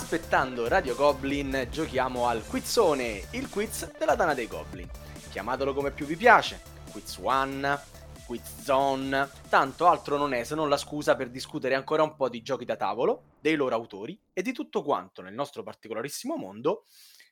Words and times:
Aspettando 0.00 0.68
Radio 0.68 0.94
Goblin, 0.94 1.66
giochiamo 1.70 2.28
al 2.28 2.46
quizzone, 2.46 3.28
il 3.32 3.50
quiz 3.50 3.90
della 3.98 4.14
Dana 4.14 4.32
dei 4.32 4.46
Goblin. 4.46 4.88
Chiamatelo 5.28 5.74
come 5.74 5.90
più 5.90 6.06
vi 6.06 6.14
piace, 6.14 6.62
Quiz 6.92 7.18
One, 7.20 7.78
Quiz 8.24 8.62
Zone, 8.62 9.28
tanto 9.50 9.86
altro 9.86 10.16
non 10.16 10.32
è 10.32 10.44
se 10.44 10.54
non 10.54 10.68
la 10.68 10.76
scusa 10.76 11.16
per 11.16 11.30
discutere 11.30 11.74
ancora 11.74 12.04
un 12.04 12.14
po' 12.14 12.28
di 12.28 12.42
giochi 12.42 12.64
da 12.64 12.76
tavolo, 12.76 13.34
dei 13.40 13.56
loro 13.56 13.74
autori 13.74 14.18
e 14.32 14.40
di 14.40 14.52
tutto 14.52 14.82
quanto 14.82 15.20
nel 15.20 15.34
nostro 15.34 15.64
particolarissimo 15.64 16.36
mondo 16.36 16.86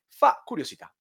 fa 0.09 0.43
curiosità. 0.45 0.93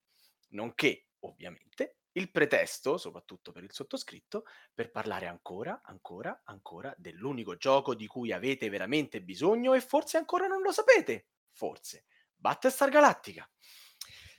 Nonché, 0.50 1.08
ovviamente, 1.22 1.98
il 2.14 2.30
pretesto, 2.30 2.98
soprattutto 2.98 3.52
per 3.52 3.64
il 3.64 3.74
sottoscritto, 3.74 4.46
per 4.74 4.92
parlare 4.92 5.26
ancora, 5.26 5.82
ancora, 5.84 6.44
ancora 6.46 6.94
dell'unico 6.96 7.58
gioco 7.58 7.96
di 7.96 8.06
cui 8.06 8.32
avete 8.32 8.70
veramente 8.70 9.20
bisogno 9.20 9.74
e 9.74 9.82
forse 9.82 10.18
ancora 10.18 10.46
non 10.46 10.62
lo 10.62 10.72
sapete. 10.72 11.26
Forse. 11.56 12.04
Battlestar 12.36 12.90
Galactica. 12.90 13.50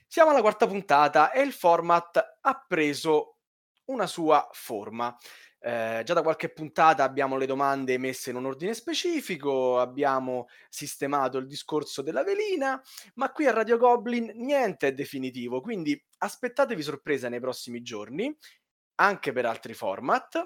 Siamo 0.05 0.29
alla 0.29 0.41
quarta 0.41 0.67
puntata 0.67 1.31
e 1.31 1.41
il 1.41 1.51
format 1.51 2.37
ha 2.41 2.65
preso 2.65 3.39
una 3.85 4.05
sua 4.05 4.47
forma. 4.51 5.17
Eh, 5.59 6.03
già 6.05 6.13
da 6.13 6.21
qualche 6.21 6.53
puntata 6.53 7.03
abbiamo 7.03 7.35
le 7.35 7.47
domande 7.47 7.97
messe 7.97 8.29
in 8.29 8.35
un 8.35 8.45
ordine 8.45 8.75
specifico, 8.75 9.79
abbiamo 9.79 10.47
sistemato 10.69 11.39
il 11.39 11.47
discorso 11.47 12.03
della 12.03 12.23
velina, 12.23 12.79
ma 13.15 13.31
qui 13.31 13.47
a 13.47 13.51
Radio 13.51 13.77
Goblin 13.77 14.31
niente 14.35 14.89
è 14.89 14.93
definitivo, 14.93 15.59
quindi 15.59 15.99
aspettatevi 16.19 16.83
sorpresa 16.83 17.27
nei 17.27 17.39
prossimi 17.39 17.81
giorni, 17.81 18.33
anche 18.99 19.31
per 19.31 19.47
altri 19.47 19.73
format. 19.73 20.45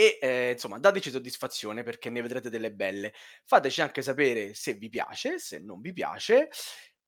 E 0.00 0.18
eh, 0.18 0.52
insomma, 0.52 0.78
dateci 0.78 1.10
soddisfazione 1.10 1.82
perché 1.82 2.08
ne 2.08 2.22
vedrete 2.22 2.48
delle 2.48 2.72
belle. 2.72 3.12
Fateci 3.44 3.82
anche 3.82 4.00
sapere 4.00 4.54
se 4.54 4.72
vi 4.72 4.88
piace, 4.88 5.38
se 5.38 5.58
non 5.58 5.82
vi 5.82 5.92
piace 5.92 6.48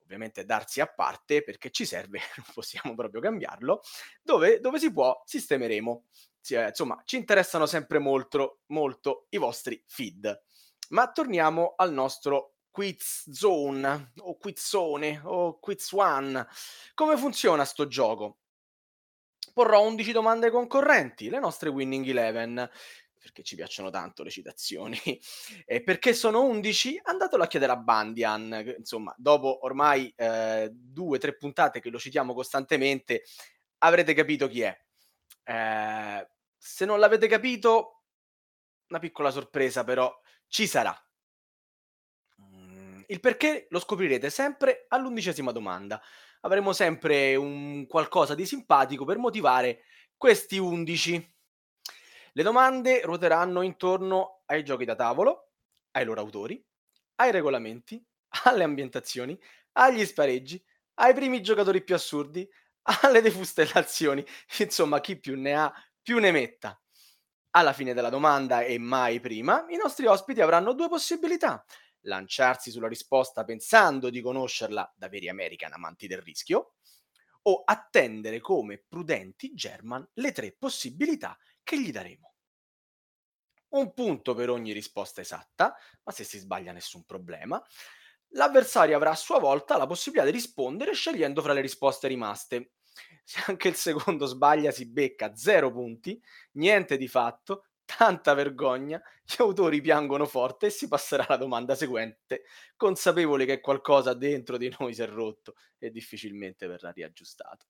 ovviamente 0.03 0.45
darsi 0.45 0.79
a 0.79 0.85
parte 0.85 1.41
perché 1.41 1.71
ci 1.71 1.85
serve, 1.87 2.19
non 2.37 2.45
possiamo 2.53 2.93
proprio 2.93 3.19
cambiarlo, 3.19 3.81
dove, 4.21 4.59
dove 4.59 4.77
si 4.77 4.91
può 4.91 5.19
sistemeremo. 5.25 6.05
Eh, 6.49 6.67
insomma, 6.67 7.01
ci 7.03 7.17
interessano 7.17 7.65
sempre 7.65 7.97
molto, 7.97 8.59
molto 8.67 9.25
i 9.29 9.37
vostri 9.37 9.83
feed. 9.87 10.43
Ma 10.89 11.11
torniamo 11.11 11.73
al 11.75 11.91
nostro 11.91 12.57
Quiz 12.69 13.27
Zone, 13.31 14.11
o 14.19 14.37
Quizzone, 14.37 15.19
o 15.23 15.57
Quiz 15.57 15.91
One. 15.93 16.45
Come 16.93 17.17
funziona 17.17 17.65
sto 17.65 17.87
gioco? 17.87 18.42
Porrò 19.53 19.81
11 19.83 20.11
domande 20.11 20.49
concorrenti, 20.49 21.29
le 21.29 21.39
nostre 21.39 21.69
Winning 21.69 22.07
Eleven 22.07 22.69
perché 23.23 23.41
ci 23.41 23.55
piacciono 23.55 23.89
tanto 23.89 24.21
le 24.21 24.29
citazioni. 24.29 24.99
e 25.65 25.81
perché 25.81 26.13
sono 26.13 26.43
11? 26.43 26.99
Andatelo 27.03 27.43
a 27.43 27.47
chiedere 27.47 27.71
a 27.71 27.77
Bandian, 27.77 28.75
insomma, 28.77 29.15
dopo 29.17 29.63
ormai 29.63 30.13
eh, 30.17 30.69
due 30.73 31.15
o 31.15 31.19
tre 31.19 31.37
puntate 31.37 31.79
che 31.79 31.89
lo 31.89 31.97
citiamo 31.97 32.33
costantemente, 32.33 33.23
avrete 33.77 34.13
capito 34.13 34.49
chi 34.49 34.61
è. 34.61 34.77
Eh, 35.45 36.27
se 36.57 36.85
non 36.85 36.99
l'avete 36.99 37.27
capito, 37.27 38.03
una 38.89 38.99
piccola 38.99 39.31
sorpresa 39.31 39.85
però 39.85 40.13
ci 40.47 40.67
sarà. 40.67 40.93
Mm, 42.41 43.03
il 43.07 43.19
perché 43.21 43.67
lo 43.69 43.79
scoprirete 43.79 44.29
sempre 44.29 44.85
all'undicesima 44.89 45.53
domanda. 45.53 46.01
Avremo 46.45 46.73
sempre 46.73 47.35
un 47.35 47.87
qualcosa 47.87 48.35
di 48.35 48.45
simpatico 48.45 49.05
per 49.05 49.17
motivare 49.17 49.83
questi 50.17 50.57
11. 50.57 51.35
Le 52.33 52.43
domande 52.43 53.01
ruoteranno 53.01 53.61
intorno 53.61 54.41
ai 54.47 54.63
giochi 54.65 54.83
da 54.83 54.95
tavolo, 54.95 55.51
ai 55.91 56.03
loro 56.03 56.19
autori, 56.19 56.61
ai 57.15 57.31
regolamenti, 57.31 58.03
alle 58.43 58.63
ambientazioni, 58.63 59.39
agli 59.73 60.05
spareggi, 60.05 60.61
ai 60.95 61.13
primi 61.13 61.41
giocatori 61.41 61.81
più 61.81 61.95
assurdi, 61.95 62.47
alle 63.03 63.21
defustellazioni, 63.21 64.25
insomma 64.59 64.99
chi 64.99 65.17
più 65.17 65.39
ne 65.39 65.55
ha 65.55 65.73
più 66.01 66.19
ne 66.19 66.31
metta. 66.31 66.77
Alla 67.51 67.71
fine 67.71 67.93
della 67.93 68.09
domanda 68.09 68.63
e 68.63 68.77
mai 68.79 69.21
prima, 69.21 69.63
i 69.69 69.77
nostri 69.77 70.07
ospiti 70.07 70.41
avranno 70.41 70.73
due 70.73 70.89
possibilità. 70.89 71.63
Lanciarsi 72.03 72.71
sulla 72.71 72.87
risposta 72.87 73.43
pensando 73.43 74.09
di 74.09 74.21
conoscerla 74.21 74.93
da 74.95 75.09
veri 75.09 75.29
American 75.29 75.73
amanti 75.73 76.07
del 76.07 76.21
rischio, 76.21 76.75
o 77.43 77.63
attendere 77.65 78.39
come 78.39 78.77
prudenti 78.77 79.53
German 79.53 80.07
le 80.13 80.31
tre 80.31 80.53
possibilità 80.53 81.37
che 81.63 81.79
gli 81.79 81.91
daremo. 81.91 82.33
Un 83.69 83.93
punto 83.93 84.35
per 84.35 84.49
ogni 84.49 84.71
risposta 84.71 85.21
esatta, 85.21 85.75
ma 86.03 86.11
se 86.11 86.23
si 86.23 86.37
sbaglia 86.37 86.71
nessun 86.71 87.05
problema. 87.05 87.61
L'avversario 88.35 88.95
avrà 88.95 89.11
a 89.11 89.15
sua 89.15 89.39
volta 89.39 89.77
la 89.77 89.87
possibilità 89.87 90.25
di 90.25 90.31
rispondere 90.31 90.93
scegliendo 90.93 91.41
fra 91.41 91.53
le 91.53 91.61
risposte 91.61 92.07
rimaste. 92.07 92.73
Se 93.23 93.41
anche 93.47 93.69
il 93.69 93.75
secondo 93.75 94.25
sbaglia 94.25 94.71
si 94.71 94.85
becca 94.85 95.35
zero 95.35 95.71
punti, 95.71 96.21
niente 96.53 96.97
di 96.97 97.07
fatto, 97.07 97.65
tanta 97.97 98.33
vergogna, 98.33 99.01
gli 99.25 99.41
autori 99.41 99.81
piangono 99.81 100.25
forte 100.25 100.67
e 100.67 100.69
si 100.69 100.87
passerà 100.87 101.27
alla 101.27 101.37
domanda 101.37 101.75
seguente, 101.75 102.43
consapevoli 102.75 103.45
che 103.45 103.59
qualcosa 103.59 104.13
dentro 104.13 104.57
di 104.57 104.73
noi 104.77 104.93
si 104.93 105.01
è 105.01 105.07
rotto 105.07 105.55
e 105.77 105.89
difficilmente 105.91 106.67
verrà 106.67 106.91
riaggiustato. 106.91 107.67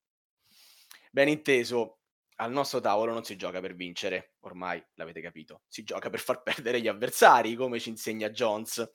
Ben 1.11 1.28
inteso, 1.28 2.00
al 2.38 2.51
nostro 2.51 2.79
tavolo 2.79 3.13
non 3.13 3.23
si 3.23 3.35
gioca 3.35 3.59
per 3.59 3.75
vincere, 3.75 4.35
ormai 4.41 4.84
l'avete 4.95 5.22
capito, 5.22 5.61
si 5.67 5.84
gioca 5.84 6.09
per 6.09 6.19
far 6.19 6.41
perdere 6.41 6.81
gli 6.81 6.88
avversari, 6.88 7.55
come 7.55 7.79
ci 7.79 7.90
insegna 7.90 8.29
Jones. 8.29 8.90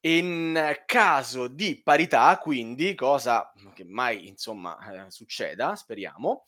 In 0.00 0.82
caso 0.84 1.48
di 1.48 1.82
parità, 1.82 2.38
quindi, 2.38 2.94
cosa 2.94 3.50
che 3.74 3.84
mai 3.84 4.28
insomma 4.28 5.06
eh, 5.06 5.10
succeda, 5.10 5.76
speriamo, 5.76 6.44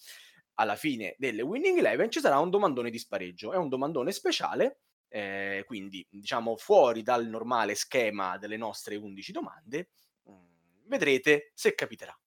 alla 0.56 0.76
fine 0.76 1.14
delle 1.18 1.42
Winning 1.42 1.78
Eleven 1.78 2.10
ci 2.10 2.20
sarà 2.20 2.38
un 2.38 2.50
domandone 2.50 2.90
di 2.90 2.98
spareggio. 2.98 3.52
È 3.52 3.56
un 3.56 3.68
domandone 3.68 4.12
speciale, 4.12 4.80
eh, 5.08 5.64
quindi 5.66 6.06
diciamo 6.10 6.56
fuori 6.56 7.02
dal 7.02 7.26
normale 7.26 7.74
schema 7.74 8.38
delle 8.38 8.56
nostre 8.56 8.96
11 8.96 9.32
domande. 9.32 9.90
Mm, 10.30 10.88
vedrete 10.88 11.52
se 11.54 11.74
capiterà. 11.74 12.18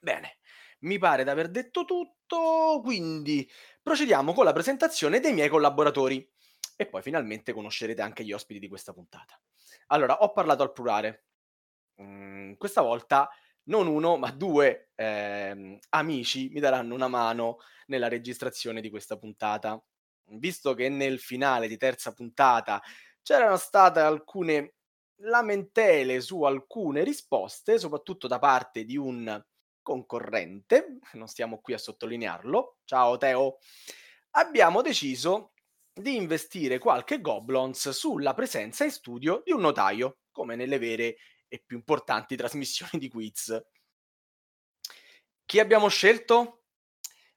Bene, 0.00 0.38
mi 0.80 0.98
pare 0.98 1.24
di 1.24 1.30
aver 1.30 1.48
detto 1.48 1.84
tutto, 1.84 2.80
quindi 2.82 3.48
procediamo 3.80 4.32
con 4.32 4.44
la 4.44 4.52
presentazione 4.52 5.20
dei 5.20 5.32
miei 5.32 5.48
collaboratori 5.48 6.28
e 6.76 6.86
poi 6.86 7.02
finalmente 7.02 7.52
conoscerete 7.52 8.02
anche 8.02 8.24
gli 8.24 8.32
ospiti 8.32 8.58
di 8.58 8.68
questa 8.68 8.92
puntata. 8.92 9.40
Allora, 9.88 10.22
ho 10.22 10.32
parlato 10.32 10.62
al 10.62 10.72
plurale. 10.72 11.26
Mm, 12.02 12.54
questa 12.54 12.80
volta 12.80 13.28
non 13.64 13.86
uno, 13.86 14.16
ma 14.16 14.30
due 14.30 14.90
eh, 14.94 15.78
amici 15.90 16.48
mi 16.50 16.60
daranno 16.60 16.94
una 16.94 17.08
mano 17.08 17.58
nella 17.86 18.08
registrazione 18.08 18.80
di 18.80 18.90
questa 18.90 19.16
puntata. 19.16 19.82
Visto 20.34 20.74
che 20.74 20.88
nel 20.88 21.18
finale 21.18 21.68
di 21.68 21.76
terza 21.76 22.12
puntata 22.12 22.80
c'erano 23.22 23.56
state 23.56 24.00
alcune 24.00 24.74
lamentele 25.22 26.20
su 26.20 26.42
alcune 26.42 27.04
risposte, 27.04 27.78
soprattutto 27.78 28.26
da 28.26 28.38
parte 28.38 28.84
di 28.84 28.96
un 28.96 29.42
concorrente, 29.82 30.98
non 31.14 31.26
stiamo 31.26 31.60
qui 31.60 31.74
a 31.74 31.78
sottolinearlo, 31.78 32.78
ciao 32.84 33.16
Teo, 33.18 33.58
abbiamo 34.30 34.80
deciso 34.80 35.52
di 35.92 36.16
investire 36.16 36.78
qualche 36.78 37.20
goblins 37.20 37.90
sulla 37.90 38.32
presenza 38.32 38.84
in 38.84 38.90
studio 38.90 39.42
di 39.44 39.52
un 39.52 39.60
notaio, 39.60 40.20
come 40.30 40.56
nelle 40.56 40.78
vere 40.78 41.16
e 41.52 41.58
più 41.58 41.76
importanti 41.76 42.34
trasmissioni 42.34 42.92
di 42.98 43.10
quiz. 43.10 43.62
Chi 45.44 45.60
abbiamo 45.60 45.88
scelto? 45.88 46.64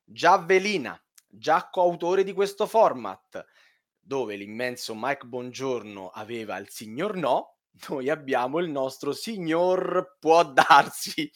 Giavelina, 0.06 0.98
già 1.28 1.68
coautore 1.70 2.24
di 2.24 2.32
questo 2.32 2.66
format, 2.66 3.46
dove 4.00 4.38
l'immenso 4.38 4.94
Mike 4.96 5.26
Bongiorno 5.26 6.12
aveva 6.12 6.56
il 6.56 6.70
signor 6.70 7.18
no, 7.18 7.58
noi 7.90 8.10
abbiamo 8.10 8.60
il 8.60 8.70
nostro 8.70 9.12
signor 9.12 10.16
può 10.18 10.50
darsi. 10.50 11.30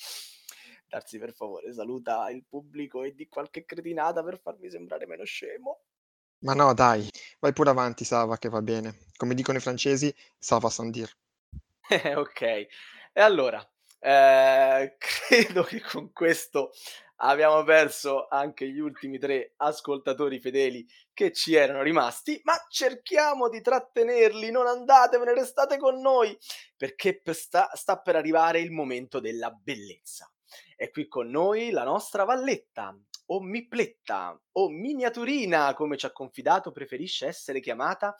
Darsi 0.87 1.19
per 1.19 1.33
favore, 1.33 1.73
saluta 1.73 2.29
il 2.29 2.45
pubblico 2.47 3.03
e 3.03 3.13
di 3.13 3.27
qualche 3.27 3.65
cretinata 3.65 4.23
per 4.23 4.39
farmi 4.39 4.69
sembrare 4.69 5.05
meno 5.05 5.25
scemo. 5.25 5.81
Ma 6.43 6.53
no, 6.53 6.73
dai, 6.73 7.09
vai 7.39 7.51
pure 7.51 7.71
avanti, 7.71 8.05
Sava, 8.05 8.37
che 8.37 8.47
va 8.47 8.61
bene. 8.61 9.07
Come 9.17 9.35
dicono 9.35 9.57
i 9.57 9.61
francesi, 9.61 10.15
Sava 10.37 10.69
sans 10.69 10.91
dire. 10.91 11.11
ok, 12.15 12.41
e 12.41 12.69
allora, 13.21 13.67
eh, 13.99 14.95
credo 15.27 15.63
che 15.63 15.81
con 15.81 16.11
questo 16.13 16.71
abbiamo 17.21 17.63
perso 17.63 18.27
anche 18.27 18.69
gli 18.69 18.79
ultimi 18.79 19.17
tre 19.17 19.53
ascoltatori 19.57 20.39
fedeli 20.39 20.87
che 21.13 21.31
ci 21.31 21.55
erano 21.55 21.81
rimasti, 21.81 22.39
ma 22.43 22.53
cerchiamo 22.69 23.49
di 23.49 23.61
trattenerli, 23.61 24.51
non 24.51 24.67
andatevene, 24.67 25.33
restate 25.33 25.77
con 25.77 25.99
noi, 25.99 26.37
perché 26.77 27.21
sta, 27.31 27.71
sta 27.73 27.99
per 27.99 28.15
arrivare 28.15 28.59
il 28.59 28.71
momento 28.71 29.19
della 29.19 29.49
bellezza. 29.49 30.31
È 30.75 30.89
qui 30.91 31.07
con 31.07 31.29
noi 31.29 31.71
la 31.71 31.83
nostra 31.83 32.23
Valletta, 32.23 32.95
o 33.31 33.41
Mipletta, 33.41 34.39
o 34.53 34.69
Miniaturina, 34.69 35.73
come 35.73 35.97
ci 35.97 36.05
ha 36.05 36.11
confidato 36.11 36.71
preferisce 36.71 37.27
essere 37.27 37.59
chiamata, 37.59 38.15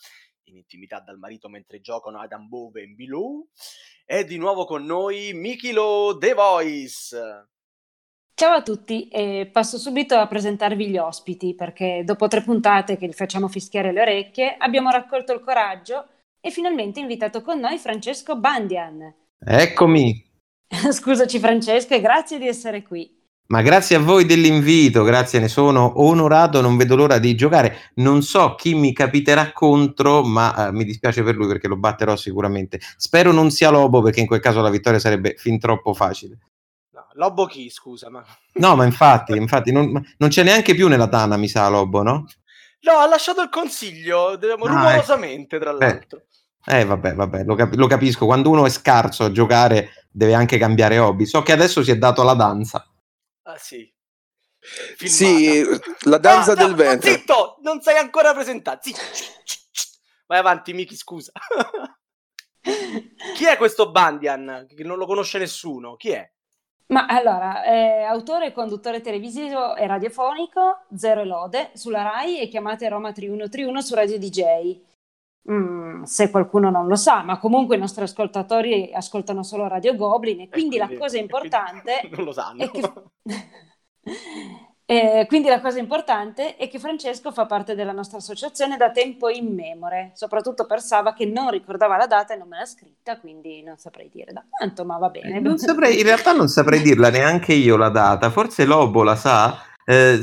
in 0.49 0.57
intimità 0.57 0.99
dal 0.99 1.17
marito 1.17 1.47
mentre 1.49 1.79
giocano 1.79 2.19
ad 2.19 2.31
Ambove 2.31 2.83
in 2.83 2.95
Below. 2.95 3.47
È 4.05 4.23
di 4.23 4.37
nuovo 4.37 4.65
con 4.65 4.83
noi 4.85 5.31
Michilo 5.33 6.17
The 6.19 6.33
Voice. 6.33 7.47
Ciao 8.33 8.53
a 8.53 8.61
tutti, 8.61 9.09
e 9.09 9.49
passo 9.51 9.77
subito 9.77 10.15
a 10.15 10.27
presentarvi 10.27 10.87
gli 10.87 10.97
ospiti 10.97 11.55
perché 11.55 12.03
dopo 12.05 12.27
tre 12.29 12.41
puntate 12.41 12.97
che 12.97 13.05
li 13.05 13.11
facciamo 13.13 13.49
fischiare 13.49 13.91
le 13.91 14.01
orecchie 14.01 14.55
abbiamo 14.57 14.89
raccolto 14.89 15.33
il 15.33 15.41
coraggio 15.41 16.07
e 16.39 16.49
finalmente 16.49 17.01
invitato 17.01 17.41
con 17.41 17.59
noi 17.59 17.77
Francesco 17.77 18.37
Bandian. 18.37 19.13
Eccomi. 19.39 20.25
Scusaci 20.91 21.37
Francesco 21.37 21.93
e 21.93 21.99
grazie 21.99 22.37
di 22.37 22.47
essere 22.47 22.81
qui. 22.81 23.18
Ma 23.49 23.63
grazie 23.63 23.95
a 23.95 23.99
voi 23.99 24.25
dell'invito, 24.25 25.01
grazie, 25.01 25.39
ne 25.39 25.47
sono 25.47 26.03
onorato, 26.03 26.61
non 26.61 26.77
vedo 26.77 26.95
l'ora 26.95 27.17
di 27.17 27.33
giocare. 27.33 27.91
Non 27.95 28.21
so 28.21 28.53
chi 28.53 28.75
mi 28.75 28.93
capiterà 28.93 29.51
contro, 29.53 30.23
ma 30.23 30.67
eh, 30.67 30.71
mi 30.71 30.83
dispiace 30.83 31.23
per 31.23 31.35
lui 31.35 31.47
perché 31.47 31.67
lo 31.67 31.75
batterò 31.75 32.15
sicuramente. 32.15 32.79
Spero 32.95 33.31
non 33.31 33.49
sia 33.49 33.71
Lobo 33.71 34.03
perché 34.03 34.19
in 34.19 34.27
quel 34.27 34.39
caso 34.39 34.61
la 34.61 34.69
vittoria 34.69 34.99
sarebbe 34.99 35.33
fin 35.35 35.57
troppo 35.57 35.95
facile. 35.95 36.37
Lobo 37.13 37.47
chi, 37.47 37.71
scusa? 37.71 38.11
Ma... 38.11 38.23
No, 38.53 38.75
ma 38.75 38.85
infatti, 38.85 39.35
infatti 39.35 39.71
non, 39.71 39.99
non, 40.17 40.29
c'è 40.29 40.43
neanche 40.43 40.75
più 40.75 40.87
nella 40.87 41.07
Tana, 41.07 41.35
mi 41.35 41.47
sa, 41.47 41.67
Lobo, 41.69 42.03
no? 42.03 42.27
No, 42.81 42.91
ha 42.99 43.07
lasciato 43.07 43.41
il 43.41 43.49
consiglio, 43.49 44.27
ah, 44.27 44.39
rumorosamente, 44.39 45.55
ecco. 45.55 45.65
tra 45.65 45.73
l'altro. 45.73 46.21
Eh, 46.65 46.81
eh 46.81 46.85
vabbè, 46.85 47.15
vabbè, 47.15 47.43
lo, 47.45 47.55
cap- 47.55 47.73
lo, 47.73 47.87
capisco. 47.87 48.27
Quando 48.27 48.51
uno 48.51 48.67
è 48.67 48.69
scarso 48.69 49.23
a 49.23 49.31
giocare, 49.31 49.89
deve 50.11 50.35
anche 50.35 50.59
cambiare 50.59 50.99
hobby. 50.99 51.25
So 51.25 51.41
che 51.41 51.51
adesso 51.51 51.83
si 51.83 51.89
è 51.89 51.97
dato 51.97 52.21
alla 52.21 52.35
danza. 52.35 52.85
Ah, 53.51 53.57
sì. 53.57 53.91
Filmata. 54.59 55.07
Sì, 55.07 55.63
la 56.09 56.17
danza 56.17 56.51
ah, 56.51 56.55
del 56.55 56.69
no, 56.71 56.75
vento. 56.75 57.07
Zitto, 57.07 57.57
non 57.61 57.81
sei 57.81 57.97
ancora 57.97 58.33
presentato. 58.33 58.81
Zitto. 58.83 58.99
Vai 60.27 60.37
avanti, 60.37 60.73
Miki, 60.73 60.95
scusa. 60.95 61.31
Chi 62.61 63.45
è 63.45 63.57
questo 63.57 63.89
Bandian? 63.89 64.67
Che 64.67 64.83
non 64.83 64.97
lo 64.97 65.07
conosce 65.07 65.39
nessuno. 65.39 65.95
Chi 65.95 66.11
è? 66.11 66.31
Ma 66.87 67.05
allora, 67.07 67.63
è 67.63 68.03
autore 68.03 68.47
e 68.47 68.51
conduttore 68.51 69.01
televisivo 69.01 69.75
e 69.75 69.87
radiofonico, 69.87 70.85
Zero 70.95 71.21
e 71.21 71.25
Lode, 71.25 71.71
sulla 71.73 72.03
RAI 72.03 72.41
e 72.41 72.47
chiamate 72.47 72.89
Roma 72.89 73.11
3131 73.11 73.81
su 73.81 73.95
Radio 73.95 74.19
DJ. 74.19 74.79
Mm, 75.51 76.03
se 76.03 76.29
qualcuno 76.29 76.69
non 76.69 76.87
lo 76.87 76.95
sa, 76.95 77.23
ma 77.23 77.39
comunque 77.39 77.75
i 77.75 77.79
nostri 77.79 78.03
ascoltatori 78.03 78.91
ascoltano 78.93 79.43
solo 79.43 79.67
Radio 79.67 79.95
Goblin 79.95 80.41
e 80.41 80.49
quindi, 80.49 80.77
e 80.77 80.79
quindi 80.79 80.93
la 80.95 80.99
cosa 80.99 81.17
importante 81.17 82.07
non 82.15 82.25
lo 82.25 82.31
sanno. 82.31 82.63
è 82.63 82.71
che 82.71 82.91
Eh, 84.91 85.27
quindi 85.27 85.49
la 85.49 85.61
cosa 85.61 85.77
importante 85.77 86.55
è 86.55 86.67
che 86.67 86.79
Francesco 86.79 87.31
fa 87.31 87.45
parte 87.45 87.75
della 87.75 87.91
nostra 87.91 88.17
associazione 88.17 88.75
da 88.75 88.89
tempo 88.89 89.29
immemore, 89.29 90.13
soprattutto 90.15 90.65
per 90.65 90.81
Sava 90.81 91.13
che 91.13 91.27
non 91.27 91.51
ricordava 91.51 91.95
la 91.95 92.07
data 92.07 92.33
e 92.33 92.37
non 92.37 92.47
me 92.47 92.57
l'ha 92.57 92.65
scritta, 92.65 93.19
quindi 93.19 93.61
non 93.61 93.77
saprei 93.77 94.09
dire 94.11 94.33
da 94.33 94.43
quanto, 94.49 94.85
ma 94.85 94.97
va 94.97 95.09
bene. 95.09 95.47
Eh, 95.47 95.57
saprei, 95.59 95.99
in 95.99 96.05
realtà 96.05 96.31
non 96.31 96.47
saprei 96.47 96.81
dirla 96.81 97.11
neanche 97.11 97.53
io 97.53 97.77
la 97.77 97.89
data, 97.89 98.31
forse 98.31 98.65
Lobo 98.65 99.03
la 99.03 99.15
sa. 99.15 99.61
Eh, 99.89 100.19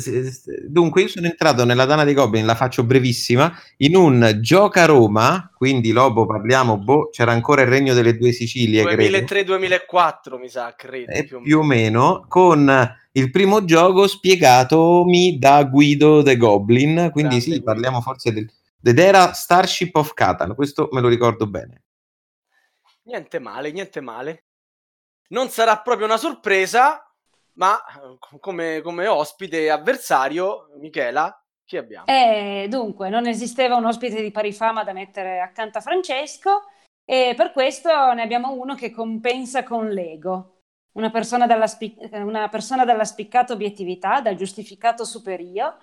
dunque, 0.68 1.02
io 1.02 1.08
sono 1.08 1.26
entrato 1.26 1.64
nella 1.64 1.86
Dana 1.86 2.04
dei 2.04 2.14
Goblin, 2.14 2.46
la 2.46 2.54
faccio 2.54 2.84
brevissima, 2.84 3.52
in 3.78 3.96
un 3.96 4.38
Gioca 4.40 4.84
Roma, 4.84 5.50
quindi 5.56 5.90
Lobo 5.90 6.24
parliamo, 6.24 6.78
boh, 6.78 7.08
c'era 7.10 7.32
ancora 7.32 7.62
il 7.62 7.66
Regno 7.66 7.92
delle 7.92 8.16
Due 8.16 8.30
Sicilie, 8.30 8.84
2003-2004 8.84 10.38
mi 10.38 10.48
sa, 10.48 10.72
credo. 10.76 11.10
Eh, 11.10 11.24
più, 11.24 11.40
più 11.42 11.58
o 11.58 11.62
meno, 11.64 12.26
con 12.28 12.96
il 13.10 13.30
primo 13.32 13.64
gioco 13.64 14.06
spiegatomi 14.06 15.36
da 15.36 15.64
Guido 15.64 16.22
the 16.22 16.36
Goblin, 16.36 17.08
quindi 17.10 17.38
Grande 17.38 17.40
sì, 17.40 17.48
Guido. 17.48 17.64
parliamo 17.64 18.00
forse 18.00 18.32
del, 18.32 18.48
ed 18.80 18.98
era 19.00 19.32
Starship 19.32 19.96
of 19.96 20.14
Catan, 20.14 20.54
questo 20.54 20.88
me 20.92 21.00
lo 21.00 21.08
ricordo 21.08 21.48
bene. 21.48 21.82
Niente 23.02 23.40
male, 23.40 23.72
niente 23.72 24.00
male. 24.00 24.44
Non 25.30 25.48
sarà 25.48 25.76
proprio 25.78 26.06
una 26.06 26.18
sorpresa, 26.18 27.05
ma 27.56 27.78
come, 28.40 28.80
come 28.80 29.06
ospite 29.06 29.70
avversario, 29.70 30.70
Michela, 30.78 31.38
chi 31.64 31.76
abbiamo? 31.76 32.06
Eh, 32.06 32.66
dunque, 32.68 33.08
non 33.08 33.26
esisteva 33.26 33.76
un 33.76 33.86
ospite 33.86 34.22
di 34.22 34.30
pari 34.30 34.52
fama 34.52 34.84
da 34.84 34.92
mettere 34.92 35.40
accanto 35.40 35.78
a 35.78 35.82
Francesco 35.82 36.62
e 37.04 37.34
per 37.36 37.52
questo 37.52 38.12
ne 38.12 38.22
abbiamo 38.22 38.52
uno 38.52 38.74
che 38.74 38.90
compensa 38.90 39.62
con 39.62 39.88
l'ego 39.88 40.56
una 40.96 41.10
persona 41.10 41.46
dalla, 41.46 41.66
spic- 41.66 42.08
una 42.12 42.48
persona 42.48 42.84
dalla 42.84 43.04
spiccata 43.04 43.52
obiettività, 43.52 44.20
dal 44.20 44.34
giustificato 44.34 45.04
superio. 45.04 45.76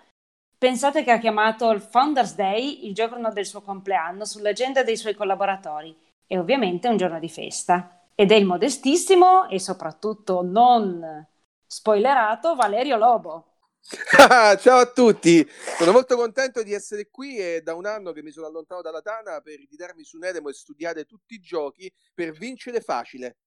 Pensate 0.58 1.04
che 1.04 1.12
ha 1.12 1.19
chiamato 1.19 1.69
il 1.72 1.81
Founders 1.81 2.36
Day 2.36 2.88
il 2.88 2.94
giorno 2.94 3.31
del 3.31 3.46
suo 3.46 3.62
compleanno 3.62 4.26
sull'agenda 4.26 4.84
dei 4.84 4.98
suoi 4.98 5.14
collaboratori 5.14 5.96
e 6.26 6.38
ovviamente 6.38 6.88
un 6.88 6.98
giorno 6.98 7.19
di 7.19 7.30
festa. 7.30 8.00
Ed 8.16 8.31
è 8.31 8.36
il 8.36 8.46
modestissimo 8.46 9.48
e 9.50 9.60
soprattutto 9.60 10.42
non 10.42 11.26
spoilerato 11.74 12.54
Valerio 12.54 12.98
Lobo. 12.98 13.48
Ciao 13.84 14.78
a 14.78 14.86
tutti, 14.86 15.46
sono 15.78 15.92
molto 15.92 16.16
contento 16.16 16.64
di 16.64 16.72
essere 16.72 17.10
qui 17.10 17.38
e 17.38 17.62
da 17.62 17.74
un 17.74 17.86
anno 17.86 18.12
che 18.12 18.22
mi 18.22 18.31
sono 18.31 18.46
allontanato 18.46 18.88
dalla 18.88 19.02
Tana 19.02 19.42
per 19.42 19.58
ritirarmi 19.58 20.04
su 20.04 20.18
Nedemo 20.18 20.50
e 20.50 20.54
studiare 20.54 21.04
tutti 21.06 21.34
i 21.34 21.40
giochi 21.40 21.92
per 22.14 22.31
vincere 22.31 22.80
facile 22.80 23.38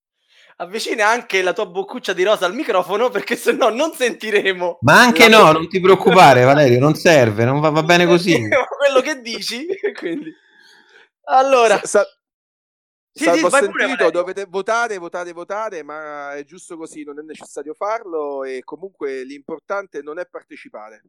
avvicina 0.56 1.06
anche 1.08 1.40
la 1.40 1.54
tua 1.54 1.66
boccuccia 1.66 2.12
di 2.12 2.22
rosa 2.24 2.44
al 2.44 2.54
microfono 2.54 3.08
perché 3.08 3.36
se 3.36 3.52
no 3.52 3.70
non 3.70 3.94
sentiremo. 3.94 4.78
Ma 4.82 5.00
anche 5.00 5.28
no, 5.28 5.52
non 5.52 5.68
ti 5.68 5.80
preoccupare 5.80 6.42
Valerio, 6.44 6.80
non 6.80 6.94
serve, 6.94 7.44
non 7.44 7.60
va, 7.60 7.70
va 7.70 7.82
bene 7.84 8.06
così. 8.06 8.36
quello 8.76 9.00
che 9.00 9.20
dici, 9.22 9.66
quindi. 9.96 10.30
Allora... 11.28 11.80
Sa- 11.84 12.04
sì, 13.16 13.24
Salvo 13.24 13.48
sì, 13.48 13.56
sentito, 13.72 14.10
dovete 14.10 14.44
votare, 14.46 14.98
votare, 14.98 15.32
votare, 15.32 15.82
ma 15.82 16.34
è 16.34 16.44
giusto 16.44 16.76
così, 16.76 17.02
non 17.02 17.18
è 17.18 17.22
necessario 17.22 17.72
farlo 17.72 18.44
e 18.44 18.60
comunque 18.62 19.24
l'importante 19.24 20.02
non 20.02 20.18
è 20.18 20.26
partecipare. 20.26 21.02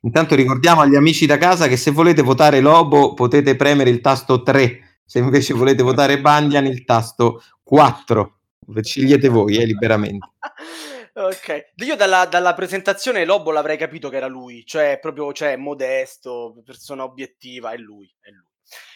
Intanto 0.00 0.34
ricordiamo 0.36 0.80
agli 0.80 0.94
amici 0.94 1.26
da 1.26 1.36
casa 1.36 1.68
che 1.68 1.76
se 1.76 1.90
volete 1.90 2.22
votare 2.22 2.60
Lobo 2.60 3.12
potete 3.12 3.56
premere 3.56 3.90
il 3.90 4.00
tasto 4.00 4.42
3, 4.42 5.00
se 5.04 5.18
invece 5.18 5.52
volete 5.52 5.82
votare 5.84 6.18
Bandian 6.18 6.64
il 6.64 6.82
tasto 6.86 7.42
4. 7.62 8.38
Scegliete 8.80 9.28
voi, 9.28 9.58
eh, 9.58 9.66
liberamente. 9.66 10.26
ok, 11.12 11.72
io 11.74 11.94
dalla, 11.94 12.24
dalla, 12.24 12.54
presentazione 12.54 13.26
Lobo 13.26 13.50
l'avrei 13.50 13.76
capito 13.76 14.08
che 14.08 14.16
era 14.16 14.28
lui, 14.28 14.64
cioè 14.64 14.98
proprio 14.98 15.30
cioè, 15.34 15.56
modesto, 15.56 16.54
persona 16.64 17.04
obiettiva, 17.04 17.72
è 17.72 17.76
lui, 17.76 18.10
è 18.18 18.30
lui. 18.30 18.46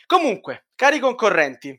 Comunque, 0.06 0.68
cari 0.74 0.98
concorrenti, 0.98 1.78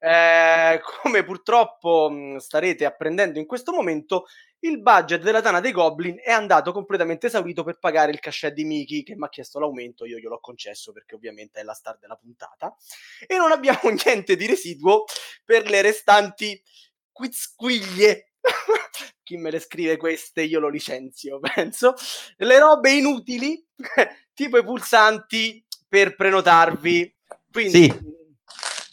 eh, 0.00 0.80
come 1.02 1.24
purtroppo 1.24 2.08
mh, 2.10 2.38
starete 2.38 2.84
apprendendo 2.84 3.38
in 3.38 3.46
questo 3.46 3.72
momento, 3.72 4.26
il 4.60 4.80
budget 4.80 5.22
della 5.22 5.40
Tana 5.40 5.60
dei 5.60 5.72
Goblin 5.72 6.18
è 6.22 6.30
andato 6.30 6.72
completamente 6.72 7.28
esaurito 7.28 7.62
per 7.62 7.78
pagare 7.78 8.10
il 8.10 8.20
cachet 8.20 8.52
di 8.52 8.64
Miki 8.64 9.02
che 9.02 9.16
mi 9.16 9.24
ha 9.24 9.28
chiesto 9.28 9.58
l'aumento, 9.58 10.04
io 10.04 10.18
gliel'ho 10.18 10.40
concesso 10.40 10.92
perché 10.92 11.14
ovviamente 11.14 11.60
è 11.60 11.62
la 11.62 11.72
star 11.72 11.96
della 11.98 12.16
puntata 12.16 12.74
e 13.26 13.36
non 13.36 13.52
abbiamo 13.52 13.80
niente 14.04 14.36
di 14.36 14.46
residuo 14.46 15.04
per 15.44 15.68
le 15.68 15.82
restanti 15.82 16.60
quizquiglie. 17.10 18.32
Chi 19.22 19.36
me 19.36 19.50
le 19.50 19.60
scrive 19.60 19.96
queste 19.96 20.42
io 20.42 20.60
lo 20.60 20.68
licenzio, 20.68 21.38
penso. 21.38 21.94
Le 22.36 22.58
robe 22.58 22.90
inutili, 22.90 23.64
tipo 24.34 24.58
i 24.58 24.64
pulsanti 24.64 25.64
per 25.88 26.16
prenotarvi. 26.16 27.16
Quindi 27.50 27.84
sì. 27.84 27.98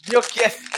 vi, 0.08 0.14
ho 0.14 0.20
chiesto, 0.20 0.77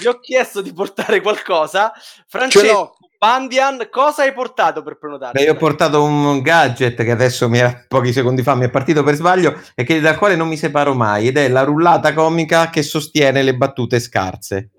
vi 0.00 0.06
ho 0.06 0.18
chiesto 0.18 0.60
di 0.60 0.72
portare 0.72 1.20
qualcosa. 1.20 1.92
Francesco 2.26 2.96
Bandian, 3.18 3.88
cosa 3.90 4.22
hai 4.22 4.32
portato 4.32 4.82
per 4.82 4.98
prenotare? 4.98 5.32
Beh, 5.32 5.44
io 5.44 5.52
ho 5.52 5.56
portato 5.56 6.02
un 6.02 6.42
gadget 6.42 7.02
che 7.02 7.10
adesso 7.10 7.50
è, 7.50 7.84
pochi 7.88 8.12
secondi 8.12 8.42
fa 8.42 8.54
mi 8.54 8.66
è 8.66 8.70
partito 8.70 9.02
per 9.02 9.14
sbaglio 9.14 9.58
e 9.74 9.84
che, 9.84 10.00
dal 10.00 10.18
quale 10.18 10.36
non 10.36 10.48
mi 10.48 10.56
separo 10.56 10.94
mai 10.94 11.28
ed 11.28 11.38
è 11.38 11.48
la 11.48 11.62
rullata 11.62 12.12
comica 12.12 12.68
che 12.68 12.82
sostiene 12.82 13.42
le 13.42 13.56
battute 13.56 14.00
scarse. 14.00 14.70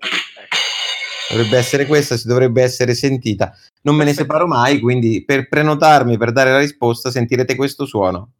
Dovrebbe 1.28 1.58
essere 1.58 1.84
questa, 1.84 2.16
si 2.16 2.26
dovrebbe 2.26 2.62
essere 2.62 2.94
sentita. 2.94 3.52
Non 3.82 3.96
me 3.96 4.04
ne 4.04 4.14
separo 4.14 4.46
mai, 4.46 4.80
quindi 4.80 5.24
per 5.24 5.48
prenotarmi, 5.48 6.16
per 6.16 6.32
dare 6.32 6.52
la 6.52 6.58
risposta, 6.58 7.10
sentirete 7.10 7.54
questo 7.54 7.84
suono. 7.84 8.30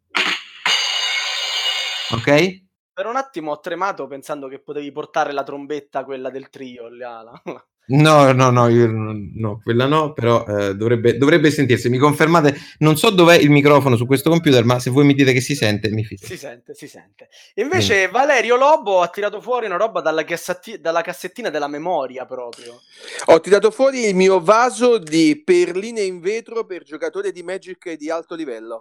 Ok? 2.11 2.67
Per 2.99 3.07
un 3.07 3.15
attimo 3.15 3.51
ho 3.51 3.61
tremato 3.61 4.07
pensando 4.07 4.49
che 4.49 4.59
potevi 4.59 4.91
portare 4.91 5.31
la 5.31 5.43
trombetta, 5.43 6.03
quella 6.03 6.29
del 6.29 6.49
trio. 6.49 6.89
La, 6.89 7.21
la, 7.21 7.41
No, 7.95 8.33
no, 8.33 8.49
no, 8.49 8.67
io, 8.67 8.87
no, 8.89 9.61
quella 9.63 9.85
no, 9.85 10.11
però 10.11 10.45
eh, 10.45 10.75
dovrebbe, 10.75 11.17
dovrebbe, 11.17 11.49
sentirsi. 11.49 11.87
Mi 11.87 11.97
confermate, 11.97 12.57
non 12.79 12.97
so 12.97 13.09
dov'è 13.09 13.37
il 13.37 13.51
microfono 13.51 13.95
su 13.95 14.05
questo 14.05 14.29
computer, 14.29 14.65
ma 14.65 14.79
se 14.79 14.89
voi 14.89 15.05
mi 15.05 15.13
dite 15.13 15.31
che 15.31 15.39
si 15.39 15.55
sente, 15.55 15.89
mi 15.91 16.03
fido. 16.03 16.25
Si 16.25 16.35
sente, 16.35 16.73
si 16.73 16.89
sente. 16.89 17.29
Invece 17.53 17.93
Bene. 17.93 18.11
Valerio 18.11 18.57
Lobo 18.57 18.99
ha 18.99 19.07
tirato 19.07 19.39
fuori 19.39 19.67
una 19.67 19.77
roba 19.77 20.01
dalla, 20.01 20.25
cassetti- 20.25 20.81
dalla 20.81 21.01
cassettina 21.01 21.49
della 21.49 21.69
memoria 21.69 22.25
proprio. 22.25 22.81
Ho 23.27 23.39
tirato 23.39 23.71
fuori 23.71 24.09
il 24.09 24.15
mio 24.15 24.41
vaso 24.41 24.97
di 24.97 25.41
perline 25.41 26.01
in 26.01 26.19
vetro 26.19 26.65
per 26.65 26.83
giocatori 26.83 27.31
di 27.31 27.43
Magic 27.43 27.93
di 27.93 28.09
alto 28.09 28.35
livello. 28.35 28.79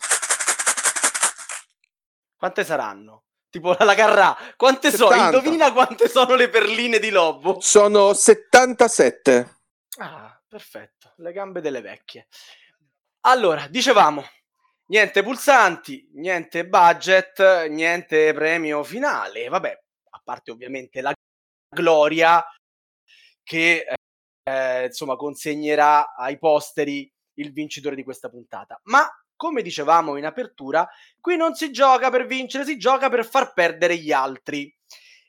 Quante 2.37 2.65
saranno? 2.65 3.23
Tipo 3.51 3.77
la 3.79 3.95
Carrà. 3.95 4.37
Quante 4.57 4.91
sono? 4.91 5.11
70. 5.11 5.37
Indovina 5.37 5.73
quante 5.73 6.09
sono 6.09 6.35
le 6.35 6.49
perline 6.49 6.99
di 6.99 7.11
Lobo? 7.11 7.61
Sono 7.61 8.13
77. 8.13 9.57
Ah, 9.99 10.41
perfetto, 10.47 11.13
le 11.17 11.33
gambe 11.33 11.61
delle 11.61 11.81
vecchie. 11.81 12.29
Allora, 13.23 13.67
dicevamo, 13.69 14.25
niente 14.87 15.23
pulsanti, 15.23 16.11
niente 16.15 16.67
budget, 16.67 17.67
niente 17.67 18.33
premio 18.33 18.83
finale, 18.85 19.49
vabbè, 19.49 19.83
a 20.11 20.21
parte 20.25 20.51
ovviamente 20.51 21.01
la 21.01 21.13
gloria 21.69 22.45
che 23.43 23.87
eh, 24.45 24.85
insomma 24.85 25.17
consegnerà 25.17 26.15
ai 26.15 26.39
posteri 26.39 27.11
il 27.35 27.53
vincitore 27.53 27.97
di 27.97 28.05
questa 28.05 28.29
puntata. 28.29 28.81
Ma 28.85 29.09
come 29.39 29.63
dicevamo 29.63 30.17
in 30.17 30.27
apertura, 30.27 30.87
qui 31.21 31.37
non 31.37 31.55
si 31.55 31.71
gioca 31.71 32.11
per 32.11 32.27
vincere, 32.27 32.65
si 32.65 32.77
gioca 32.77 33.09
per 33.09 33.25
far 33.25 33.53
perdere 33.55 33.97
gli 33.97 34.11
altri. 34.11 34.71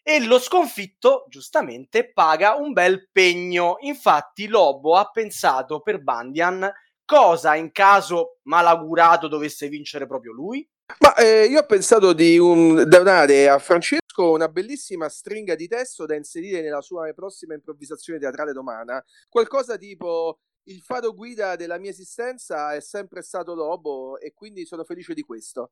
E 0.01 0.25
lo 0.25 0.39
sconfitto, 0.39 1.25
giustamente, 1.29 2.11
paga 2.11 2.55
un 2.55 2.73
bel 2.73 3.09
pegno. 3.11 3.75
Infatti, 3.81 4.47
Lobo 4.47 4.95
ha 4.95 5.05
pensato 5.11 5.81
per 5.81 6.01
Bandian 6.01 6.69
cosa 7.05 7.53
in 7.53 7.71
caso 7.71 8.39
malaugurato 8.43 9.27
dovesse 9.27 9.67
vincere 9.67 10.07
proprio 10.07 10.33
lui. 10.33 10.67
Ma 10.99 11.13
eh, 11.13 11.45
io 11.45 11.59
ho 11.59 11.65
pensato 11.65 12.13
di 12.13 12.39
un- 12.39 12.83
donare 12.87 13.47
a 13.47 13.59
Francesco 13.59 14.31
una 14.31 14.47
bellissima 14.47 15.07
stringa 15.07 15.53
di 15.53 15.67
testo 15.67 16.07
da 16.07 16.15
inserire 16.15 16.61
nella 16.61 16.81
sua 16.81 17.11
prossima 17.13 17.53
improvvisazione 17.53 18.17
teatrale 18.17 18.53
domana. 18.53 19.03
Qualcosa 19.29 19.77
tipo 19.77 20.39
il 20.63 20.81
faro 20.81 21.13
guida 21.13 21.55
della 21.55 21.79
mia 21.79 21.89
esistenza 21.89 22.73
è 22.73 22.81
sempre 22.81 23.21
stato 23.21 23.55
Lobo 23.55 24.19
e 24.19 24.33
quindi 24.33 24.65
sono 24.65 24.83
felice 24.83 25.13
di 25.13 25.21
questo. 25.21 25.71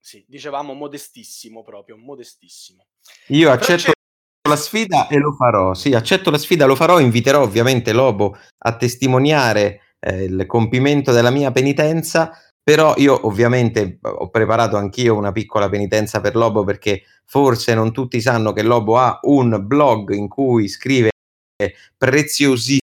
Sì, 0.00 0.24
dicevamo 0.26 0.74
modestissimo 0.74 1.62
proprio, 1.62 1.96
modestissimo. 1.96 2.86
Io 3.28 3.50
accetto 3.50 3.92
Francesco- 3.92 3.92
la 4.48 4.56
sfida 4.56 5.08
e 5.08 5.18
lo 5.18 5.32
farò. 5.32 5.74
Sì, 5.74 5.92
accetto 5.94 6.30
la 6.30 6.38
sfida, 6.38 6.66
lo 6.66 6.76
farò. 6.76 7.00
Inviterò 7.00 7.42
ovviamente 7.42 7.92
Lobo 7.92 8.36
a 8.58 8.76
testimoniare 8.76 9.94
eh, 9.98 10.24
il 10.24 10.46
compimento 10.46 11.12
della 11.12 11.30
mia 11.30 11.50
penitenza. 11.50 12.32
Però 12.62 12.94
io 12.98 13.26
ovviamente 13.26 13.98
ho 14.02 14.28
preparato 14.28 14.76
anch'io 14.76 15.16
una 15.16 15.32
piccola 15.32 15.70
penitenza 15.70 16.20
per 16.20 16.36
Lobo 16.36 16.64
perché 16.64 17.04
forse 17.24 17.72
non 17.74 17.92
tutti 17.92 18.20
sanno 18.20 18.52
che 18.52 18.62
Lobo 18.62 18.98
ha 18.98 19.18
un 19.22 19.58
blog 19.66 20.10
in 20.10 20.28
cui 20.28 20.68
scrive 20.68 21.08
preziosissime 21.96 22.87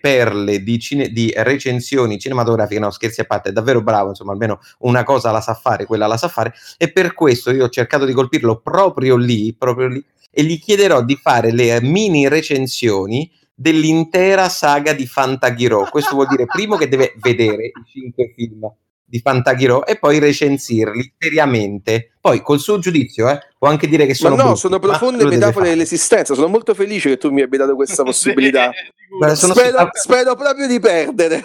perle 0.00 0.62
di, 0.62 0.78
cine- 0.78 1.10
di 1.10 1.32
recensioni 1.36 2.18
cinematografiche. 2.18 2.80
No, 2.80 2.90
scherzi 2.90 3.20
a 3.20 3.24
parte, 3.24 3.50
è 3.50 3.52
davvero 3.52 3.82
bravo. 3.82 4.10
Insomma, 4.10 4.32
almeno 4.32 4.60
una 4.80 5.04
cosa 5.04 5.30
la 5.30 5.40
sa 5.40 5.54
fare, 5.54 5.86
quella 5.86 6.06
la 6.06 6.16
sa 6.16 6.28
fare. 6.28 6.54
E 6.76 6.92
per 6.92 7.14
questo 7.14 7.50
io 7.50 7.64
ho 7.64 7.68
cercato 7.68 8.04
di 8.04 8.12
colpirlo 8.12 8.60
proprio 8.60 9.16
lì, 9.16 9.54
proprio 9.54 9.88
lì 9.88 10.04
e 10.30 10.44
gli 10.44 10.58
chiederò 10.60 11.02
di 11.02 11.16
fare 11.16 11.52
le 11.52 11.80
mini 11.80 12.28
recensioni 12.28 13.30
dell'intera 13.54 14.48
saga 14.48 14.92
di 14.92 15.06
Fantaghiro. 15.06 15.88
Questo 15.90 16.14
vuol 16.14 16.28
dire 16.28 16.46
primo 16.46 16.76
che 16.76 16.88
deve 16.88 17.14
vedere 17.16 17.66
i 17.66 17.72
cinque 17.90 18.32
film 18.36 18.70
di 19.08 19.20
Fantaghiro 19.20 19.86
e 19.86 19.98
poi 19.98 20.18
recensirli 20.18 21.14
seriamente. 21.16 22.12
Poi 22.20 22.42
col 22.42 22.58
suo 22.60 22.78
giudizio, 22.78 23.28
eh, 23.30 23.38
può 23.58 23.68
anche 23.68 23.86
dire 23.88 24.02
che 24.04 24.10
Ma 24.10 24.14
sono 24.16 24.36
no, 24.36 24.42
brutti, 24.42 24.58
sono 24.58 24.78
ma 24.78 24.80
profonde 24.86 25.24
metafore 25.24 25.70
dell'esistenza. 25.70 26.34
Sono 26.34 26.48
molto 26.48 26.74
felice 26.74 27.08
che 27.10 27.16
tu 27.16 27.30
mi 27.30 27.40
abbia 27.40 27.60
dato 27.60 27.74
questa 27.74 28.02
possibilità. 28.04 28.70
Sì. 28.72 29.16
Guarda, 29.16 29.34
sono- 29.34 29.54
Spero, 29.54 29.88
spero 29.92 30.34
proprio 30.34 30.66
di 30.66 30.78
perdere. 30.78 31.42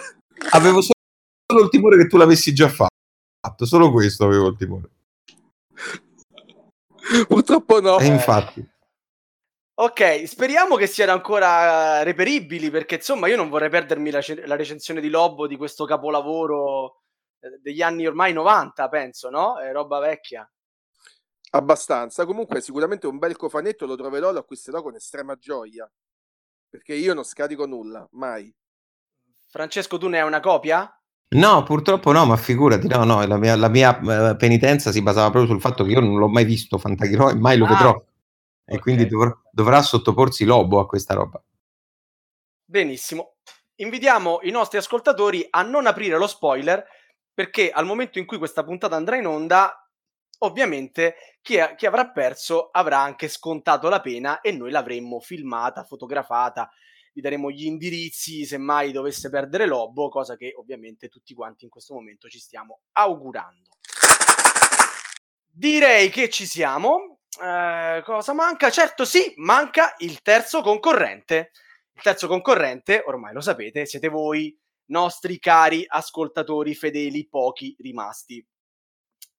Avevo 0.50 0.80
solo 0.82 1.62
il 1.64 1.70
timore 1.70 1.96
che 1.96 2.06
tu 2.06 2.18
l'avessi 2.18 2.52
già 2.52 2.68
fatto, 2.68 3.64
solo 3.64 3.90
questo 3.90 4.24
avevo 4.26 4.48
il 4.48 4.56
timore. 4.58 4.90
Purtroppo 7.28 7.80
no. 7.80 7.98
E 7.98 8.06
infatti, 8.06 8.66
Ok, 9.76 10.28
speriamo 10.28 10.76
che 10.76 10.86
siano 10.86 11.10
ancora 11.12 11.98
eh, 12.00 12.04
reperibili 12.04 12.70
perché 12.70 12.94
insomma 12.96 13.26
io 13.26 13.34
non 13.36 13.48
vorrei 13.48 13.68
perdermi 13.70 14.10
la, 14.12 14.20
ce- 14.20 14.46
la 14.46 14.54
recensione 14.54 15.00
di 15.00 15.08
Lobo 15.08 15.48
di 15.48 15.56
questo 15.56 15.84
capolavoro 15.84 16.86
eh, 16.86 17.03
degli 17.60 17.82
anni 17.82 18.06
ormai 18.06 18.32
90, 18.32 18.88
penso, 18.88 19.30
no? 19.30 19.58
È 19.58 19.70
roba 19.72 19.98
vecchia. 19.98 20.48
Abbastanza. 21.50 22.24
Comunque, 22.26 22.60
sicuramente 22.60 23.06
un 23.06 23.18
bel 23.18 23.36
cofanetto 23.36 23.86
lo 23.86 23.96
troverò, 23.96 24.32
lo 24.32 24.40
acquisterò 24.40 24.82
con 24.82 24.94
estrema 24.94 25.36
gioia. 25.36 25.90
Perché 26.68 26.94
io 26.94 27.14
non 27.14 27.24
scarico 27.24 27.66
nulla, 27.66 28.06
mai. 28.12 28.52
Francesco, 29.48 29.98
tu 29.98 30.08
ne 30.08 30.20
hai 30.20 30.26
una 30.26 30.40
copia? 30.40 30.92
No, 31.28 31.62
purtroppo 31.62 32.12
no, 32.12 32.26
ma 32.26 32.36
figurati, 32.36 32.86
no, 32.88 33.04
no, 33.04 33.24
la 33.26 33.36
mia, 33.36 33.56
la 33.56 33.68
mia, 33.68 34.30
eh, 34.30 34.36
penitenza 34.36 34.90
si 34.92 35.02
basava 35.02 35.30
proprio 35.30 35.52
sul 35.52 35.60
fatto 35.60 35.84
che 35.84 35.90
io 35.92 36.00
non 36.00 36.16
l'ho 36.18 36.28
mai 36.28 36.44
visto 36.44 36.78
Fantaghiro 36.78 37.30
e 37.30 37.34
mai 37.34 37.56
lo 37.56 37.66
Ah, 37.66 37.68
vedrò. 37.68 38.04
E 38.64 38.76
ok. 38.76 38.80
quindi 38.80 39.06
dovrò- 39.06 39.36
dovrà 39.50 39.82
sottoporsi 39.82 40.44
Lobo 40.44 40.80
a 40.80 40.86
questa 40.86 41.14
roba. 41.14 41.42
Benissimo. 42.64 43.36
Invitiamo 43.76 44.40
i 44.42 44.50
nostri 44.50 44.78
ascoltatori 44.78 45.46
a 45.50 45.62
non 45.62 45.86
aprire 45.86 46.16
lo 46.18 46.26
spoiler 46.26 46.84
perché 47.34 47.70
al 47.70 47.84
momento 47.84 48.18
in 48.18 48.26
cui 48.26 48.38
questa 48.38 48.62
puntata 48.62 48.94
andrà 48.94 49.16
in 49.16 49.26
onda, 49.26 49.76
ovviamente 50.38 51.16
chi, 51.42 51.58
ha- 51.58 51.74
chi 51.74 51.84
avrà 51.84 52.10
perso 52.10 52.70
avrà 52.70 53.00
anche 53.00 53.28
scontato 53.28 53.88
la 53.88 54.00
pena 54.00 54.40
e 54.40 54.52
noi 54.52 54.70
l'avremmo 54.70 55.20
filmata, 55.20 55.84
fotografata, 55.84 56.70
gli 57.12 57.20
daremo 57.20 57.50
gli 57.50 57.64
indirizzi 57.66 58.44
se 58.44 58.58
mai 58.58 58.92
dovesse 58.92 59.30
perdere 59.30 59.66
Lobo, 59.66 60.08
cosa 60.08 60.36
che 60.36 60.52
ovviamente 60.56 61.08
tutti 61.08 61.34
quanti 61.34 61.64
in 61.64 61.70
questo 61.70 61.94
momento 61.94 62.28
ci 62.28 62.38
stiamo 62.38 62.80
augurando. 62.92 63.70
Direi 65.48 66.08
che 66.10 66.28
ci 66.30 66.46
siamo. 66.46 67.20
Eh, 67.40 68.02
cosa 68.04 68.32
manca? 68.32 68.70
Certo 68.70 69.04
sì, 69.04 69.32
manca 69.36 69.94
il 69.98 70.22
terzo 70.22 70.60
concorrente. 70.60 71.52
Il 71.92 72.02
terzo 72.02 72.26
concorrente, 72.26 73.04
ormai 73.06 73.32
lo 73.32 73.40
sapete, 73.40 73.86
siete 73.86 74.08
voi, 74.08 74.56
nostri 74.86 75.38
cari 75.38 75.84
ascoltatori 75.86 76.74
fedeli, 76.74 77.26
pochi 77.28 77.74
rimasti. 77.78 78.44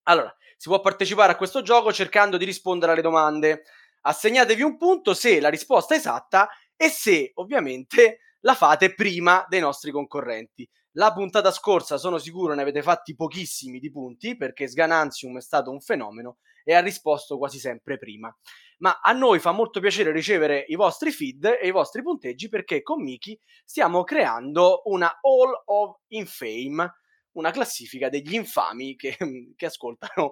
Allora, 0.03 0.33
si 0.57 0.69
può 0.69 0.79
partecipare 0.81 1.31
a 1.31 1.35
questo 1.35 1.61
gioco 1.61 1.91
cercando 1.91 2.37
di 2.37 2.45
rispondere 2.45 2.91
alle 2.91 3.01
domande. 3.01 3.63
Assegnatevi 4.01 4.61
un 4.61 4.77
punto 4.77 5.13
se 5.13 5.39
la 5.39 5.49
risposta 5.49 5.95
è 5.95 5.97
esatta 5.97 6.49
e 6.75 6.89
se 6.89 7.31
ovviamente 7.35 8.19
la 8.41 8.53
fate 8.53 8.93
prima 8.93 9.45
dei 9.49 9.59
nostri 9.59 9.91
concorrenti. 9.91 10.69
La 10.97 11.11
puntata 11.11 11.51
scorsa 11.51 11.97
sono 11.97 12.17
sicuro 12.17 12.53
ne 12.53 12.61
avete 12.61 12.81
fatti 12.81 13.15
pochissimi 13.15 13.79
di 13.79 13.91
punti 13.91 14.37
perché 14.37 14.65
Sgananzium 14.65 15.37
è 15.37 15.41
stato 15.41 15.69
un 15.69 15.81
fenomeno 15.81 16.37
e 16.63 16.73
ha 16.73 16.79
risposto 16.79 17.37
quasi 17.37 17.59
sempre 17.59 17.97
prima. 17.97 18.33
Ma 18.77 19.01
a 19.01 19.11
noi 19.11 19.39
fa 19.39 19.51
molto 19.51 19.81
piacere 19.81 20.13
ricevere 20.13 20.63
i 20.67 20.75
vostri 20.75 21.11
feed 21.11 21.57
e 21.61 21.67
i 21.67 21.71
vostri 21.71 22.01
punteggi 22.01 22.47
perché 22.47 22.81
con 22.81 23.03
Miki 23.03 23.37
stiamo 23.65 24.05
creando 24.05 24.83
una 24.85 25.19
Hall 25.21 25.63
of 25.65 25.99
Infame, 26.07 26.93
una 27.33 27.51
classifica 27.51 28.07
degli 28.07 28.33
infami 28.33 28.95
che, 28.95 29.17
che 29.53 29.65
ascoltano 29.65 30.31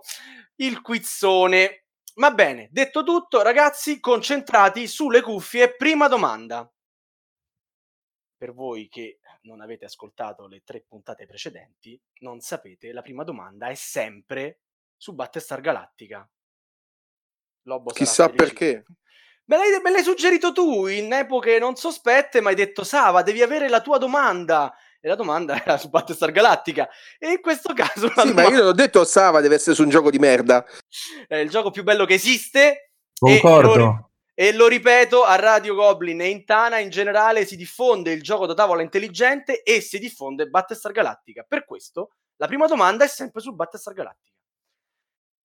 il 0.55 0.79
quizzone. 0.81 1.87
Va 2.15 2.31
bene, 2.31 2.69
detto 2.71 3.03
tutto, 3.03 3.41
ragazzi, 3.41 3.99
concentrati 3.99 4.87
sulle 4.87 5.21
cuffie. 5.21 5.75
Prima 5.75 6.07
domanda. 6.07 6.71
Per 8.37 8.53
voi 8.53 8.87
che 8.87 9.19
non 9.43 9.61
avete 9.61 9.85
ascoltato 9.85 10.47
le 10.47 10.61
tre 10.63 10.83
puntate 10.87 11.25
precedenti, 11.25 11.99
non 12.19 12.39
sapete, 12.39 12.91
la 12.91 13.01
prima 13.01 13.23
domanda 13.23 13.67
è 13.67 13.75
sempre 13.75 14.59
su 14.95 15.13
Battlestar 15.13 15.61
Galactica. 15.61 16.27
Lobo 17.63 17.91
Chissà 17.91 18.29
perché. 18.29 18.83
Me 19.45 19.57
l'hai, 19.57 19.81
me 19.81 19.91
l'hai 19.91 20.03
suggerito 20.03 20.53
tu 20.53 20.87
in 20.87 21.11
epoche 21.11 21.59
non 21.59 21.75
sospette, 21.75 22.41
mi 22.41 22.47
hai 22.47 22.55
detto 22.55 22.83
Sava, 22.83 23.21
devi 23.23 23.41
avere 23.41 23.67
la 23.69 23.81
tua 23.81 23.97
domanda. 23.97 24.73
E 25.01 25.09
la 25.09 25.15
domanda 25.15 25.55
era 25.61 25.77
su 25.77 25.89
Battlestar 25.89 26.31
Galactica. 26.31 26.87
E 27.19 27.31
in 27.31 27.41
questo 27.41 27.73
caso 27.75 28.07
Sì, 28.07 28.13
ma 28.15 28.23
domanda- 28.23 28.49
io 28.49 28.57
non 28.59 28.67
ho 28.67 28.73
detto 28.73 29.03
Sava 29.03 29.41
deve 29.41 29.55
essere 29.55 29.75
su 29.75 29.83
un 29.83 29.89
gioco 29.89 30.09
di 30.09 30.19
merda. 30.19 30.65
è 31.27 31.35
il 31.35 31.49
gioco 31.49 31.71
più 31.71 31.83
bello 31.83 32.05
che 32.05 32.13
esiste. 32.13 32.91
Concordo. 33.19 34.12
E 34.35 34.51
lo, 34.51 34.67
ripeto, 34.67 35.23
a 35.23 35.35
Radio 35.35 35.75
Goblin 35.75 36.19
e 36.21 36.29
in 36.29 36.43
Tana 36.43 36.79
in 36.79 36.89
generale 36.89 37.45
si 37.45 37.55
diffonde 37.55 38.11
il 38.11 38.23
gioco 38.23 38.47
da 38.47 38.55
tavola 38.55 38.81
intelligente 38.81 39.61
e 39.61 39.79
si 39.79 39.99
diffonde 39.99 40.47
Battlestar 40.47 40.91
Galactica. 40.91 41.45
Per 41.47 41.65
questo 41.65 42.13
la 42.37 42.47
prima 42.47 42.65
domanda 42.65 43.03
è 43.05 43.07
sempre 43.07 43.41
su 43.41 43.53
Battlestar 43.53 43.93
Galactica. 43.93 44.35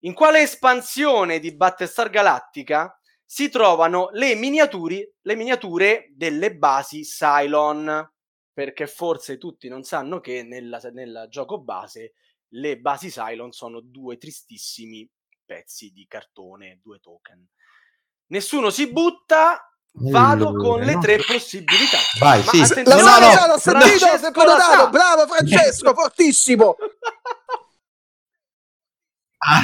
In 0.03 0.15
quale 0.15 0.41
espansione 0.41 1.39
di 1.39 1.55
Battlestar 1.55 2.09
Galactica 2.09 2.99
si 3.25 3.51
trovano 3.51 4.09
le, 4.13 4.35
le 4.35 5.35
miniature 5.35 6.09
delle 6.15 6.57
basi 6.57 7.03
Cylon? 7.03 8.11
Perché 8.55 8.87
forse 8.87 9.37
tutti 9.37 9.69
non 9.69 9.83
sanno 9.83 10.21
che 10.21 10.43
nel 10.45 11.27
gioco 11.29 11.61
base 11.61 12.15
le 12.53 12.79
basi 12.79 13.11
Cylon 13.11 13.53
sono 13.53 13.81
due 13.81 14.17
tristissimi 14.17 15.07
pezzi 15.45 15.91
di 15.91 16.07
cartone, 16.07 16.81
due 16.83 16.99
token. 17.01 17.47
Nessuno 18.29 18.71
si 18.71 18.91
butta, 18.91 19.71
vado 19.93 20.49
Allora, 20.49 20.63
con 20.69 20.81
le 20.81 20.95
no. 20.95 21.01
tre 21.01 21.17
possibilità. 21.17 21.99
Vai, 22.19 22.43
Ma 22.45 22.51
sì. 22.53 22.61
attenzione- 22.61 23.03
La 23.03 23.19
No, 23.19 23.33
no, 23.35 23.47
no. 23.47 23.59
Francesco 23.59 24.45
dato. 24.45 24.61
sa. 24.61 24.87
Bravo 24.89 25.27
Francesco, 25.27 25.95
fortissimo. 25.95 26.77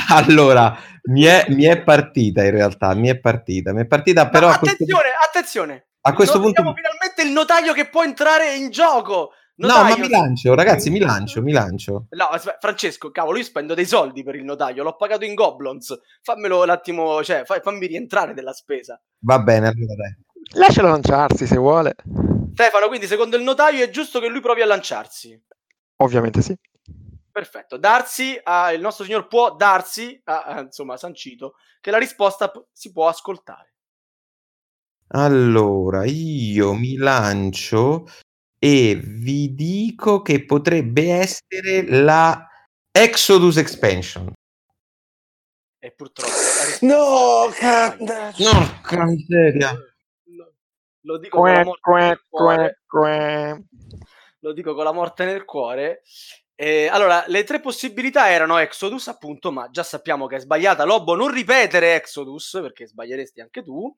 Allora, 0.08 0.76
mi 1.10 1.24
è, 1.24 1.46
mi 1.48 1.64
è 1.64 1.82
partita 1.82 2.44
in 2.44 2.52
realtà, 2.52 2.94
mi 2.94 3.08
è 3.08 3.18
partita, 3.18 3.72
mi 3.72 3.82
è 3.82 3.86
partita, 3.86 4.28
però... 4.28 4.48
Ma 4.48 4.54
a 4.54 4.58
questo- 4.58 4.76
attenzione, 4.76 5.08
attenzione! 5.28 5.86
A 6.02 6.12
questo 6.12 6.40
punto... 6.40 6.62
finalmente 6.62 7.22
il 7.22 7.30
notaio 7.30 7.72
che 7.72 7.88
può 7.88 8.02
entrare 8.04 8.54
in 8.54 8.70
gioco! 8.70 9.32
No, 9.56 9.68
ma 9.68 9.82
Notaio- 9.88 10.02
mi 10.04 10.08
lancio, 10.08 10.54
ragazzi, 10.54 10.90
mi 10.90 10.98
lancio, 10.98 11.40
mi 11.40 11.52
lancio. 11.52 12.06
No, 12.10 12.28
Francesco, 12.58 13.10
cavolo, 13.12 13.38
io 13.38 13.44
spendo 13.44 13.74
dei 13.74 13.86
soldi 13.86 14.24
per 14.24 14.34
il 14.34 14.44
notaio, 14.44 14.82
l'ho 14.82 14.96
pagato 14.96 15.24
in 15.24 15.34
Goblins. 15.34 15.96
Fammelo 16.22 16.62
un 16.62 16.70
attimo, 16.70 17.22
cioè, 17.22 17.44
fammi 17.44 17.86
rientrare 17.86 18.34
della 18.34 18.52
spesa. 18.52 19.00
Va 19.20 19.38
bene, 19.38 19.68
allora 19.68 19.94
dai. 19.94 20.16
Lascialo 20.58 20.88
lanciarsi 20.88 21.46
se 21.46 21.56
vuole. 21.56 21.94
Stefano, 22.52 22.88
quindi 22.88 23.06
secondo 23.06 23.36
il 23.36 23.42
notaio 23.44 23.84
è 23.84 23.90
giusto 23.90 24.18
che 24.20 24.28
lui 24.28 24.40
provi 24.40 24.62
a 24.62 24.66
lanciarsi. 24.66 25.40
Ovviamente 26.02 26.42
sì. 26.42 26.56
Perfetto. 27.30 27.76
Darsi, 27.78 28.38
a- 28.42 28.72
il 28.72 28.80
nostro 28.80 29.04
signor 29.04 29.28
può 29.28 29.54
darsi, 29.54 30.20
ha, 30.24 30.60
insomma, 30.60 30.96
sancito, 30.96 31.54
che 31.80 31.90
la 31.92 31.98
risposta 31.98 32.48
p- 32.48 32.64
si 32.72 32.90
può 32.92 33.06
ascoltare. 33.08 33.74
Allora, 35.08 36.04
io 36.04 36.74
mi 36.74 36.96
lancio 36.96 38.06
e 38.64 38.98
vi 38.98 39.54
dico 39.54 40.22
che 40.22 40.46
potrebbe 40.46 41.12
essere 41.12 41.86
la 41.86 42.48
Exodus 42.90 43.58
Expansion. 43.58 44.32
E 45.78 45.90
purtroppo... 45.92 46.32
No, 46.80 47.50
cazzo. 47.52 48.04
sbagliata. 48.04 48.52
Porca 48.52 49.04
miseria. 49.04 49.72
No, 49.72 50.50
Lo 51.02 51.18
dico 51.18 51.40
con 51.40 51.52
la 51.52 51.58
Que, 51.58 51.64
morte 51.64 51.82
que, 51.84 52.18
que, 52.30 52.76
que. 52.88 53.64
Lo 54.38 54.52
dico 54.54 54.74
con 54.74 54.84
la 54.84 54.92
morte 54.92 55.26
nel 55.26 55.44
cuore. 55.44 56.00
Eh, 56.54 56.86
allora, 56.86 57.24
le 57.26 57.44
tre 57.44 57.60
possibilità 57.60 58.30
erano 58.30 58.56
Exodus, 58.56 59.08
appunto, 59.08 59.52
ma 59.52 59.68
già 59.68 59.82
sappiamo 59.82 60.26
che 60.26 60.36
è 60.36 60.40
sbagliata. 60.40 60.84
Lobo, 60.84 61.14
non 61.14 61.30
ripetere 61.30 61.96
Exodus, 61.96 62.60
perché 62.62 62.86
sbaglieresti 62.86 63.42
anche 63.42 63.62
tu. 63.62 63.94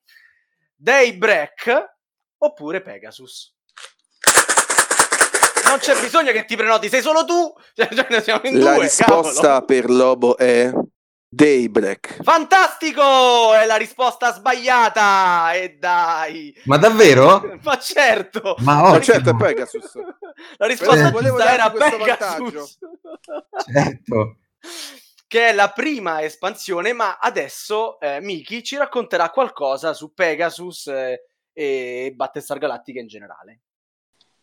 Daybreak 0.75 1.95
oppure 2.39 2.83
Pegasus. 2.83 3.56
Non 5.69 5.79
c'è 5.79 5.99
bisogno 6.01 6.33
che 6.33 6.45
ti 6.45 6.57
prenoti, 6.57 6.89
sei 6.89 7.03
solo 7.03 7.25
tu. 7.25 7.53
Cioè, 7.75 7.89
cioè, 7.95 8.23
siamo 8.23 8.41
in 8.45 8.59
La 8.63 8.75
due, 8.75 8.83
risposta 8.85 9.41
cavolo. 9.43 9.65
per 9.65 9.91
Lobo 9.91 10.37
è 10.39 10.73
Daybreak. 11.29 12.23
Fantastico! 12.23 13.53
È 13.53 13.67
la 13.67 13.77
risposta 13.77 14.33
sbagliata! 14.33 15.53
E 15.55 15.77
dai! 15.79 16.55
Ma 16.65 16.77
davvero? 16.79 17.59
Ma 17.63 17.79
certo! 17.79 18.55
Ma 18.61 18.85
ottimo. 18.85 19.03
certo, 19.03 19.31
è 19.31 19.37
Pegasus. 19.37 19.93
La 20.57 20.67
risposta 20.67 21.09
Eh. 21.09 21.13
Giusta 21.13 21.53
era 21.53 21.71
Pegasus. 21.71 22.79
Certo. 23.73 24.37
che 25.27 25.49
è 25.49 25.53
la 25.53 25.71
prima 25.71 26.23
espansione, 26.23 26.93
ma 26.93 27.19
adesso 27.19 27.99
eh, 28.01 28.21
Miki 28.21 28.63
ci 28.63 28.77
racconterà 28.77 29.31
qualcosa 29.31 29.93
su 29.95 30.13
Pegasus 30.15 30.87
eh, 30.89 31.25
e 31.53 32.13
Battlestar 32.15 32.59
Galactica 32.59 33.01
in 33.01 33.07
generale. 33.09 33.61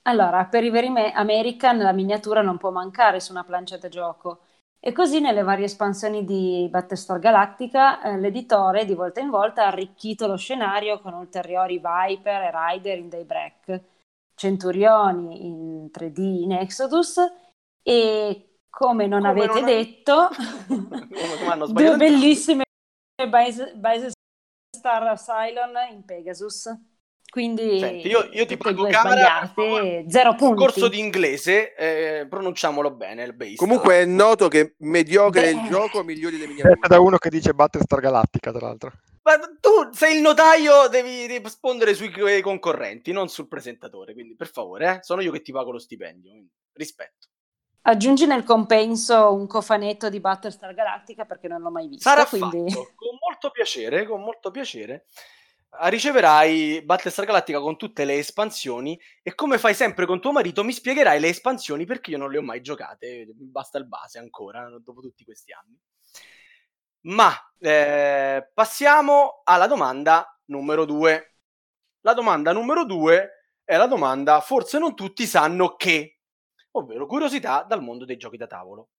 Allora, 0.04 0.46
per 0.46 0.64
i 0.64 0.70
veri 0.70 0.90
me- 0.90 1.12
American 1.14 1.78
la 1.78 1.94
miniatura 1.94 2.42
non 2.42 2.58
può 2.58 2.72
mancare 2.72 3.20
su 3.20 3.32
una 3.32 3.44
plancia 3.44 3.78
da 3.78 3.88
gioco. 3.88 4.40
E 4.80 4.92
così 4.92 5.22
nelle 5.22 5.44
varie 5.44 5.66
espansioni 5.66 6.26
di 6.26 6.68
Battlestar 6.70 7.18
Galactica 7.18 8.02
eh, 8.02 8.20
l'editore 8.20 8.84
di 8.84 8.94
volta 8.96 9.22
in 9.22 9.30
volta 9.30 9.64
ha 9.64 9.68
arricchito 9.68 10.28
lo 10.28 10.36
scenario 10.36 11.00
con 11.00 11.14
ulteriori 11.14 11.76
Viper 11.82 12.42
e 12.42 12.52
Rider 12.54 12.98
in 12.98 13.08
Daybreak, 13.08 13.82
Centurioni 14.36 15.46
in 15.46 15.86
3D 15.86 16.20
in 16.20 16.52
Exodus 16.52 17.18
e 17.82 18.58
come 18.70 19.08
non 19.08 19.22
Come 19.22 19.32
avete 19.32 19.60
non- 19.62 19.70
detto, 19.70 20.28
hanno 21.50 21.68
due 21.72 21.96
bellissime 21.96 22.64
Base, 23.30 23.76
Base 23.76 24.12
Star 24.76 25.18
Cylon 25.18 25.76
in 25.92 26.04
Pegasus. 26.04 26.93
Quindi 27.34 27.80
Senti, 27.80 28.10
io- 28.10 28.30
io 28.32 28.46
ti 28.46 28.58
pago 28.58 28.88
sbagliate, 28.88 30.06
zero 30.08 30.36
punti. 30.36 30.56
Corso 30.56 30.88
di 30.88 31.00
inglese, 31.00 31.74
eh, 31.74 32.28
pronunciamolo 32.30 32.92
bene, 32.92 33.24
il 33.24 33.34
base. 33.34 33.56
Comunque 33.56 34.02
è 34.02 34.06
noto 34.06 34.48
che 34.50 34.76
mediocre 34.82 35.42
Beh. 35.42 35.50
il 35.50 35.68
gioco, 35.68 36.04
migliori 36.04 36.38
le 36.38 36.46
Detto 36.46 36.52
miniature. 36.52 36.88
da 36.88 37.00
uno 37.00 37.18
che 37.18 37.32
dice 37.32 37.56
Battlestar 37.56 38.02
Galactica, 38.02 38.52
tra 38.52 38.68
l'altro. 38.68 38.92
Ma 39.24 39.40
tu 39.60 39.90
sei 39.94 40.18
il 40.18 40.22
notaio, 40.22 40.88
devi 40.90 41.26
rispondere 41.26 41.96
sui 41.96 42.12
tuoi 42.12 42.40
concorrenti, 42.42 43.12
non 43.12 43.28
sul 43.30 43.48
presentatore. 43.48 44.14
Quindi, 44.14 44.36
per 44.36 44.52
favore, 44.52 44.98
eh, 44.98 45.00
sono 45.02 45.22
io 45.22 45.32
che 45.32 45.42
ti 45.42 45.52
pago 45.52 45.72
lo 45.72 45.80
stipendio. 45.80 46.34
rispetto. 46.74 47.30
Aggiungi 47.82 48.28
nel 48.28 48.44
compenso 48.44 49.34
un 49.34 49.48
cofanetto 49.48 50.08
di 50.10 50.20
Battlestar 50.20 50.76
Galactica 50.76 51.26
perché 51.26 51.48
non 51.48 51.62
l'ho 51.62 51.72
mai 51.72 51.88
visto. 51.88 52.08
Sarà 52.08 52.28
quindi... 52.28 52.70
fatto 52.70 52.92
con 52.94 53.18
molto 53.20 53.50
piacere, 53.50 54.06
con 54.06 54.22
molto 54.22 54.52
piacere. 54.52 55.06
Riceverai 55.76 56.84
Battlestar 56.84 57.26
Galactica 57.26 57.60
con 57.60 57.78
tutte 57.78 58.06
le 58.06 58.18
espansioni 58.18 59.00
e 59.24 59.34
come 59.34 59.58
fai 59.58 59.74
sempre 59.74 60.06
con 60.06 60.22
tuo 60.22 60.32
marito 60.32 60.64
mi 60.64 60.72
spiegherai 60.72 61.20
le 61.20 61.30
espansioni 61.30 61.86
perché 61.86 62.12
io 62.12 62.20
non 62.20 62.30
le 62.30 62.38
ho 62.38 62.44
mai 62.44 62.62
giocate, 62.62 63.28
basta 63.34 63.80
il 63.80 63.88
base 63.88 64.20
ancora 64.20 64.70
dopo 64.80 65.02
tutti 65.02 65.24
questi 65.24 65.52
anni. 65.52 65.78
Ma 67.06 67.34
eh, 67.60 68.50
passiamo 68.54 69.42
alla 69.44 69.68
domanda 69.68 70.40
numero 70.46 70.86
due. 70.86 71.38
La 72.02 72.14
domanda 72.14 72.52
numero 72.54 72.86
due 72.86 73.50
è 73.64 73.76
la 73.76 73.88
domanda 73.88 74.42
forse 74.42 74.78
non 74.78 74.94
tutti 74.94 75.26
sanno 75.26 75.76
che, 75.76 76.20
ovvero 76.72 77.08
curiosità 77.08 77.64
dal 77.64 77.82
mondo 77.82 78.06
dei 78.06 78.18
giochi 78.18 78.38
da 78.38 78.48
tavolo. 78.48 78.90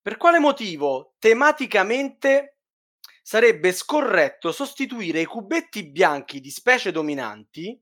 Per 0.00 0.16
quale 0.16 0.38
motivo 0.38 1.14
tematicamente 1.18 2.57
sarebbe 3.28 3.72
scorretto 3.72 4.52
sostituire 4.52 5.20
i 5.20 5.26
cubetti 5.26 5.90
bianchi 5.90 6.40
di 6.40 6.48
specie 6.50 6.90
dominanti 6.90 7.78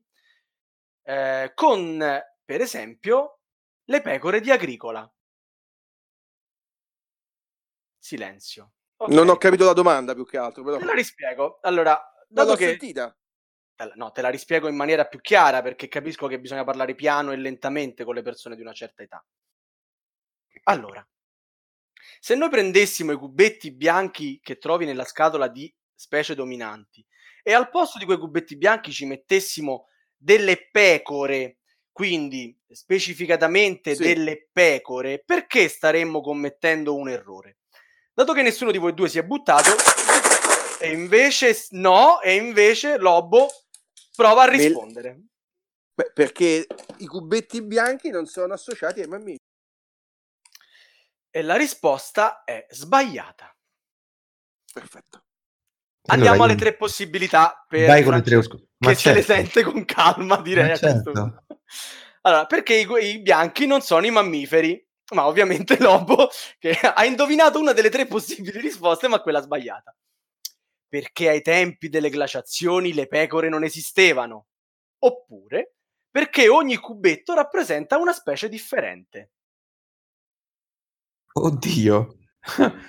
eh, 1.03 1.53
con, 1.55 2.21
per 2.43 2.59
esempio, 2.59 3.39
le 3.85 4.01
pecore 4.01 4.41
di 4.41 4.51
agricola? 4.51 5.09
Silenzio. 7.97 8.73
Ok. 8.97 9.09
Non 9.09 9.29
ho 9.29 9.37
capito 9.37 9.63
la 9.63 9.71
domanda 9.71 10.13
più 10.13 10.25
che 10.25 10.37
altro, 10.37 10.65
però. 10.65 10.79
Te 10.79 10.83
la 10.83 10.93
rispiego. 10.93 11.59
Allora, 11.61 11.97
dato 12.27 12.49
l'ho 12.49 12.55
che 12.57 12.65
sentita. 12.65 13.17
no, 13.95 14.11
te 14.11 14.21
la 14.21 14.29
rispiego 14.29 14.67
in 14.67 14.75
maniera 14.75 15.05
più 15.05 15.21
chiara 15.21 15.61
perché 15.61 15.87
capisco 15.87 16.27
che 16.27 16.41
bisogna 16.41 16.65
parlare 16.65 16.93
piano 16.93 17.31
e 17.31 17.37
lentamente 17.37 18.03
con 18.03 18.15
le 18.15 18.21
persone 18.21 18.57
di 18.57 18.61
una 18.61 18.73
certa 18.73 19.01
età. 19.01 19.25
Allora, 20.63 21.07
se 22.19 22.35
noi 22.35 22.49
prendessimo 22.49 23.11
i 23.11 23.17
cubetti 23.17 23.71
bianchi 23.71 24.39
che 24.41 24.57
trovi 24.57 24.85
nella 24.85 25.05
scatola 25.05 25.47
di 25.47 25.73
specie 25.93 26.35
dominanti 26.35 27.05
e 27.43 27.53
al 27.53 27.69
posto 27.69 27.97
di 27.97 28.05
quei 28.05 28.17
cubetti 28.17 28.57
bianchi 28.57 28.91
ci 28.91 29.05
mettessimo 29.05 29.87
delle 30.15 30.69
pecore, 30.69 31.59
quindi 31.91 32.57
specificatamente 32.69 33.95
Sì. 33.95 34.03
delle 34.03 34.47
pecore, 34.51 35.23
perché 35.25 35.67
staremmo 35.67 36.21
commettendo 36.21 36.95
un 36.95 37.09
errore? 37.09 37.57
Dato 38.13 38.33
che 38.33 38.41
nessuno 38.41 38.71
di 38.71 38.77
voi 38.77 38.93
due 38.93 39.09
si 39.09 39.19
è 39.19 39.23
buttato, 39.23 39.69
e 40.79 40.91
invece 40.91 41.55
no, 41.71 42.21
e 42.21 42.35
invece 42.35 42.97
Lobo 42.97 43.47
prova 44.15 44.43
a 44.43 44.47
rispondere. 44.49 45.21
Beh, 45.93 46.11
perché 46.13 46.67
i 46.97 47.05
cubetti 47.07 47.61
bianchi 47.63 48.09
non 48.09 48.25
sono 48.25 48.53
associati 48.53 49.01
ai 49.01 49.07
mammiferi. 49.07 49.45
E 51.37 51.43
la 51.43 51.55
risposta 51.55 52.43
è 52.43 52.65
sbagliata. 52.71 53.55
Perfetto. 54.73 55.25
Andiamo 56.07 56.31
Allora, 56.33 56.43
alle 56.45 56.53
io- 56.53 56.57
tre 56.57 56.75
possibilità 56.75 57.63
per 57.69 57.85
Vai 57.85 58.01
con 58.03 58.15
le 58.15 58.21
tre 58.23 58.37
ma 58.37 58.89
che 58.89 58.95
se 58.95 59.13
le 59.13 59.21
certo. 59.21 59.33
sente 59.33 59.61
con 59.61 59.85
calma, 59.85 60.41
direi 60.41 60.75
certo. 60.75 61.43
Allora, 62.21 62.47
perché 62.47 62.73
i, 62.79 62.87
i 63.11 63.21
bianchi 63.21 63.67
non 63.67 63.81
sono 63.81 64.07
i 64.07 64.09
mammiferi? 64.09 64.83
Ma 65.13 65.27
ovviamente 65.27 65.77
Lobo, 65.77 66.27
che 66.57 66.71
ha 66.71 67.05
indovinato 67.05 67.59
una 67.59 67.73
delle 67.73 67.89
tre 67.91 68.07
possibili 68.07 68.59
risposte, 68.59 69.07
ma 69.07 69.21
quella 69.21 69.41
sbagliata. 69.41 69.95
Perché 70.87 71.29
ai 71.29 71.43
tempi 71.43 71.87
delle 71.87 72.09
glaciazioni 72.09 72.95
le 72.95 73.05
pecore 73.05 73.47
non 73.47 73.63
esistevano. 73.63 74.47
Oppure 75.03 75.75
perché 76.09 76.47
ogni 76.47 76.77
cubetto 76.77 77.35
rappresenta 77.35 77.97
una 77.97 78.13
specie 78.13 78.49
differente. 78.49 79.33
Oddio. 81.37 82.15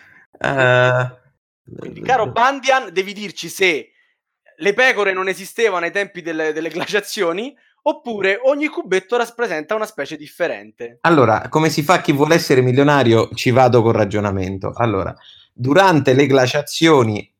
Quindi, 1.78 2.00
caro 2.00 2.30
Bandian, 2.30 2.92
devi 2.92 3.12
dirci 3.12 3.48
se 3.48 3.90
le 4.56 4.74
pecore 4.74 5.12
non 5.12 5.28
esistevano 5.28 5.84
ai 5.84 5.92
tempi 5.92 6.22
delle, 6.22 6.52
delle 6.52 6.70
glaciazioni 6.70 7.54
oppure 7.82 8.40
ogni 8.42 8.66
cubetto 8.66 9.16
rappresenta 9.16 9.74
una 9.74 9.86
specie 9.86 10.16
differente. 10.16 10.98
Allora, 11.02 11.48
come 11.48 11.70
si 11.70 11.82
fa 11.82 12.00
chi 12.00 12.12
vuole 12.12 12.34
essere 12.34 12.60
milionario? 12.60 13.28
Ci 13.34 13.50
vado 13.50 13.82
con 13.82 13.92
ragionamento. 13.92 14.72
Allora, 14.74 15.14
durante 15.52 16.12
le 16.12 16.26
glaciazioni, 16.26 17.32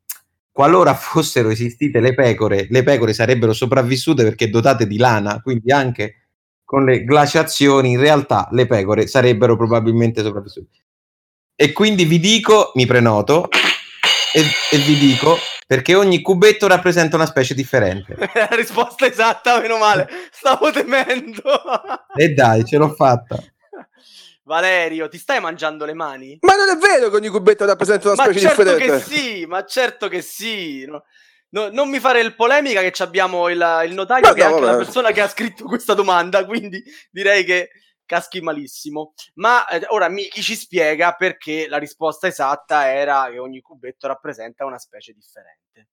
qualora 0.50 0.94
fossero 0.94 1.50
esistite 1.50 2.00
le 2.00 2.14
pecore, 2.14 2.66
le 2.70 2.82
pecore 2.82 3.12
sarebbero 3.12 3.52
sopravvissute 3.52 4.22
perché 4.24 4.48
dotate 4.48 4.86
di 4.86 4.96
lana, 4.96 5.40
quindi 5.42 5.70
anche 5.70 6.28
con 6.64 6.84
le 6.84 7.04
glaciazioni 7.04 7.92
in 7.92 8.00
realtà 8.00 8.48
le 8.52 8.66
pecore 8.66 9.06
sarebbero 9.06 9.56
probabilmente 9.56 10.22
sopravvissute. 10.22 10.68
E 11.60 11.72
quindi 11.72 12.04
vi 12.04 12.20
dico, 12.20 12.70
mi 12.74 12.86
prenoto, 12.86 13.48
e, 14.32 14.44
e 14.70 14.78
vi 14.78 14.96
dico 14.96 15.36
perché 15.66 15.96
ogni 15.96 16.22
cubetto 16.22 16.68
rappresenta 16.68 17.16
una 17.16 17.26
specie 17.26 17.52
differente. 17.52 18.14
La 18.32 18.46
risposta 18.52 19.06
esatta, 19.06 19.60
meno 19.60 19.76
male. 19.76 20.08
Stavo 20.30 20.70
temendo. 20.70 21.42
E 22.14 22.28
dai, 22.28 22.64
ce 22.64 22.76
l'ho 22.76 22.94
fatta. 22.94 23.42
Valerio, 24.44 25.08
ti 25.08 25.18
stai 25.18 25.40
mangiando 25.40 25.84
le 25.84 25.94
mani? 25.94 26.38
Ma 26.42 26.54
non 26.54 26.68
è 26.68 26.76
vero 26.78 27.10
che 27.10 27.16
ogni 27.16 27.28
cubetto 27.28 27.66
rappresenta 27.66 28.06
una 28.06 28.16
Ma 28.16 28.22
specie 28.30 28.38
certo 28.46 28.62
differente. 28.62 29.04
che 29.04 29.14
sì, 29.16 29.46
ma 29.46 29.64
certo 29.64 30.06
che 30.06 30.22
sì. 30.22 30.84
No- 30.86 31.02
no- 31.50 31.70
non 31.72 31.90
mi 31.90 31.98
fare 31.98 32.20
il 32.20 32.36
polemica 32.36 32.80
che 32.82 32.92
ci 32.92 33.02
abbiamo 33.02 33.48
il, 33.48 33.82
il 33.84 33.94
notaio 33.94 34.28
Ma 34.28 34.32
che 34.32 34.42
è 34.42 34.48
no, 34.48 34.54
anche 34.54 34.64
la 34.64 34.70
vabbè. 34.72 34.84
persona 34.84 35.10
che 35.10 35.20
ha 35.22 35.28
scritto 35.28 35.64
questa 35.64 35.94
domanda, 35.94 36.46
quindi 36.46 36.80
direi 37.10 37.42
che 37.44 37.70
caschi 38.08 38.40
malissimo. 38.40 39.12
Ma 39.34 39.68
eh, 39.68 39.84
ora 39.90 40.08
Miki 40.08 40.40
ci 40.40 40.56
spiega 40.56 41.12
perché 41.12 41.68
la 41.68 41.78
risposta 41.78 42.26
esatta 42.26 42.90
era 42.90 43.28
che 43.30 43.38
ogni 43.38 43.60
cubetto 43.60 44.08
rappresenta 44.08 44.64
una 44.64 44.78
specie 44.78 45.12
differente. 45.12 45.88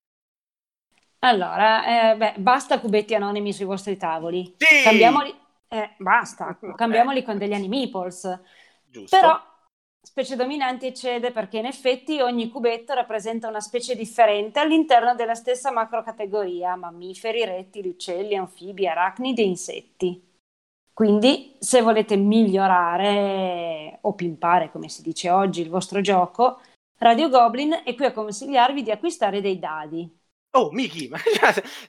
Allora, 1.20 2.12
eh, 2.12 2.18
beh, 2.18 2.34
basta 2.38 2.80
cubetti 2.80 3.14
anonimi 3.14 3.52
sui 3.52 3.66
vostri 3.66 3.98
tavoli. 3.98 4.56
Sì! 4.58 4.84
Cambiamoli, 4.84 5.36
eh, 5.68 5.96
basta, 5.98 6.58
cambiamoli 6.76 7.24
con 7.24 7.38
degli 7.38 7.54
animeeples. 7.54 8.42
Giusto? 8.88 9.18
Però 9.20 9.54
specie 10.02 10.36
dominanti 10.36 10.86
eccede 10.86 11.32
perché 11.32 11.58
in 11.58 11.66
effetti 11.66 12.22
ogni 12.22 12.50
cubetto 12.50 12.94
rappresenta 12.94 13.48
una 13.48 13.60
specie 13.60 13.96
differente 13.96 14.60
all'interno 14.60 15.16
della 15.16 15.34
stessa 15.34 15.72
macrocategoria, 15.72 16.76
mammiferi, 16.76 17.44
rettili, 17.44 17.90
uccelli, 17.90 18.36
anfibi, 18.36 18.88
arachnidi 18.88 19.42
e 19.42 19.46
insetti. 19.46 20.34
Quindi, 20.96 21.58
se 21.60 21.82
volete 21.82 22.16
migliorare 22.16 23.98
o 24.04 24.14
pimpare, 24.14 24.72
come 24.72 24.88
si 24.88 25.02
dice 25.02 25.30
oggi, 25.30 25.60
il 25.60 25.68
vostro 25.68 26.00
gioco, 26.00 26.62
Radio 27.00 27.28
Goblin 27.28 27.82
è 27.84 27.94
qui 27.96 28.06
a 28.06 28.14
consigliarvi 28.14 28.82
di 28.82 28.92
acquistare 28.92 29.42
dei 29.42 29.60
dadi. 29.60 30.10
Oh, 30.52 30.72
Miki, 30.72 31.10
ma 31.12 31.18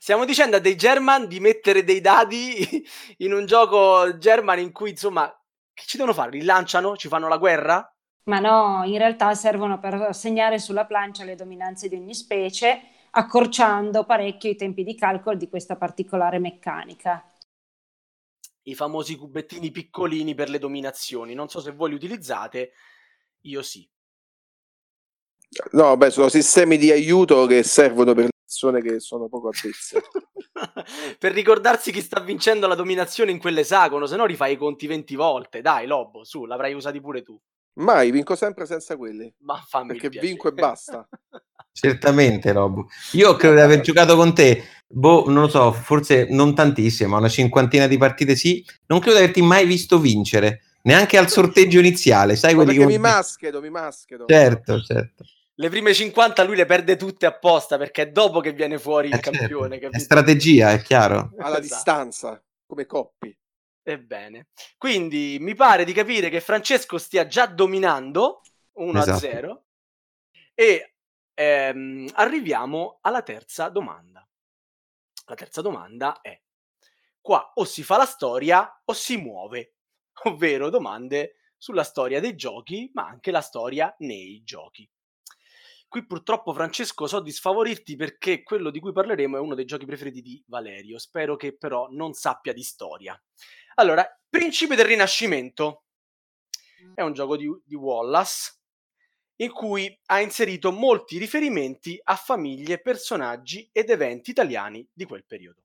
stiamo 0.01 0.25
dicendo 0.25 0.57
a 0.57 0.59
dei 0.59 0.75
German 0.75 1.29
di 1.29 1.39
mettere 1.39 1.85
dei 1.85 2.01
dadi 2.01 2.85
in 3.19 3.33
un 3.33 3.47
gioco 3.47 4.19
German 4.19 4.59
in 4.59 4.73
cui, 4.73 4.91
insomma, 4.91 5.33
che 5.73 5.85
ci 5.87 5.99
devono 5.99 6.13
fare? 6.13 6.33
Li 6.33 6.43
lanciano? 6.43 6.97
Ci 6.97 7.07
fanno 7.07 7.29
la 7.29 7.39
guerra? 7.39 7.89
Ma 8.25 8.41
no, 8.41 8.83
in 8.87 8.99
realtà 8.99 9.33
servono 9.37 9.79
per 9.79 10.13
segnare 10.17 10.59
sulla 10.59 10.85
plancia 10.85 11.23
le 11.23 11.37
dominanze 11.37 11.89
di 11.89 11.95
ogni 11.95 12.13
specie, 12.13 12.81
accorciando 13.13 14.03
parecchio 14.03 14.51
i 14.51 14.57
tempi 14.57 14.83
di 14.83 14.97
calcolo 14.97 15.37
di 15.37 15.49
questa 15.49 15.77
particolare 15.77 16.41
meccanica. 16.41 17.25
I 18.67 18.75
famosi 18.75 19.17
cubettini 19.17 19.71
piccolini 19.71 20.35
per 20.35 20.49
le 20.49 20.59
dominazioni. 20.59 21.35
Non 21.35 21.49
so 21.49 21.61
se 21.61 21.73
voi 21.73 21.91
li 21.91 21.95
utilizzate, 21.95 22.73
io 23.43 23.63
sì. 23.63 23.89
No, 25.73 25.97
beh, 25.97 26.11
sono 26.11 26.29
sistemi 26.29 26.77
di 26.77 26.91
aiuto 26.91 27.47
che 27.47 27.63
servono 27.63 28.13
per 28.15 28.25
le 28.25 28.31
persone 28.43 28.83
che 28.83 28.99
sono 28.99 29.29
poco 29.29 29.49
avvezze. 29.49 30.03
per 31.19 31.33
ricordarsi 31.33 31.93
chi 31.93 32.01
sta 32.01 32.21
vincendo 32.21 32.67
la 32.67 32.75
dominazione 32.75 33.31
in 33.31 33.39
quell'esagono, 33.39 34.07
se 34.07 34.17
no 34.17 34.27
rifai 34.27 34.55
i 34.55 34.57
conti 34.57 34.87
20 34.87 35.15
volte. 35.15 35.61
Dai, 35.61 35.87
Lobo, 35.87 36.25
su, 36.25 36.45
l'avrai 36.45 36.75
usati 36.75 37.01
pure 37.01 37.23
tu. 37.23 37.41
Mai, 37.77 38.11
vinco 38.11 38.35
sempre 38.37 38.65
senza 38.67 38.97
quelli. 38.97 39.33
Ma 39.41 39.63
fammi 39.67 39.89
Perché 39.89 40.09
piacere. 40.09 40.33
vinco 40.33 40.49
e 40.49 40.53
basta. 40.53 41.09
Certamente, 41.73 42.53
Rob. 42.53 42.83
Io 43.13 43.37
credo 43.37 43.57
di 43.57 43.61
aver 43.61 43.81
giocato 43.81 44.17
con 44.17 44.35
te, 44.35 44.65
boh, 44.87 45.25
non 45.27 45.43
lo 45.43 45.49
so, 45.49 45.73
forse 45.73 46.27
non 46.31 46.55
tantissimo, 46.55 47.11
ma 47.11 47.19
una 47.19 47.29
cinquantina 47.29 47.87
di 47.87 47.99
partite 47.99 48.35
sì. 48.35 48.65
Non 48.87 48.99
credo 49.01 49.17
di 49.19 49.23
averti 49.25 49.43
mai 49.43 49.67
visto 49.67 49.99
vincere, 49.99 50.63
neanche 50.83 51.19
al 51.19 51.29
sorteggio 51.29 51.79
iniziale, 51.79 52.35
sai 52.35 52.55
Ma 52.55 52.63
quelli 52.63 52.79
perché 52.79 52.91
che- 52.93 52.97
mi 52.99 53.03
maschedo, 53.03 53.61
mi 53.61 53.69
maschedo. 53.71 54.25
Certo, 54.27 54.81
certo. 54.81 55.25
Le 55.59 55.69
prime 55.69 55.93
50 55.93 56.45
lui 56.45 56.57
le 56.57 56.65
perde 56.67 56.97
tutte 56.97 57.27
apposta 57.27 57.77
perché 57.79 58.03
è 58.03 58.11
dopo 58.11 58.41
che 58.41 58.53
viene 58.53 58.79
fuori 58.79 59.09
il 59.09 59.15
Eh, 59.15 59.21
certo. 59.21 59.39
campione. 59.39 59.77
È 59.77 59.81
capito? 59.81 60.03
strategia, 60.03 60.71
è 60.73 60.81
chiaro. 60.81 61.33
Alla 61.39 61.59
Esatto. 61.59 61.61
distanza, 61.61 62.43
come 62.67 62.87
coppi. 62.87 63.37
Ebbene, 63.89 64.49
quindi 64.77 65.37
mi 65.39 65.55
pare 65.55 65.85
di 65.85 65.93
capire 65.93 66.29
che 66.29 66.41
Francesco 66.41 66.99
stia 66.99 67.29
già 67.29 67.47
dominando 67.47 68.41
1 68.79 68.99
a 68.99 69.03
Esatto. 69.03 69.19
0 69.21 69.65
e 70.55 70.95
ehm, 71.33 72.11
arriviamo 72.15 72.99
alla 73.03 73.23
terza 73.23 73.69
domanda. 73.69 74.27
La 75.27 75.35
terza 75.37 75.63
domanda 75.63 76.21
è: 76.21 76.37
qua 77.21 77.53
o 77.55 77.65
si 77.65 77.85
fa 77.85 77.97
la 77.97 78.07
storia 78.07 78.83
o 78.85 78.93
si 78.93 79.19
muove, 79.19 79.77
ovvero 80.25 80.69
domande 80.69 81.37
sulla 81.57 81.85
storia 81.85 82.19
dei 82.19 82.35
giochi, 82.35 82.91
ma 82.93 83.07
anche 83.07 83.31
la 83.31 83.41
storia 83.41 83.95
nei 83.99 84.43
giochi. 84.43 84.91
Qui 85.89 86.05
purtroppo 86.07 86.53
Francesco 86.53 87.07
so 87.07 87.21
di 87.21 87.31
sfavorirti 87.31 87.97
perché 87.97 88.43
quello 88.43 88.71
di 88.71 88.81
cui 88.81 88.93
parleremo 88.93 89.37
è 89.37 89.41
uno 89.41 89.55
dei 89.55 89.65
giochi 89.65 89.87
preferiti 89.87 90.21
di 90.21 90.43
Valerio. 90.47 90.99
Spero 90.99 91.37
che 91.37 91.57
però 91.57 91.89
non 91.91 92.13
sappia 92.13 92.53
di 92.53 92.63
storia. 92.63 93.21
Allora, 93.77 94.07
Principe 94.29 94.75
del 94.75 94.85
Rinascimento 94.85 95.85
è 96.95 97.01
un 97.01 97.15
gioco 97.15 97.37
di, 97.37 97.49
di 97.65 97.75
Wallace 97.75 98.59
in 99.37 99.51
cui 99.51 99.99
ha 100.07 100.21
inserito 100.21 100.73
molti 100.73 101.19
riferimenti 101.19 101.99
a 102.03 102.17
famiglie, 102.17 102.81
personaggi 102.81 103.69
ed 103.73 103.91
eventi 103.91 104.31
italiani 104.31 104.87
di 104.93 105.05
quel 105.05 105.25
periodo. 105.25 105.63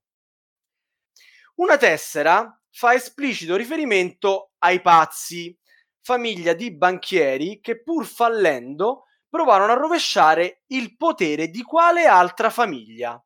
Una 1.56 1.76
tessera 1.76 2.58
fa 2.70 2.94
esplicito 2.94 3.56
riferimento 3.56 4.52
ai 4.58 4.80
pazzi, 4.80 5.54
famiglia 6.00 6.54
di 6.54 6.74
banchieri 6.74 7.60
che 7.60 7.82
pur 7.82 8.06
fallendo 8.06 9.04
provarono 9.32 9.72
a 9.72 9.76
rovesciare 9.76 10.64
il 10.66 10.94
potere 10.94 11.48
di 11.48 11.62
quale 11.62 12.04
altra 12.04 12.50
famiglia? 12.50 13.18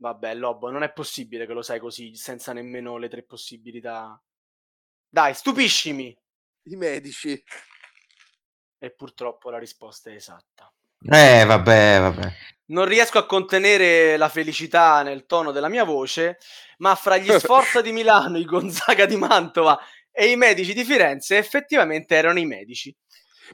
Vabbè, 0.00 0.34
Lobo, 0.34 0.70
non 0.70 0.82
è 0.82 0.90
possibile 0.90 1.46
che 1.46 1.52
lo 1.52 1.62
sai 1.62 1.78
così, 1.78 2.16
senza 2.16 2.52
nemmeno 2.52 2.96
le 2.96 3.08
tre 3.08 3.22
possibilità. 3.22 4.20
Dai, 5.08 5.34
stupiscimi! 5.34 6.08
I 6.64 6.74
medici. 6.74 7.40
E 8.76 8.90
purtroppo 8.90 9.50
la 9.50 9.58
risposta 9.58 10.10
è 10.10 10.14
esatta. 10.14 10.72
Eh, 11.00 11.44
vabbè, 11.44 12.00
vabbè. 12.00 12.32
Non 12.66 12.86
riesco 12.86 13.18
a 13.18 13.26
contenere 13.26 14.16
la 14.16 14.28
felicità 14.28 15.02
nel 15.02 15.26
tono 15.26 15.52
della 15.52 15.68
mia 15.68 15.84
voce, 15.84 16.38
ma 16.78 16.96
fra 16.96 17.16
gli 17.16 17.30
Sforza 17.38 17.80
di 17.82 17.92
Milano, 17.92 18.36
i 18.36 18.44
Gonzaga 18.44 19.06
di 19.06 19.16
Mantova 19.16 19.78
e 20.10 20.28
i 20.28 20.36
medici 20.36 20.74
di 20.74 20.82
Firenze 20.82 21.38
effettivamente 21.38 22.16
erano 22.16 22.40
i 22.40 22.44
medici. 22.44 22.92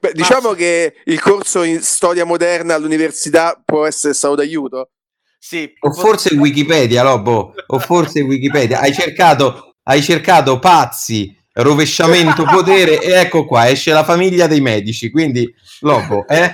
Beh, 0.01 0.13
diciamo 0.13 0.53
che 0.53 0.97
il 1.05 1.21
corso 1.21 1.63
in 1.63 1.81
storia 1.83 2.25
moderna 2.25 2.75
all'università 2.75 3.61
può 3.65 3.87
essere 3.87 4.15
stato 4.15 4.35
d'aiuto. 4.35 4.91
Sì, 5.39 5.71
O 5.81 5.93
forse 5.93 6.35
Wikipedia, 6.35 7.03
Lobo, 7.03 7.53
o 7.67 7.79
forse 7.79 8.23
Wikipedia. 8.23 8.81
Hai 8.81 8.95
cercato, 8.95 9.77
hai 9.83 10.03
cercato 10.03 10.59
pazzi, 10.59 11.37
rovesciamento 11.53 12.45
potere 12.45 13.01
e 13.01 13.13
ecco 13.13 13.45
qua, 13.45 13.69
esce 13.69 13.93
la 13.93 14.05
famiglia 14.05 14.47
dei 14.47 14.63
medici. 14.63 15.11
Quindi, 15.11 15.53
Lobo, 15.81 16.27
eh? 16.27 16.51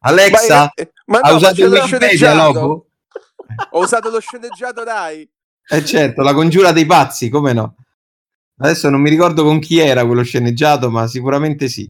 Alexa, 0.00 0.56
Ma, 0.56 0.72
eh, 0.74 0.90
ma 1.06 1.18
no, 1.20 1.28
ha 1.28 1.32
usato 1.34 1.64
Wikipedia. 1.68 2.34
Lobo? 2.34 2.86
Ho 3.70 3.80
usato 3.80 4.10
lo 4.10 4.18
sceneggiato, 4.18 4.82
dai. 4.82 5.28
Eh 5.68 5.84
certo, 5.84 6.22
la 6.22 6.34
congiura 6.34 6.72
dei 6.72 6.86
pazzi, 6.86 7.28
come 7.28 7.52
no? 7.52 7.76
Adesso 8.58 8.90
non 8.90 9.00
mi 9.00 9.10
ricordo 9.10 9.44
con 9.44 9.60
chi 9.60 9.78
era 9.78 10.04
quello 10.04 10.24
sceneggiato, 10.24 10.90
ma 10.90 11.06
sicuramente 11.06 11.68
sì. 11.68 11.88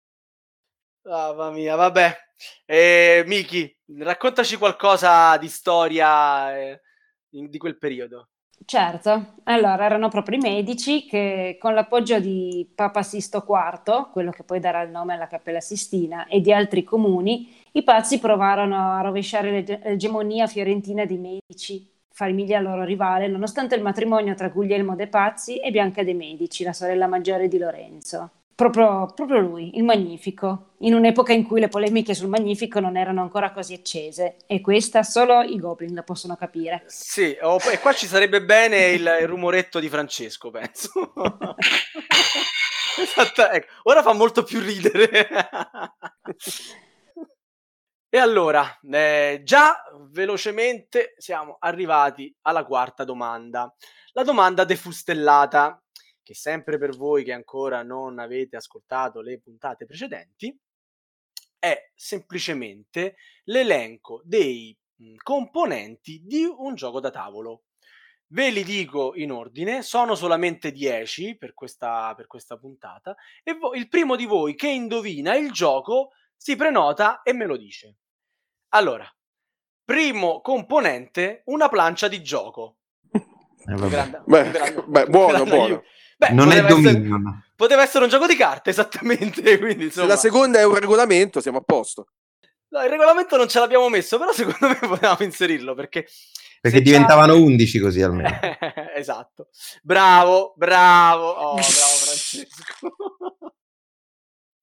Mamma 1.04 1.50
mia, 1.50 1.74
vabbè. 1.76 2.16
Eh, 2.64 3.24
Miki, 3.26 3.76
raccontaci 3.98 4.56
qualcosa 4.56 5.36
di 5.36 5.48
storia 5.48 6.56
eh, 6.56 6.80
di 7.28 7.58
quel 7.58 7.78
periodo. 7.78 8.28
Certo, 8.64 9.34
allora 9.44 9.84
erano 9.84 10.08
proprio 10.08 10.38
i 10.38 10.40
medici 10.40 11.04
che 11.06 11.56
con 11.60 11.74
l'appoggio 11.74 12.20
di 12.20 12.70
Papa 12.72 13.02
Sisto 13.02 13.44
IV, 13.44 14.10
quello 14.12 14.30
che 14.30 14.44
poi 14.44 14.60
darà 14.60 14.82
il 14.82 14.90
nome 14.90 15.14
alla 15.14 15.26
Cappella 15.26 15.60
Sistina, 15.60 16.26
e 16.26 16.40
di 16.40 16.52
altri 16.52 16.84
comuni, 16.84 17.52
i 17.72 17.82
pazzi 17.82 18.20
provarono 18.20 18.92
a 18.92 19.00
rovesciare 19.00 19.50
l'ege- 19.50 19.80
l'egemonia 19.82 20.46
fiorentina 20.46 21.04
dei 21.04 21.18
Medici, 21.18 21.90
famiglia 22.10 22.60
loro 22.60 22.84
rivale, 22.84 23.26
nonostante 23.26 23.74
il 23.74 23.82
matrimonio 23.82 24.34
tra 24.34 24.48
Guglielmo 24.48 24.94
de' 24.94 25.08
Pazzi 25.08 25.58
e 25.58 25.70
Bianca 25.72 26.04
de' 26.04 26.14
Medici, 26.14 26.62
la 26.62 26.72
sorella 26.72 27.08
maggiore 27.08 27.48
di 27.48 27.58
Lorenzo. 27.58 28.30
Proprio, 28.54 29.10
proprio 29.14 29.38
lui, 29.38 29.76
il 29.76 29.84
Magnifico, 29.84 30.74
in 30.80 30.94
un'epoca 30.94 31.32
in 31.32 31.46
cui 31.46 31.60
le 31.60 31.68
polemiche 31.68 32.14
sul 32.14 32.28
Magnifico 32.28 32.80
non 32.80 32.96
erano 32.96 33.22
ancora 33.22 33.50
così 33.50 33.74
accese, 33.74 34.36
e 34.46 34.60
questa 34.60 35.02
solo 35.02 35.42
i 35.42 35.58
Goblin 35.58 35.94
la 35.94 36.02
possono 36.02 36.36
capire. 36.36 36.84
Sì, 36.86 37.36
oh, 37.40 37.58
e 37.72 37.78
qua 37.78 37.92
ci 37.92 38.06
sarebbe 38.06 38.42
bene 38.42 38.90
il, 38.90 39.18
il 39.20 39.26
rumoretto 39.26 39.80
di 39.80 39.88
Francesco, 39.88 40.50
penso. 40.50 40.90
Esatto, 42.98 43.48
ecco, 43.48 43.72
ora 43.84 44.02
fa 44.02 44.12
molto 44.12 44.42
più 44.42 44.60
ridere. 44.60 45.08
e 48.08 48.18
allora, 48.18 48.78
eh, 48.82 49.40
già 49.44 49.82
velocemente 50.10 51.14
siamo 51.16 51.56
arrivati 51.58 52.34
alla 52.42 52.64
quarta 52.64 53.04
domanda. 53.04 53.74
La 54.12 54.24
domanda 54.24 54.64
defustellata, 54.64 55.82
che 56.22 56.34
sempre 56.34 56.78
per 56.78 56.96
voi 56.96 57.24
che 57.24 57.32
ancora 57.32 57.82
non 57.82 58.18
avete 58.18 58.56
ascoltato 58.56 59.20
le 59.20 59.40
puntate 59.40 59.84
precedenti, 59.86 60.56
è 61.58 61.90
semplicemente 61.94 63.16
l'elenco 63.44 64.20
dei 64.24 64.76
mh, 64.96 65.14
componenti 65.22 66.20
di 66.24 66.44
un 66.44 66.74
gioco 66.74 67.00
da 67.00 67.10
tavolo. 67.10 67.64
Ve 68.32 68.50
li 68.50 68.64
dico 68.64 69.14
in 69.14 69.30
ordine, 69.30 69.82
sono 69.82 70.14
solamente 70.14 70.72
10 70.72 71.36
per 71.36 71.52
questa, 71.52 72.14
per 72.16 72.26
questa 72.26 72.56
puntata 72.56 73.14
e 73.42 73.54
vo- 73.54 73.74
il 73.74 73.88
primo 73.88 74.16
di 74.16 74.24
voi 74.24 74.54
che 74.54 74.68
indovina 74.68 75.34
il 75.36 75.52
gioco 75.52 76.12
si 76.34 76.56
prenota 76.56 77.20
e 77.22 77.34
me 77.34 77.44
lo 77.44 77.56
dice. 77.58 77.96
Allora, 78.70 79.06
primo 79.84 80.40
componente, 80.40 81.42
una 81.46 81.68
plancia 81.68 82.08
di 82.08 82.22
gioco. 82.22 82.78
Eh. 83.12 83.20
Grande- 83.88 84.22
Beh, 84.26 84.50
grande- 84.50 84.82
beh, 84.82 85.06
buono, 85.06 85.28
grande 85.32 85.50
buono. 85.50 85.64
aiuto. 85.64 85.84
Beh, 86.28 86.32
Non 86.34 86.52
è 86.52 86.60
poteva 86.60 86.78
essere- 86.78 86.92
Dominion. 86.92 87.44
poteva 87.56 87.82
essere 87.82 88.04
un 88.04 88.10
gioco 88.10 88.26
di 88.26 88.36
carte, 88.36 88.70
esattamente. 89.40 89.58
Quindi, 89.58 89.90
Se 89.90 90.06
la 90.06 90.16
seconda 90.16 90.58
è 90.60 90.64
un 90.64 90.74
regolamento, 90.76 91.40
siamo 91.40 91.58
a 91.58 91.62
posto. 91.62 92.06
no, 92.68 92.82
il 92.82 92.88
regolamento 92.90 93.36
non 93.36 93.48
ce 93.48 93.58
l'abbiamo 93.58 93.88
messo, 93.88 94.18
però 94.18 94.32
secondo 94.32 94.68
me 94.68 94.78
potevamo 94.88 95.22
inserirlo 95.22 95.74
perché. 95.74 96.06
Perché 96.60 96.76
se 96.78 96.82
diventavano 96.82 97.32
c'ha- 97.32 97.38
11 97.40 97.78
così 97.80 98.02
almeno. 98.02 98.28
esatto. 98.94 99.48
Bravo, 99.82 100.52
bravo. 100.56 101.28
Oh, 101.30 101.54
bravo 101.54 101.64
Francesco. 101.64 102.96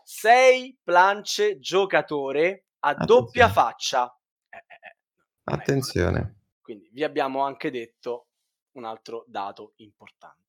Sei 0.03 0.77
plance 0.83 1.59
giocatore 1.59 2.65
a 2.79 2.93
doppia 2.93 3.45
Attenzione. 3.45 3.51
faccia. 3.53 4.19
Eh, 4.49 4.57
eh, 4.57 4.87
eh. 4.87 4.95
Attenzione. 5.43 6.35
quindi 6.61 6.89
vi 6.91 7.03
abbiamo 7.03 7.43
anche 7.43 7.69
detto 7.71 8.27
un 8.73 8.85
altro 8.85 9.23
dato 9.27 9.73
importante. 9.77 10.47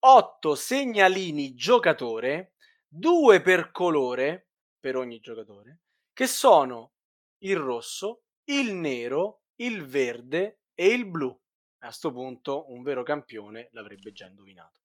8 0.00 0.54
segnalini 0.54 1.54
giocatore, 1.54 2.54
2 2.86 3.42
per 3.42 3.72
colore 3.72 4.50
per 4.78 4.96
ogni 4.96 5.18
giocatore, 5.18 5.80
che 6.12 6.28
sono 6.28 6.92
il 7.38 7.56
rosso, 7.56 8.22
il 8.44 8.74
nero, 8.74 9.42
il 9.56 9.84
verde 9.84 10.60
e 10.74 10.86
il 10.86 11.04
blu. 11.04 11.36
A 11.78 11.90
sto 11.90 12.12
punto 12.12 12.70
un 12.70 12.82
vero 12.82 13.02
campione 13.02 13.68
l'avrebbe 13.72 14.12
già 14.12 14.26
indovinato. 14.26 14.80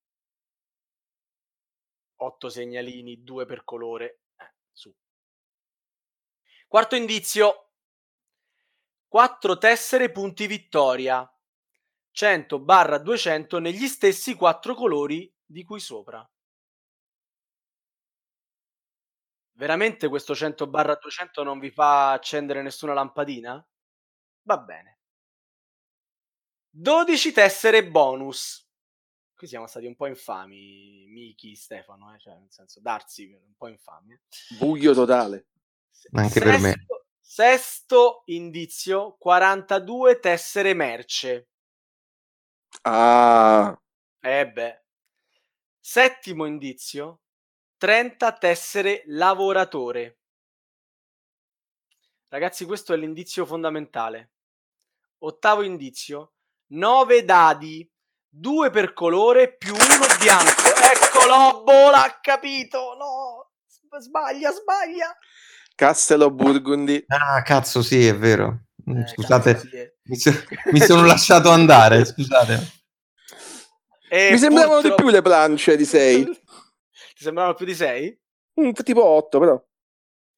8 2.17 2.49
segnalini, 2.49 3.23
2 3.23 3.45
per 3.45 3.63
colore. 3.63 4.21
Eh, 4.35 4.53
su. 4.71 4.93
Quarto 6.67 6.95
indizio. 6.95 7.71
4 9.07 9.57
tessere 9.57 10.11
punti 10.11 10.47
vittoria. 10.47 11.27
100 12.13 12.59
barra 12.59 12.99
200 12.99 13.57
negli 13.59 13.87
stessi 13.87 14.35
quattro 14.35 14.75
colori 14.75 15.31
di 15.43 15.63
cui 15.63 15.79
sopra. 15.79 16.25
Veramente 19.55 20.07
questo 20.07 20.33
100 20.35 20.67
barra 20.67 20.95
200 20.95 21.43
non 21.43 21.59
vi 21.59 21.69
fa 21.71 22.11
accendere 22.11 22.61
nessuna 22.61 22.93
lampadina? 22.93 23.65
Va 24.43 24.57
bene. 24.57 24.99
12 26.69 27.31
tessere 27.31 27.85
bonus. 27.87 28.61
Qui 29.35 29.47
siamo 29.47 29.67
stati 29.67 29.85
un 29.85 29.95
po' 29.95 30.07
infami, 30.07 31.05
Miki, 31.07 31.55
Stefano, 31.55 32.13
eh, 32.13 32.19
cioè 32.19 32.35
nel 32.35 32.51
senso 32.51 32.79
Darsi 32.79 33.25
un 33.31 33.53
po' 33.57 33.67
infami. 33.67 34.13
eh. 34.13 34.19
Buio 34.57 34.93
totale. 34.93 35.47
Anche 36.13 36.39
per 36.39 36.59
me. 36.59 36.69
Sesto- 36.71 37.05
Sesto 37.25 38.21
indizio, 38.25 39.15
42 39.17 40.19
tessere 40.19 40.73
merce. 40.73 41.49
Ah, 42.85 43.77
Eh 44.21 44.45
beh. 44.51 44.81
Settimo 45.85 46.45
indizio, 46.45 47.19
30 47.77 48.31
tessere 48.33 49.03
lavoratore. 49.07 50.17
Ragazzi, 52.29 52.65
questo 52.65 52.93
è 52.93 52.97
l'indizio 52.97 53.45
fondamentale. 53.45 54.31
Ottavo 55.19 55.61
indizio, 55.61 56.33
9 56.73 57.23
dadi, 57.25 57.87
2 58.27 58.69
per 58.71 58.93
colore 58.93 59.55
più 59.55 59.73
uno 59.73 60.05
bianco. 60.19 60.63
Eccolo, 60.91 61.63
Bola, 61.63 62.05
ha 62.05 62.19
capito. 62.19 62.95
No, 62.97 63.51
sbaglia, 63.99 64.51
sbaglia. 64.51 65.15
Castello 65.75 66.31
Burgundy. 66.31 67.03
Ah, 67.07 67.41
cazzo, 67.43 67.81
sì, 67.81 68.05
è 68.07 68.15
vero. 68.15 68.65
Mm, 68.89 68.97
Eh, 68.99 69.07
Scusate, 69.07 69.53
cazzo, 69.53 69.67
sì, 69.67 69.75
eh. 69.75 69.95
mi, 70.03 70.15
so- 70.17 70.31
mi 70.71 70.79
sono 70.79 71.05
lasciato 71.05 71.49
andare, 71.49 72.03
scusate. 72.05 72.71
E 74.09 74.31
Mi 74.31 74.37
sembravano 74.37 74.75
di 74.81 74.89
purtroppo- 74.89 75.03
più 75.03 75.11
le 75.11 75.21
plance 75.21 75.75
di 75.77 75.85
6. 75.85 76.25
Ti 77.15 77.23
sembravano 77.23 77.55
più 77.55 77.65
di 77.65 77.73
6? 77.75 78.19
tipo 78.83 79.03
8, 79.03 79.39
però. 79.39 79.63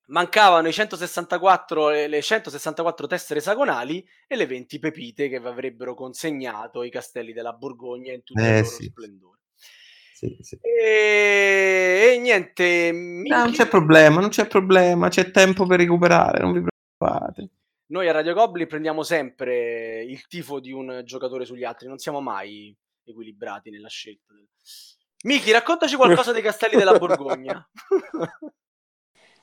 Mancavano 0.08 0.68
i 0.68 0.72
164, 0.74 1.90
le, 1.90 2.08
le 2.08 2.22
164 2.22 3.08
tessere 3.08 3.40
esagonali 3.40 4.06
e 4.28 4.36
le 4.36 4.46
20 4.46 4.78
pepite 4.78 5.28
che 5.30 5.40
vi 5.40 5.48
avrebbero 5.48 5.96
consegnato 5.96 6.84
i 6.84 6.92
castelli 6.92 7.34
della 7.34 7.54
Borgogna 7.54 8.14
in 8.14 8.24
tutto 8.24 8.40
il 8.40 8.46
Eh, 8.46 8.62
loro 8.62 8.70
sì. 8.70 8.84
splendore. 8.86 9.40
Sì, 10.14 10.38
sì. 10.42 10.58
E, 10.62 12.14
e 12.14 12.20
niente, 12.20 12.92
No, 12.94 13.38
non 13.40 13.52
c'è 13.52 13.68
problema, 13.68 14.22
non 14.22 14.30
c'è 14.30 14.48
problema, 14.48 15.10
c'è 15.10 15.32
tempo 15.32 15.66
per 15.66 15.80
recuperare, 15.80 16.40
non 16.40 16.54
vi 16.54 16.62
preoccupate. 16.62 17.50
Noi 17.88 18.08
a 18.08 18.12
Radio 18.12 18.34
Goblin 18.34 18.68
prendiamo 18.68 19.04
sempre 19.04 20.04
il 20.04 20.26
tifo 20.28 20.60
di 20.60 20.72
un 20.72 21.02
giocatore 21.04 21.46
sugli 21.46 21.64
altri, 21.64 21.88
non 21.88 21.98
siamo 21.98 22.22
mai 22.22 22.76
equilibrati 23.04 23.70
nella 23.70 23.90
scelta. 23.90 24.34
Miki, 25.24 25.52
raccontaci 25.52 25.96
qualcosa 25.96 26.32
dei 26.32 26.42
castelli 26.42 26.78
della 26.78 26.98
Borgogna. 26.98 27.68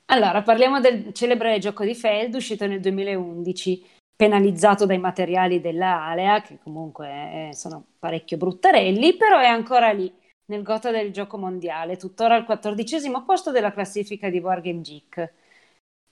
Allora, 0.07 0.43
parliamo 0.43 0.79
del 0.79 1.15
celebre 1.15 1.59
gioco 1.59 1.85
di 1.85 1.95
Feld 1.95 2.35
uscito 2.35 2.67
nel 2.67 2.81
2011, 2.81 3.87
penalizzato 4.15 4.85
dai 4.85 4.99
materiali 4.99 5.61
della 5.61 6.05
Alea, 6.05 6.43
che 6.43 6.59
comunque 6.63 7.49
eh, 7.49 7.55
sono 7.55 7.87
parecchio 7.99 8.37
bruttarelli, 8.37 9.17
però 9.17 9.39
è 9.39 9.47
ancora 9.47 9.91
lì, 9.91 10.13
nel 10.47 10.63
gota 10.63 10.91
del 10.91 11.13
gioco 11.13 11.39
mondiale, 11.39 11.97
tuttora 11.97 12.35
al 12.35 12.45
quattordicesimo 12.45 13.25
posto 13.25 13.53
della 13.53 13.73
classifica 13.73 14.29
di 14.29 14.41
Board 14.41 14.63
Game 14.63 14.83
Geek, 14.83 15.33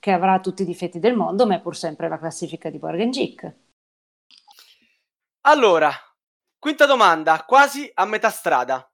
che 0.01 0.11
avrà 0.11 0.39
tutti 0.39 0.63
i 0.63 0.65
difetti 0.65 0.97
del 0.97 1.15
mondo, 1.15 1.45
ma 1.45 1.53
è 1.53 1.61
pur 1.61 1.75
sempre 1.75 2.09
la 2.09 2.17
classifica 2.17 2.71
di 2.71 2.79
Geek. 2.79 3.55
Allora, 5.41 5.91
quinta 6.57 6.87
domanda, 6.87 7.45
quasi 7.45 7.87
a 7.93 8.05
metà 8.05 8.31
strada. 8.31 8.91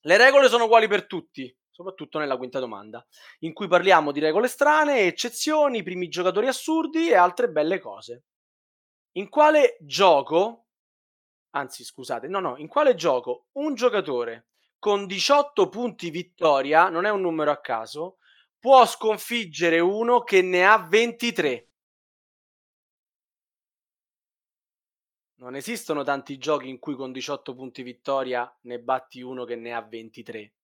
Le 0.00 0.16
regole 0.16 0.48
sono 0.48 0.64
uguali 0.64 0.88
per 0.88 1.06
tutti, 1.06 1.54
soprattutto 1.70 2.18
nella 2.18 2.38
quinta 2.38 2.58
domanda, 2.58 3.06
in 3.40 3.52
cui 3.52 3.68
parliamo 3.68 4.10
di 4.10 4.20
regole 4.20 4.48
strane, 4.48 5.00
eccezioni, 5.00 5.82
primi 5.82 6.08
giocatori 6.08 6.46
assurdi 6.46 7.10
e 7.10 7.14
altre 7.16 7.50
belle 7.50 7.78
cose. 7.78 8.24
In 9.16 9.28
quale 9.28 9.76
gioco, 9.80 10.68
anzi 11.50 11.84
scusate, 11.84 12.26
no 12.26 12.40
no, 12.40 12.56
in 12.56 12.68
quale 12.68 12.94
gioco 12.94 13.48
un 13.58 13.74
giocatore 13.74 14.46
con 14.78 15.04
18 15.06 15.68
punti 15.68 16.08
vittoria, 16.08 16.88
non 16.88 17.04
è 17.04 17.10
un 17.10 17.20
numero 17.20 17.50
a 17.50 17.60
caso, 17.60 18.16
può 18.60 18.86
sconfiggere 18.86 19.80
uno 19.80 20.22
che 20.22 20.42
ne 20.42 20.64
ha 20.64 20.78
23? 20.78 21.68
Non 25.40 25.56
esistono 25.56 26.04
tanti 26.04 26.36
giochi 26.36 26.68
in 26.68 26.78
cui 26.78 26.94
con 26.94 27.12
18 27.12 27.54
punti 27.54 27.82
vittoria 27.82 28.54
ne 28.62 28.78
batti 28.78 29.22
uno 29.22 29.44
che 29.44 29.56
ne 29.56 29.72
ha 29.72 29.80
23. 29.80 30.54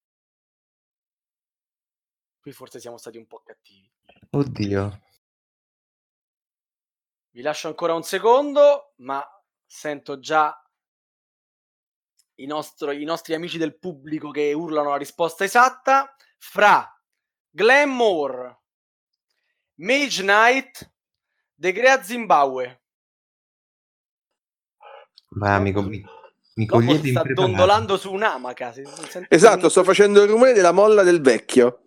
Qui 2.39 2.51
forse 2.51 2.79
siamo 2.79 2.97
stati 2.97 3.17
un 3.17 3.25
po' 3.25 3.41
cattivi. 3.43 3.91
Oddio. 4.29 5.01
Vi 7.31 7.41
lascio 7.41 7.67
ancora 7.67 7.95
un 7.95 8.03
secondo, 8.03 8.93
ma 8.97 9.23
sento 9.65 10.19
già 10.19 10.55
i, 12.35 12.45
nostro- 12.45 12.91
i 12.91 13.03
nostri 13.03 13.33
amici 13.33 13.57
del 13.57 13.77
pubblico 13.77 14.29
che 14.29 14.53
urlano 14.53 14.91
la 14.91 14.97
risposta 14.97 15.43
esatta. 15.43 16.15
Fra 16.37 16.96
Glenmore, 17.49 18.57
Mage 19.75 20.21
Knight, 20.21 20.91
The 21.55 21.71
Great 21.71 22.03
Zimbabwe. 22.03 22.81
Ma 25.29 25.59
mi, 25.59 25.71
mi, 25.71 26.03
mi 26.55 26.65
Lobo 26.65 26.79
cogliete 26.85 27.03
si 27.03 27.09
sta 27.11 27.23
dondolando 27.33 27.97
su 27.97 28.11
un'amaca. 28.13 28.71
si- 28.71 28.85
si 28.85 29.09
sente 29.09 29.35
Esatto, 29.35 29.69
sto 29.69 29.83
facendo 29.83 30.23
il 30.23 30.29
rumore 30.29 30.53
della 30.53 30.71
molla 30.71 31.03
del 31.03 31.21
vecchio. 31.21 31.81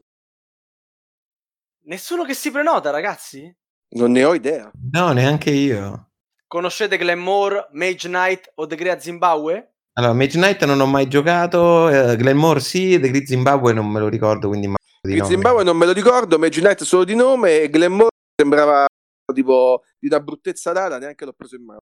Nessuno 1.85 2.25
che 2.25 2.35
si 2.35 2.51
prenota, 2.51 2.90
ragazzi? 2.90 3.53
Non 3.92 4.12
ne 4.12 4.25
ho 4.25 4.35
idea. 4.35 4.70
No, 4.92 5.12
neanche 5.12 5.51
io. 5.51 6.11
Conoscete 6.46 6.96
Glenmore, 6.96 7.68
Mage 7.73 8.09
Knight 8.09 8.53
o 8.57 8.66
The 8.66 8.77
Great 8.77 9.01
Zimbabwe? 9.01 9.75
Allora, 9.94 10.12
Mage 10.12 10.38
Knight 10.38 10.64
non 10.64 10.81
ho 10.81 10.87
mai 10.87 11.09
giocato, 11.09 11.88
eh, 11.88 12.16
Glenmore 12.16 12.61
sì, 12.61 12.99
The 13.01 13.09
Great 13.09 13.25
Zimbabwe 13.27 13.73
non 13.73 13.88
me 13.88 13.99
lo 13.99 14.09
ricordo, 14.09 14.49
quindi 14.49 14.68
ma 14.68 14.77
Il. 15.08 15.24
Zimbabwe 15.24 15.64
non 15.64 15.76
me 15.76 15.86
lo 15.86 15.92
ricordo, 15.92 16.38
Mage 16.38 16.60
Knight 16.60 16.82
solo 16.82 17.04
di 17.04 17.14
nome 17.14 17.62
e 17.62 17.70
Glenmore 17.70 18.10
sembrava 18.36 18.86
tipo 19.32 19.82
di 19.98 20.08
una 20.08 20.20
bruttezza 20.20 20.72
rara, 20.72 20.98
neanche 20.98 21.24
l'ho 21.24 21.32
preso 21.32 21.56
in 21.56 21.64
mano. 21.64 21.80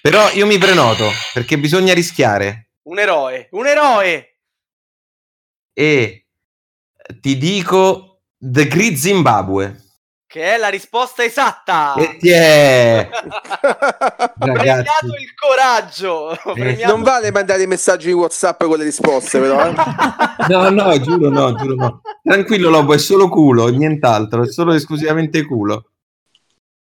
Però 0.00 0.30
io 0.30 0.46
mi 0.46 0.56
prenoto, 0.56 1.10
perché 1.34 1.58
bisogna 1.58 1.92
rischiare. 1.92 2.70
Un 2.84 2.98
eroe, 2.98 3.48
un 3.50 3.66
eroe! 3.66 4.38
E 5.74 6.26
ti 7.20 7.36
dico 7.36 8.22
The 8.38 8.66
Great 8.68 8.94
Zimbabwe. 8.94 9.84
Che 10.36 10.42
è 10.42 10.58
la 10.58 10.68
risposta 10.68 11.24
esatta! 11.24 11.94
E 11.94 12.18
ti 12.20 12.28
è... 12.28 13.08
Premiato 14.38 15.06
il 15.18 15.32
coraggio! 15.34 16.38
Premiato... 16.52 16.92
Non 16.92 17.02
vale 17.02 17.32
mandare 17.32 17.66
messaggi 17.66 18.10
in 18.10 18.16
WhatsApp 18.16 18.62
con 18.64 18.76
le 18.76 18.84
risposte, 18.84 19.40
però. 19.40 19.66
eh. 19.66 19.72
No, 20.48 20.68
no, 20.68 21.00
giuro 21.00 21.30
no, 21.30 21.54
giuro 21.54 21.74
no. 21.74 22.02
Tranquillo 22.22 22.68
Lobo, 22.68 22.92
è 22.92 22.98
solo 22.98 23.30
culo, 23.30 23.68
nient'altro, 23.68 24.42
è 24.42 24.46
solo 24.48 24.74
esclusivamente 24.74 25.42
culo. 25.46 25.92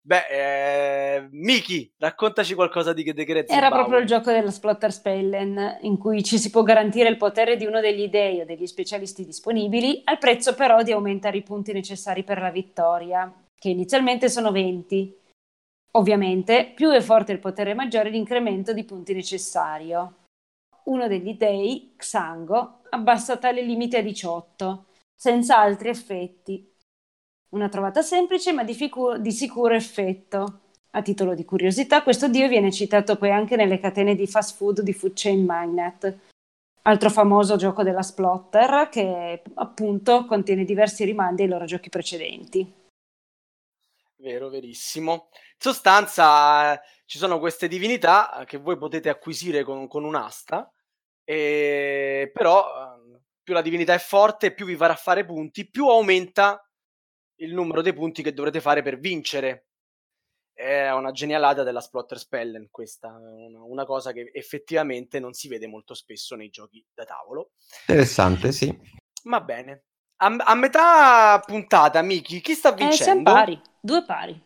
Beh, 0.01 0.27
eh, 0.29 1.06
Miki, 1.31 1.93
raccontaci 1.99 2.55
qualcosa 2.55 2.93
di 2.93 3.05
The 3.05 3.25
Great 3.25 3.51
Era 3.51 3.71
proprio 3.71 3.99
il 3.99 4.07
gioco 4.07 4.31
dello 4.31 4.51
Splotter 4.51 4.93
Spellen, 4.93 5.79
in 5.83 5.99
cui 5.99 6.23
ci 6.23 6.39
si 6.39 6.51
può 6.51 6.63
garantire 6.63 7.09
il 7.09 7.17
potere 7.17 7.57
di 7.57 7.67
uno 7.67 7.81
degli 7.81 8.09
dei 8.09 8.41
o 8.41 8.45
degli 8.45 8.67
specialisti 8.67 9.25
disponibili, 9.25 10.03
al 10.05 10.19
prezzo 10.19 10.55
però 10.55 10.83
di 10.83 10.93
aumentare 10.93 11.39
i 11.39 11.43
punti 11.43 11.73
necessari 11.73 12.25
per 12.25 12.41
la 12.41 12.51
vittoria, 12.51 13.33
che 13.59 13.69
inizialmente 13.69 14.29
sono 14.29 14.51
20. 14.51 15.17
Ovviamente, 15.93 16.73
più 16.75 16.91
è 16.91 17.01
forte 17.01 17.33
il 17.33 17.39
potere 17.39 17.75
maggiore 17.75 18.11
l'incremento 18.11 18.73
di 18.73 18.85
punti 18.85 19.15
necessario. 19.15 20.17
Uno 20.85 21.09
degli 21.09 21.35
dei, 21.35 21.95
Xango, 21.97 22.83
abbassa 22.91 23.39
tale 23.39 23.63
limite 23.63 23.99
a 23.99 24.03
18, 24.03 24.87
senza 25.15 25.59
altri 25.59 25.89
effetti. 25.89 26.71
Una 27.51 27.69
trovata 27.69 28.03
semplice 28.03 28.53
ma 28.53 28.63
di, 28.63 28.75
ficu- 28.75 29.17
di 29.17 29.33
sicuro 29.33 29.75
effetto. 29.75 30.61
A 30.97 31.03
titolo 31.03 31.35
di 31.35 31.45
curiosità, 31.45 32.03
questo 32.03 32.27
dio 32.27 32.49
viene 32.49 32.73
citato 32.73 33.19
poi 33.19 33.31
anche 33.31 33.55
nelle 33.55 33.79
catene 33.79 34.15
di 34.15 34.27
fast 34.27 34.57
food 34.57 34.81
di 34.81 34.95
Food 34.95 35.13
Chain 35.15 35.45
Magnet, 35.45 36.19
altro 36.85 37.11
famoso 37.11 37.57
gioco 37.57 37.83
della 37.83 38.01
Splotter 38.01 38.89
che 38.89 39.43
appunto 39.57 40.25
contiene 40.25 40.65
diversi 40.65 41.05
rimandi 41.05 41.43
ai 41.43 41.49
loro 41.49 41.67
giochi 41.67 41.91
precedenti. 41.91 42.73
Vero, 44.17 44.49
verissimo. 44.49 45.29
In 45.33 45.59
sostanza, 45.59 46.73
eh, 46.73 46.81
ci 47.05 47.19
sono 47.19 47.39
queste 47.41 47.69
divinità 47.69 48.43
che 48.47 48.57
voi 48.57 48.79
potete 48.79 49.11
acquisire 49.11 49.65
con, 49.65 49.89
con 49.89 50.03
un'asta, 50.03 50.73
e... 51.25 52.31
però 52.33 52.69
eh, 52.69 53.21
più 53.43 53.53
la 53.53 53.61
divinità 53.61 53.93
è 53.93 53.99
forte, 53.99 54.55
più 54.55 54.65
vi 54.65 54.77
farà 54.77 54.95
fare 54.95 55.27
punti, 55.27 55.69
più 55.69 55.89
aumenta 55.89 56.67
il 57.41 57.53
numero 57.53 57.83
dei 57.83 57.93
punti 57.93 58.23
che 58.23 58.33
dovrete 58.33 58.63
fare 58.63 58.81
per 58.81 58.99
vincere. 58.99 59.66
È 60.57 60.91
una 60.91 61.13
genialata 61.13 61.63
della 61.63 61.81
Splotter 61.81 62.19
Spellen, 62.19 62.69
questa, 62.71 63.09
una, 63.15 63.63
una 63.63 63.85
cosa 63.85 64.13
che 64.13 64.31
effettivamente 64.33 65.21
non 65.21 65.35
si 65.35 65.47
vede 65.49 65.69
molto 65.69 65.95
spesso 65.95 66.35
nei 66.35 66.49
giochi 66.49 66.85
da 66.93 67.05
tavolo. 67.05 67.53
Interessante, 67.89 68.53
sì. 68.53 68.69
Va 69.25 69.41
bene. 69.43 69.83
A, 70.23 70.27
a 70.39 70.55
metà 70.55 71.39
puntata, 71.45 72.01
Miki, 72.01 72.41
chi 72.41 72.55
sta 72.55 72.73
Eh, 72.79 72.97
siamo 72.99 73.23
vincendo? 73.23 73.23
pari, 73.23 73.61
due 73.81 74.05
pari. 74.05 74.41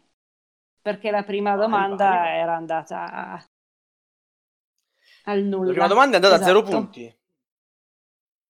Perché 0.83 1.11
la 1.11 1.25
prima 1.25 1.57
Pari, 1.65 1.87
domanda 1.87 2.07
pari, 2.07 2.19
pari. 2.19 2.35
era 2.37 2.57
andata 2.57 3.11
a- 3.11 3.45
al 5.25 5.45
nulla. 5.45 5.63
La 5.63 5.71
prima 5.73 5.87
domanda 5.87 6.19
è 6.19 6.21
andata 6.21 6.35
a 6.39 6.43
zero 6.43 6.63
Esatto. 6.63 6.65
punti. 6.65 7.19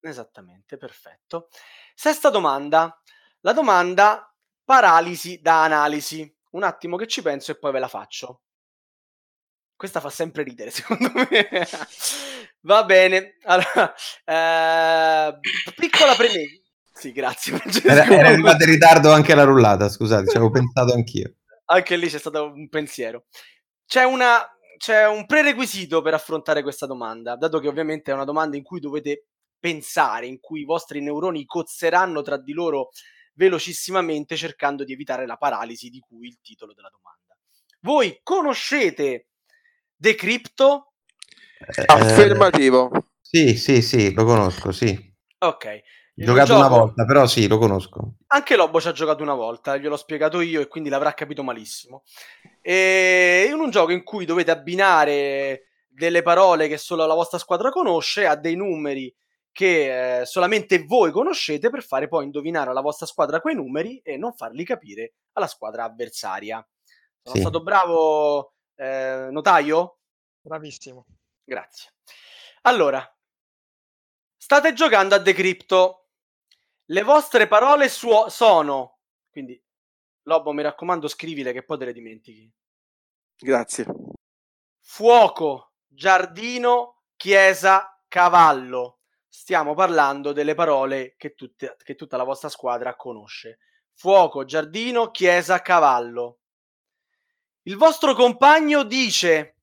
Esattamente, 0.02 0.76
perfetto. 0.76 1.48
Sesta 1.94 2.30
domanda. 2.30 3.00
La 3.40 3.52
domanda 3.52 4.32
paralisi 4.64 5.40
da 5.40 5.64
analisi. 5.64 6.34
Un 6.50 6.62
attimo 6.62 6.96
che 6.96 7.06
ci 7.06 7.22
penso 7.22 7.52
e 7.52 7.58
poi 7.58 7.72
ve 7.72 7.78
la 7.78 7.88
faccio. 7.88 8.42
Questa 9.76 10.00
fa 10.00 10.10
sempre 10.10 10.42
ridere, 10.42 10.70
secondo 10.72 11.10
me. 11.14 11.48
Va 12.62 12.84
bene. 12.84 13.36
Allora, 13.44 13.94
eh, 14.24 15.38
piccola 15.74 16.14
premessa. 16.14 16.60
Sì, 16.92 17.12
grazie. 17.12 17.56
Francesco. 17.56 17.88
Era, 17.88 18.04
era 18.04 18.28
arrivata 18.28 18.64
in 18.64 18.70
ritardo 18.70 19.10
anche 19.10 19.34
la 19.34 19.44
rullata, 19.44 19.88
scusate, 19.88 20.28
ci 20.28 20.36
avevo 20.36 20.50
pensato 20.50 20.92
anch'io. 20.92 21.36
Anche 21.66 21.96
lì 21.96 22.08
c'è 22.08 22.18
stato 22.18 22.44
un 22.44 22.68
pensiero. 22.68 23.24
C'è, 23.86 24.04
una, 24.04 24.44
c'è 24.76 25.06
un 25.06 25.24
prerequisito 25.24 26.02
per 26.02 26.14
affrontare 26.14 26.62
questa 26.62 26.86
domanda, 26.86 27.36
dato 27.36 27.58
che 27.58 27.68
ovviamente 27.68 28.10
è 28.10 28.14
una 28.14 28.24
domanda 28.24 28.56
in 28.56 28.62
cui 28.62 28.80
dovete 28.80 29.28
pensare, 29.58 30.26
in 30.26 30.40
cui 30.40 30.60
i 30.60 30.64
vostri 30.64 31.00
neuroni 31.00 31.44
cozzeranno 31.44 32.22
tra 32.22 32.36
di 32.38 32.52
loro 32.52 32.90
velocissimamente 33.32 34.36
cercando 34.36 34.84
di 34.84 34.92
evitare 34.92 35.26
la 35.26 35.36
paralisi 35.36 35.88
di 35.88 35.98
cui 36.00 36.28
il 36.28 36.38
titolo 36.42 36.72
della 36.74 36.90
domanda. 36.90 37.36
Voi 37.80 38.20
conoscete 38.22 39.28
Decrypto? 39.94 40.92
Eh, 41.58 41.84
Affermativo. 41.86 42.90
sì, 43.20 43.56
sì, 43.56 43.82
sì, 43.82 44.12
lo 44.12 44.24
conosco, 44.24 44.72
sì. 44.72 45.14
Ok. 45.38 45.64
Ho 45.66 46.22
Il 46.22 46.26
giocato 46.26 46.54
una 46.54 46.64
gioco- 46.68 46.78
volta, 46.80 47.04
però 47.06 47.26
sì, 47.26 47.46
lo 47.48 47.56
conosco. 47.58 48.14
Anche 48.28 48.56
Lobo 48.56 48.80
ci 48.80 48.88
ha 48.88 48.92
giocato 48.92 49.22
una 49.22 49.34
volta, 49.34 49.76
gliel'ho 49.78 49.96
spiegato 49.96 50.40
io 50.40 50.60
e 50.60 50.66
quindi 50.68 50.90
l'avrà 50.90 51.14
capito 51.14 51.42
malissimo. 51.42 52.02
E 52.60 53.46
in 53.50 53.58
un 53.58 53.70
gioco 53.70 53.92
in 53.92 54.02
cui 54.02 54.26
dovete 54.26 54.50
abbinare 54.50 55.64
delle 55.88 56.22
parole 56.22 56.68
che 56.68 56.76
solo 56.76 57.06
la 57.06 57.14
vostra 57.14 57.38
squadra 57.38 57.70
conosce 57.70 58.26
a 58.26 58.34
dei 58.36 58.54
numeri 58.54 59.14
che 59.60 60.20
eh, 60.20 60.24
solamente 60.24 60.84
voi 60.84 61.10
conoscete 61.10 61.68
per 61.68 61.82
fare 61.82 62.08
poi 62.08 62.24
indovinare 62.24 62.70
alla 62.70 62.80
vostra 62.80 63.04
squadra 63.04 63.42
quei 63.42 63.54
numeri 63.54 63.98
e 63.98 64.16
non 64.16 64.32
farli 64.32 64.64
capire 64.64 65.16
alla 65.32 65.46
squadra 65.46 65.84
avversaria. 65.84 66.66
Sono 67.20 67.34
Sì. 67.34 67.42
stato 67.42 67.62
bravo, 67.62 68.54
eh, 68.74 69.28
notaio? 69.30 69.98
Bravissimo. 70.40 71.04
Grazie. 71.44 71.90
Allora, 72.62 73.06
state 74.34 74.72
giocando 74.72 75.14
a 75.14 75.18
Decrypto. 75.18 76.08
Le 76.86 77.02
vostre 77.02 77.46
parole 77.46 77.90
suo- 77.90 78.30
sono, 78.30 79.00
quindi 79.30 79.62
Lobo 80.22 80.52
mi 80.52 80.62
raccomando 80.62 81.06
scrivile 81.06 81.52
che 81.52 81.64
poi 81.64 81.76
te 81.76 81.84
le 81.84 81.92
dimentichi. 81.92 82.50
Grazie. 83.36 83.84
Fuoco, 84.80 85.72
giardino, 85.86 87.02
chiesa, 87.14 88.02
cavallo. 88.08 88.99
Stiamo 89.32 89.74
parlando 89.74 90.32
delle 90.32 90.54
parole 90.54 91.14
che, 91.16 91.34
tutte- 91.34 91.76
che 91.84 91.94
tutta 91.94 92.16
la 92.16 92.24
vostra 92.24 92.48
squadra 92.48 92.96
conosce. 92.96 93.58
Fuoco, 93.94 94.44
giardino, 94.44 95.12
chiesa, 95.12 95.62
cavallo. 95.62 96.40
Il 97.62 97.76
vostro 97.76 98.12
compagno 98.14 98.82
dice, 98.82 99.54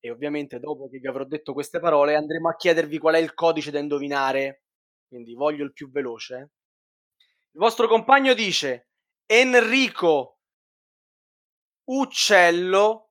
e 0.00 0.10
ovviamente 0.10 0.58
dopo 0.58 0.88
che 0.88 0.98
vi 0.98 1.06
avrò 1.06 1.24
detto 1.24 1.52
queste 1.52 1.78
parole 1.78 2.16
andremo 2.16 2.48
a 2.48 2.56
chiedervi 2.56 2.98
qual 2.98 3.16
è 3.16 3.18
il 3.18 3.34
codice 3.34 3.70
da 3.70 3.78
indovinare, 3.78 4.62
quindi 5.06 5.34
voglio 5.34 5.64
il 5.64 5.74
più 5.74 5.90
veloce. 5.90 6.50
Il 7.52 7.60
vostro 7.60 7.86
compagno 7.86 8.32
dice 8.32 8.88
Enrico, 9.26 10.38
uccello, 11.84 13.10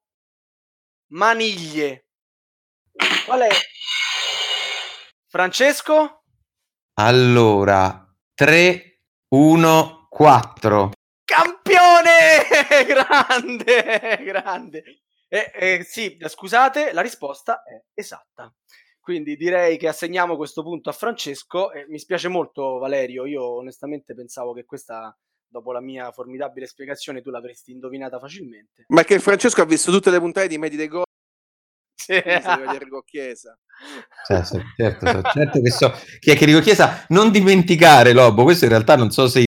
maniglie. 1.12 2.08
Qual 3.26 3.42
è? 3.42 3.50
Francesco? 5.32 6.24
Allora, 6.96 8.12
3, 8.34 9.02
1, 9.28 10.08
4. 10.10 10.92
Campione! 11.24 12.48
grande, 12.88 14.24
grande. 14.24 14.84
Eh, 15.28 15.52
eh, 15.54 15.84
sì, 15.84 16.18
scusate, 16.20 16.94
la 16.94 17.02
risposta 17.02 17.62
è 17.62 17.80
esatta. 17.94 18.52
Quindi 19.00 19.36
direi 19.36 19.78
che 19.78 19.88
assegniamo 19.88 20.36
questo 20.36 20.64
punto 20.64 20.90
a 20.90 20.94
Francesco. 20.94 21.72
e 21.74 21.86
mi 21.88 22.00
spiace 22.00 22.28
molto, 22.28 22.80
Valerio. 22.80 23.28
Io 23.28 23.44
onestamente 23.58 24.16
pensavo 24.16 24.54
che 24.54 24.66
questa, 24.66 25.16
dopo 25.46 25.72
la 25.72 25.80
mia 25.80 26.12
formidabile 26.12 26.66
spiegazione, 26.66 27.22
tu 27.22 27.30
l'avresti 27.30 27.72
indovinata 27.72 28.18
facilmente. 28.18 28.86
Ma 28.88 29.04
che 29.04 29.20
Francesco 29.20 29.62
ha 29.62 29.66
visto 29.66 29.92
tutte 29.92 30.10
le 30.10 30.18
puntate 30.18 30.48
di 30.48 30.58
Medi 30.58 30.76
dei 30.76 30.88
Gol, 30.88 31.04
Con 32.10 33.02
Chiesa. 33.06 33.58
Cioè, 34.26 34.44
certo, 34.76 35.22
certo 35.32 35.62
che 35.62 35.70
so 35.70 35.94
chi 36.20 36.32
è 36.32 36.36
che 36.36 36.46
dico 36.46 36.60
Chiesa. 36.60 37.06
Non 37.10 37.30
dimenticare, 37.30 38.14
Lobo, 38.14 38.44
questo 38.44 38.66
in 38.66 38.72
realtà 38.72 38.96
non 38.96 39.12
so 39.12 39.28
se 39.28 39.46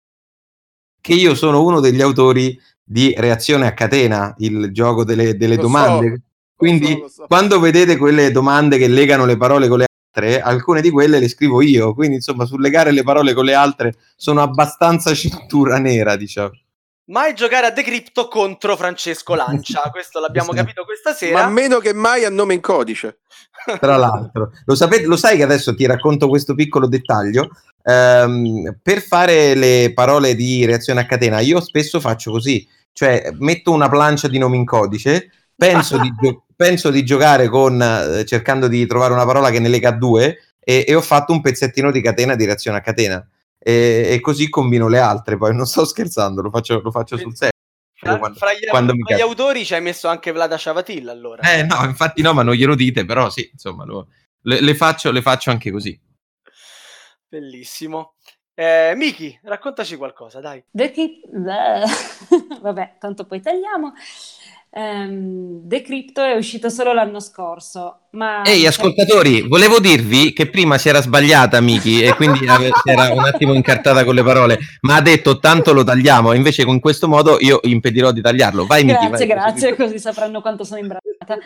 che 1.01 1.13
io 1.13 1.35
sono 1.35 1.63
uno 1.63 1.81
degli 1.81 2.01
autori 2.01 2.59
di 2.83 3.13
Reazione 3.17 3.67
a 3.67 3.75
catena, 3.75 4.35
il 4.39 4.71
gioco 4.73 5.05
delle, 5.05 5.37
delle 5.37 5.57
domande. 5.57 6.15
so, 6.15 6.23
Quindi, 6.55 6.91
lo 6.93 6.97
so, 6.97 7.01
lo 7.01 7.09
so. 7.09 7.27
quando 7.27 7.59
vedete 7.61 7.97
quelle 7.97 8.31
domande 8.31 8.79
che 8.79 8.89
legano 8.89 9.27
le 9.27 9.37
parole 9.37 9.69
con 9.69 9.79
le 9.79 9.87
altre, 10.13 10.41
alcune 10.41 10.81
di 10.81 10.91
quelle 10.91 11.19
le 11.19 11.29
scrivo 11.29 11.61
io. 11.61 11.93
Quindi, 11.93 12.17
insomma, 12.17 12.47
sul 12.47 12.61
legare 12.61 12.93
le 12.93 13.03
parole 13.03 13.35
con 13.35 13.45
le 13.45 13.55
altre 13.55 13.95
sono 14.17 14.41
abbastanza 14.41 15.13
cintura 15.15 15.79
nera, 15.79 16.17
diciamo. 16.17 16.53
Mai 17.07 17.35
giocare 17.35 17.67
a 17.67 17.71
Decrypto 17.71 18.29
contro 18.29 18.77
Francesco 18.77 19.35
Lancia. 19.35 19.83
Questo 19.93 20.21
l'abbiamo 20.21 20.53
Sì. 20.53 20.57
capito 20.57 20.85
questa 20.85 21.11
Ma 21.11 21.17
sera. 21.17 21.49
meno 21.49 21.79
che 21.79 21.93
mai 21.93 22.25
a 22.25 22.31
nome 22.31 22.55
in 22.55 22.61
codice. 22.61 23.19
tra 23.79 23.97
l'altro. 23.97 24.53
Lo, 24.65 24.75
sapete, 24.75 25.05
lo 25.07 25.17
sai 25.17 25.37
che 25.37 25.43
adesso 25.43 25.75
ti 25.75 25.85
racconto 25.87 26.29
questo 26.29 26.55
piccolo 26.55 26.87
dettaglio? 26.89 27.51
Ehm, 27.83 28.79
per 28.83 29.01
fare 29.03 29.55
le 29.55 29.93
parole 29.95 30.35
di 30.35 30.65
reazione 30.65 31.01
a 31.01 31.07
catena, 31.07 31.41
io 31.41 31.61
spesso 31.61 32.01
faccio 32.01 32.31
così, 32.31 32.67
cioè 32.93 33.31
metto 33.39 33.71
una 33.73 33.89
plancia 33.91 34.27
di 34.29 34.39
nomi 34.39 34.57
in 34.57 34.65
codice, 34.65 35.31
penso, 35.55 35.99
di, 35.99 36.11
gio- 36.19 36.45
penso 36.57 36.91
di 36.91 37.05
giocare 37.05 37.49
con 37.49 37.81
eh, 37.83 38.25
cercando 38.25 38.67
di 38.67 38.87
trovare 38.87 39.13
una 39.13 39.27
parola 39.27 39.51
che 39.51 39.61
ne 39.61 39.69
lega 39.69 39.91
due 39.91 40.39
e, 40.59 40.85
e 40.89 40.95
ho 40.95 41.03
fatto 41.03 41.33
un 41.33 41.43
pezzettino 41.43 41.91
di 41.91 42.01
catena 42.01 42.35
di 42.35 42.47
reazione 42.47 42.79
a 42.79 42.81
catena 42.81 43.27
e, 43.65 44.09
e, 44.11 44.21
così 44.21 44.51
combino 44.51 44.89
le 44.89 44.99
altre 44.99 45.39
poi 45.39 45.55
non 45.55 45.67
sto 45.67 45.87
scherzando 45.87 46.43
lo 46.43 46.51
faccio, 46.51 46.81
lo 46.83 46.91
faccio 46.91 47.17
sul 47.17 47.35
serio. 47.35 47.53
Fra, 47.97 48.19
quando, 48.19 48.37
fra, 48.37 48.53
gli, 48.53 48.67
fra 48.67 49.17
gli 49.17 49.21
autori 49.21 49.65
ci 49.65 49.73
hai 49.73 49.81
messo 49.81 50.09
anche 50.09 50.31
Vlada 50.33 50.59
Ciavatil 50.59 51.09
allora. 51.09 51.43
Eh 51.51 51.63
no 51.63 51.83
infatti 51.85 52.21
no 52.21 52.35
ma 52.35 52.43
non 52.43 52.55
glielo 52.55 52.75
dite 52.75 53.07
però 53.07 53.31
sì 53.31 53.49
insomma 53.51 53.85
lo, 53.85 54.09
le, 54.43 54.61
le, 54.61 54.75
faccio, 54.75 55.11
le 55.11 55.23
faccio 55.23 55.51
anche 55.51 55.71
così. 55.71 55.99
Bellissimo. 57.27 58.15
Eh, 58.57 58.93
Miki, 58.95 59.37
raccontaci 59.43 59.97
qualcosa, 59.97 60.41
dai. 60.41 60.63
The 60.71 60.91
Keep... 60.93 61.27
Vabbè, 62.61 62.97
tanto 63.01 63.27
poi 63.27 63.41
tagliamo. 63.41 63.93
Um, 64.77 65.69
The 65.69 65.83
Crypto 65.83 66.21
è 66.21 66.35
uscito 66.35 66.69
solo 66.69 66.93
l'anno 66.93 67.21
scorso. 67.21 68.07
Ma 68.11 68.43
Ehi, 68.43 68.67
ascoltatori, 68.67 69.43
volevo 69.43 69.79
dirvi 69.79 70.33
che 70.33 70.51
prima 70.51 70.79
si 70.79 70.89
era 70.89 71.01
sbagliata 71.01 71.61
Miki 71.61 72.03
e 72.03 72.13
quindi 72.15 72.41
si 72.83 72.91
era 72.91 73.13
un 73.13 73.25
attimo 73.25 73.55
incartata 73.55 74.05
con 74.05 74.17
le 74.17 74.25
parole, 74.25 74.59
ma 74.81 74.97
ha 74.97 75.01
detto 75.01 75.39
tanto 75.39 75.73
lo 75.73 75.85
tagliamo, 75.85 76.33
invece 76.33 76.65
con 76.65 76.81
questo 76.81 77.07
modo 77.07 77.37
io 77.39 77.61
impedirò 77.63 78.11
di 78.11 78.21
tagliarlo. 78.21 78.67
Vai 78.67 78.83
Miki. 78.83 79.07
Grazie, 79.07 79.27
grazie, 79.27 79.77
così 79.77 80.01
sapranno 80.01 80.41
quanto 80.41 80.65
sono 80.65 80.81
imbrattata. 80.81 81.39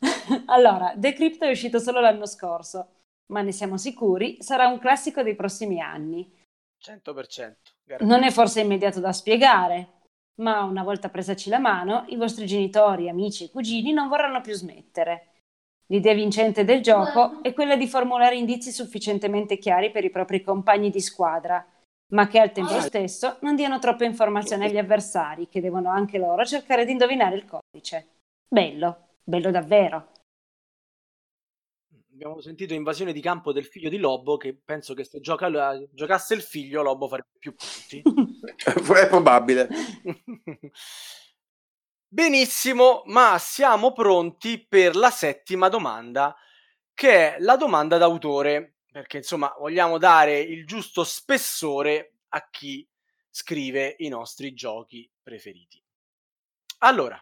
allora, 0.46 0.92
The 0.96 1.12
Crypto 1.12 1.44
è 1.44 1.50
uscito 1.50 1.78
solo 1.78 2.00
l'anno 2.00 2.26
scorso, 2.26 2.88
ma 3.32 3.40
ne 3.40 3.52
siamo 3.52 3.76
sicuri, 3.76 4.38
sarà 4.40 4.66
un 4.66 4.80
classico 4.80 5.22
dei 5.22 5.36
prossimi 5.36 5.80
anni. 5.80 6.28
100%. 6.84 7.52
Non 8.00 8.24
è 8.24 8.30
forse 8.32 8.60
immediato 8.60 8.98
da 8.98 9.12
spiegare, 9.12 9.88
ma 10.36 10.62
una 10.62 10.82
volta 10.82 11.08
presaci 11.08 11.48
la 11.48 11.58
mano, 11.58 12.04
i 12.08 12.16
vostri 12.16 12.46
genitori, 12.46 13.08
amici 13.08 13.44
e 13.44 13.50
cugini 13.50 13.92
non 13.92 14.08
vorranno 14.08 14.40
più 14.40 14.54
smettere. 14.54 15.28
L'idea 15.88 16.14
vincente 16.14 16.64
del 16.64 16.80
gioco 16.80 17.42
è 17.42 17.52
quella 17.52 17.76
di 17.76 17.86
formulare 17.86 18.36
indizi 18.36 18.72
sufficientemente 18.72 19.58
chiari 19.58 19.90
per 19.90 20.04
i 20.04 20.10
propri 20.10 20.42
compagni 20.42 20.90
di 20.90 21.00
squadra, 21.00 21.64
ma 22.12 22.26
che 22.26 22.38
al 22.38 22.52
tempo 22.52 22.80
stesso 22.80 23.36
non 23.40 23.54
diano 23.54 23.78
troppe 23.78 24.04
informazioni 24.04 24.64
agli 24.64 24.78
avversari, 24.78 25.48
che 25.48 25.60
devono 25.60 25.90
anche 25.90 26.18
loro 26.18 26.44
cercare 26.44 26.84
di 26.84 26.92
indovinare 26.92 27.36
il 27.36 27.44
codice. 27.44 28.06
Bello, 28.48 29.08
bello 29.22 29.50
davvero 29.50 30.12
abbiamo 32.14 32.40
sentito 32.40 32.74
invasione 32.74 33.12
di 33.12 33.20
campo 33.20 33.52
del 33.52 33.64
figlio 33.64 33.88
di 33.88 33.98
Lobo 33.98 34.36
che 34.36 34.56
penso 34.56 34.94
che 34.94 35.02
se 35.04 35.20
gioca, 35.20 35.50
giocasse 35.90 36.34
il 36.34 36.42
figlio 36.42 36.82
Lobo 36.82 37.08
farebbe 37.08 37.36
più 37.38 37.54
punti. 37.54 38.02
È 38.56 39.08
probabile. 39.08 39.68
Benissimo, 42.06 43.02
ma 43.06 43.36
siamo 43.40 43.92
pronti 43.92 44.64
per 44.64 44.94
la 44.94 45.10
settima 45.10 45.68
domanda, 45.68 46.36
che 46.94 47.34
è 47.34 47.40
la 47.40 47.56
domanda 47.56 47.98
d'autore, 47.98 48.76
perché 48.92 49.16
insomma 49.16 49.52
vogliamo 49.58 49.98
dare 49.98 50.38
il 50.38 50.64
giusto 50.64 51.02
spessore 51.02 52.18
a 52.28 52.48
chi 52.48 52.88
scrive 53.28 53.96
i 53.98 54.06
nostri 54.06 54.54
giochi 54.54 55.10
preferiti. 55.20 55.82
Allora, 56.78 57.20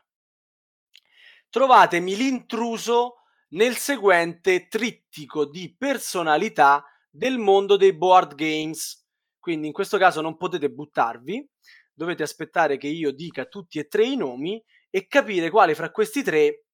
trovatemi 1.49 2.15
l'intruso 2.15 3.22
nel 3.53 3.77
seguente 3.77 4.69
trittico 4.69 5.47
di 5.47 5.75
personalità 5.77 6.85
del 7.11 7.39
mondo 7.39 7.77
dei 7.77 7.95
board 7.95 8.35
games. 8.35 9.07
Quindi 9.39 9.67
in 9.67 9.73
questo 9.73 9.99
caso 9.99 10.21
non 10.21 10.37
potete 10.37 10.71
buttarvi, 10.71 11.49
dovete 11.93 12.23
aspettare 12.23 12.77
che 12.77 12.87
io 12.87 13.11
dica 13.13 13.47
tutti 13.47 13.79
e 13.79 13.89
tre 13.89 14.05
i 14.05 14.17
nomi 14.17 14.63
e 14.89 15.07
capire 15.07 15.51
quale 15.51 15.75
fra 15.75 15.91
questi 15.91 16.23
tre 16.23 16.65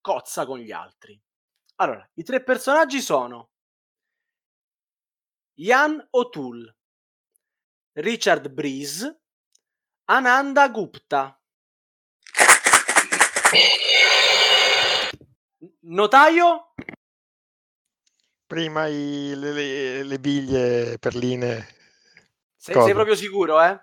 cozza 0.00 0.46
con 0.46 0.58
gli 0.58 0.70
altri. 0.70 1.20
Allora, 1.76 2.08
i 2.14 2.22
tre 2.22 2.42
personaggi 2.42 3.00
sono 3.00 3.50
Ian 5.58 6.06
O'Toole, 6.10 6.76
Richard 7.94 8.48
Breeze, 8.50 9.20
Ananda 10.04 10.68
Gupta. 10.68 11.40
Notaio? 15.88 16.72
Prima 18.46 18.86
i, 18.86 19.34
le, 19.36 19.52
le, 19.52 20.02
le, 20.02 20.18
biglie 20.18 20.98
perline. 20.98 21.66
Sei, 22.56 22.74
sei, 22.82 22.92
proprio 22.92 23.14
sicuro, 23.14 23.62
eh? 23.62 23.78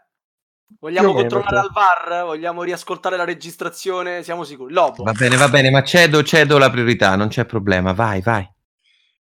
Vogliamo 0.79 1.13
controllare 1.13 1.59
al 1.59 1.71
VAR? 1.71 2.25
Vogliamo 2.25 2.63
riascoltare 2.63 3.15
la 3.15 3.23
registrazione? 3.23 4.23
Siamo 4.23 4.43
sicuri. 4.43 4.73
Lobo. 4.73 5.03
Va 5.03 5.13
bene, 5.13 5.37
va 5.37 5.47
bene, 5.47 5.69
ma 5.69 5.83
cedo, 5.83 6.23
cedo 6.23 6.57
la 6.57 6.69
priorità, 6.69 7.15
non 7.15 7.29
c'è 7.29 7.45
problema. 7.45 7.93
Vai, 7.93 8.21
vai. 8.21 8.49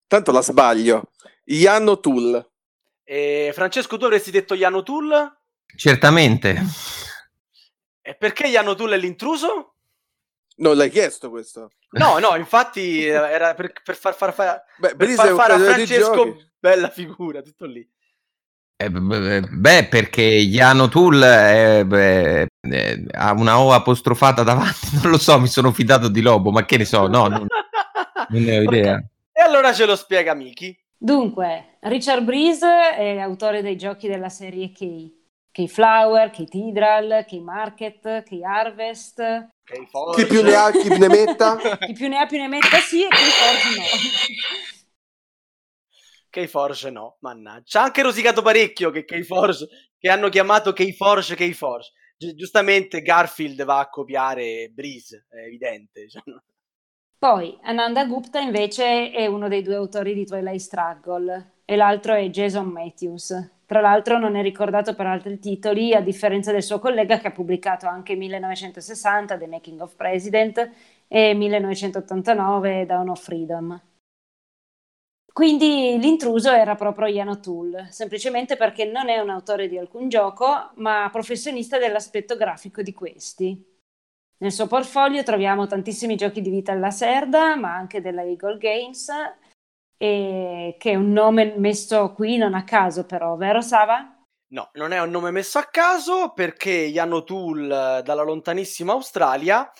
Tanto 0.07 0.33
la 0.33 0.43
sbaglio. 0.43 1.11
Iano 1.45 2.01
Tool. 2.01 2.51
E 3.05 3.53
Francesco, 3.55 3.97
tu 3.97 4.05
avresti 4.05 4.31
detto 4.31 4.55
Iano 4.55 4.83
Tool? 4.83 5.12
Certamente. 5.77 6.61
E 8.01 8.14
perché 8.16 8.49
Iano 8.49 8.75
Tool 8.75 8.93
è 8.93 8.97
l'intruso? 8.97 9.74
Non 10.57 10.77
l'hai 10.77 10.91
chiesto 10.91 11.31
questo? 11.31 11.71
No, 11.91 12.19
no, 12.19 12.37
infatti 12.37 13.05
era 13.05 13.55
per, 13.55 13.73
per 13.83 13.97
far, 13.97 14.15
far, 14.15 14.33
far, 14.33 14.63
beh, 14.79 14.95
per 14.95 15.09
far 15.11 15.35
fare 15.35 15.53
a 15.55 15.59
Francesco 15.59 16.37
bella 16.59 16.89
figura, 16.91 17.43
tutto 17.43 17.67
lì. 17.67 17.87
Eh, 18.77 18.91
beh, 18.91 19.87
perché 19.89 20.23
Iano 20.23 20.89
Tool 20.89 21.21
è, 21.21 21.85
beh, 21.85 22.47
è, 22.61 23.03
ha 23.13 23.33
una 23.33 23.61
O 23.61 23.73
apostrofata 23.73 24.43
davanti, 24.43 24.89
non 25.03 25.11
lo 25.11 25.19
so, 25.19 25.39
mi 25.41 25.47
sono 25.47 25.73
fidato 25.73 26.09
di 26.09 26.21
Lobo, 26.21 26.51
ma 26.51 26.65
che 26.65 26.79
ne 26.79 26.85
so, 26.85 27.07
no, 27.07 27.29
non, 27.29 27.47
non 28.29 28.43
ne 28.43 28.59
ho 28.59 28.63
idea. 28.63 28.95
Okay. 28.95 29.07
E 29.33 29.43
allora 29.43 29.73
ce 29.73 29.87
lo 29.87 29.97
spiega 29.97 30.35
Miki. 30.35 30.77
Dunque, 30.97 31.77
Richard 31.81 32.25
Breeze 32.25 32.95
è 32.97 33.19
autore 33.19 33.63
dei 33.63 33.77
giochi 33.77 34.09
della 34.09 34.29
serie 34.29 34.71
K. 34.71 35.23
K-Flower, 35.53 36.31
K-Tidral, 36.31 37.25
K-Market, 37.29 38.25
K-Harvest, 38.25 39.51
chi 40.15 40.27
più 40.27 40.43
ne 40.43 40.55
ha, 40.55 40.71
chi 40.71 40.89
ne 40.89 41.09
metta. 41.09 41.57
chi 41.79 41.93
più 41.95 42.09
ne 42.09 42.19
ha, 42.19 42.27
più 42.27 42.37
ne 42.39 42.49
metta 42.49 42.79
sì 42.79 43.03
e 43.03 43.09
K-Forge 43.09 43.77
no. 43.79 43.85
K-Forge 46.29 46.91
no, 46.91 47.17
mannaggia. 47.21 47.81
Ha 47.81 47.85
anche 47.85 48.03
rosicato 48.03 48.43
parecchio 48.43 48.91
che 48.91 49.05
K-Forge, 49.05 49.67
che 49.99 50.11
hanno 50.11 50.29
chiamato 50.29 50.73
K-Forge 50.73 51.35
K-Forge. 51.35 51.93
Gi- 52.17 52.35
giustamente 52.35 53.01
Garfield 53.03 53.65
va 53.65 53.79
a 53.79 53.89
copiare 53.89 54.71
Breeze, 54.73 55.27
è 55.31 55.47
evidente. 55.47 56.09
Cioè. 56.09 56.23
Poi 57.19 57.59
Ananda 57.62 58.05
Gupta 58.05 58.39
invece 58.41 59.11
è 59.11 59.27
uno 59.27 59.49
dei 59.49 59.62
due 59.62 59.77
autori 59.77 60.12
di 60.12 60.27
Twilight 60.27 60.61
Struggle 60.61 61.53
e 61.65 61.77
l'altro 61.77 62.12
è 62.15 62.29
Jason 62.29 62.67
Matthews. 62.67 63.54
Tra 63.67 63.81
l'altro 63.81 64.19
non 64.19 64.37
è 64.37 64.43
ricordato 64.43 64.95
per 64.95 65.07
altri 65.07 65.39
titoli, 65.39 65.95
a 65.95 66.01
differenza 66.01 66.53
del 66.53 66.62
suo 66.62 66.79
collega 66.79 67.19
che 67.19 67.29
ha 67.29 67.33
pubblicato 67.33 67.87
anche 67.87 68.15
1960 68.15 69.39
The 69.39 69.47
Making 69.47 69.81
of 69.81 69.95
President 69.97 70.71
e 71.09 71.35
1989 71.35 72.87
Dawn 72.87 73.09
of 73.09 73.23
Freedom. 73.23 73.81
Quindi 75.33 75.99
l'intruso 75.99 76.53
era 76.53 76.77
proprio 76.77 77.07
Ian 77.09 77.29
O'Toole, 77.29 77.89
semplicemente 77.91 78.57
perché 78.57 78.85
non 78.85 79.09
è 79.09 79.19
un 79.19 79.31
autore 79.31 79.67
di 79.67 79.77
alcun 79.77 80.09
gioco, 80.09 80.71
ma 80.75 81.09
professionista 81.11 81.77
dell'aspetto 81.77 82.37
grafico 82.37 82.83
di 82.83 82.93
questi. 82.93 83.73
Nel 84.39 84.53
suo 84.53 84.67
portfolio 84.67 85.25
troviamo 85.25 85.67
tantissimi 85.67 86.15
giochi 86.17 86.41
di 86.41 86.51
vita 86.51 86.71
alla 86.71 86.91
Serda, 86.91 87.57
ma 87.57 87.75
anche 87.75 88.01
della 88.01 88.23
Eagle 88.23 88.59
Games, 88.59 89.11
e 89.97 90.76
che 90.78 90.90
è 90.90 90.95
un 90.95 91.12
nome 91.12 91.55
messo 91.57 92.12
qui 92.12 92.36
non 92.36 92.55
a 92.55 92.64
caso 92.64 93.05
però, 93.05 93.36
vero 93.36 93.61
Sava? 93.61 94.14
No, 94.49 94.70
non 94.74 94.92
è 94.92 95.01
un 95.01 95.11
nome 95.11 95.30
messo 95.30 95.59
a 95.59 95.64
caso 95.64 96.32
perché 96.32 96.70
Ian 96.70 97.12
O'Toole 97.12 98.03
dalla 98.05 98.22
lontanissima 98.22 98.92
Australia, 98.92 99.70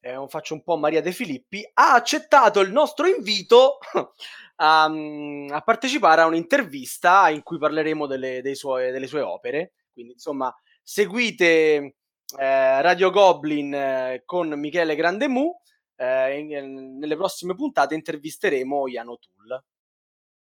eh, 0.00 0.24
faccio 0.28 0.54
un 0.54 0.62
po' 0.62 0.76
Maria 0.76 1.00
De 1.00 1.12
Filippi, 1.12 1.68
ha 1.74 1.94
accettato 1.94 2.60
il 2.60 2.72
nostro 2.72 3.06
invito 3.06 3.78
a, 4.56 4.84
a 4.84 5.60
partecipare 5.60 6.22
a 6.22 6.26
un'intervista 6.26 7.28
in 7.28 7.42
cui 7.42 7.58
parleremo 7.58 8.06
delle, 8.06 8.54
sue, 8.54 8.90
delle 8.90 9.06
sue 9.06 9.20
opere. 9.20 9.74
Quindi 9.92 10.12
insomma 10.12 10.52
seguite 10.82 11.96
eh, 12.38 12.82
Radio 12.82 13.10
Goblin 13.10 13.74
eh, 13.74 14.22
con 14.24 14.48
Michele 14.58 14.96
Grandemu 14.96 15.54
eh, 15.96 16.38
in, 16.38 16.98
nelle 16.98 17.16
prossime 17.16 17.54
puntate 17.54 17.94
intervisteremo 17.94 18.86
Ian 18.88 19.08
O'Toole. 19.08 19.64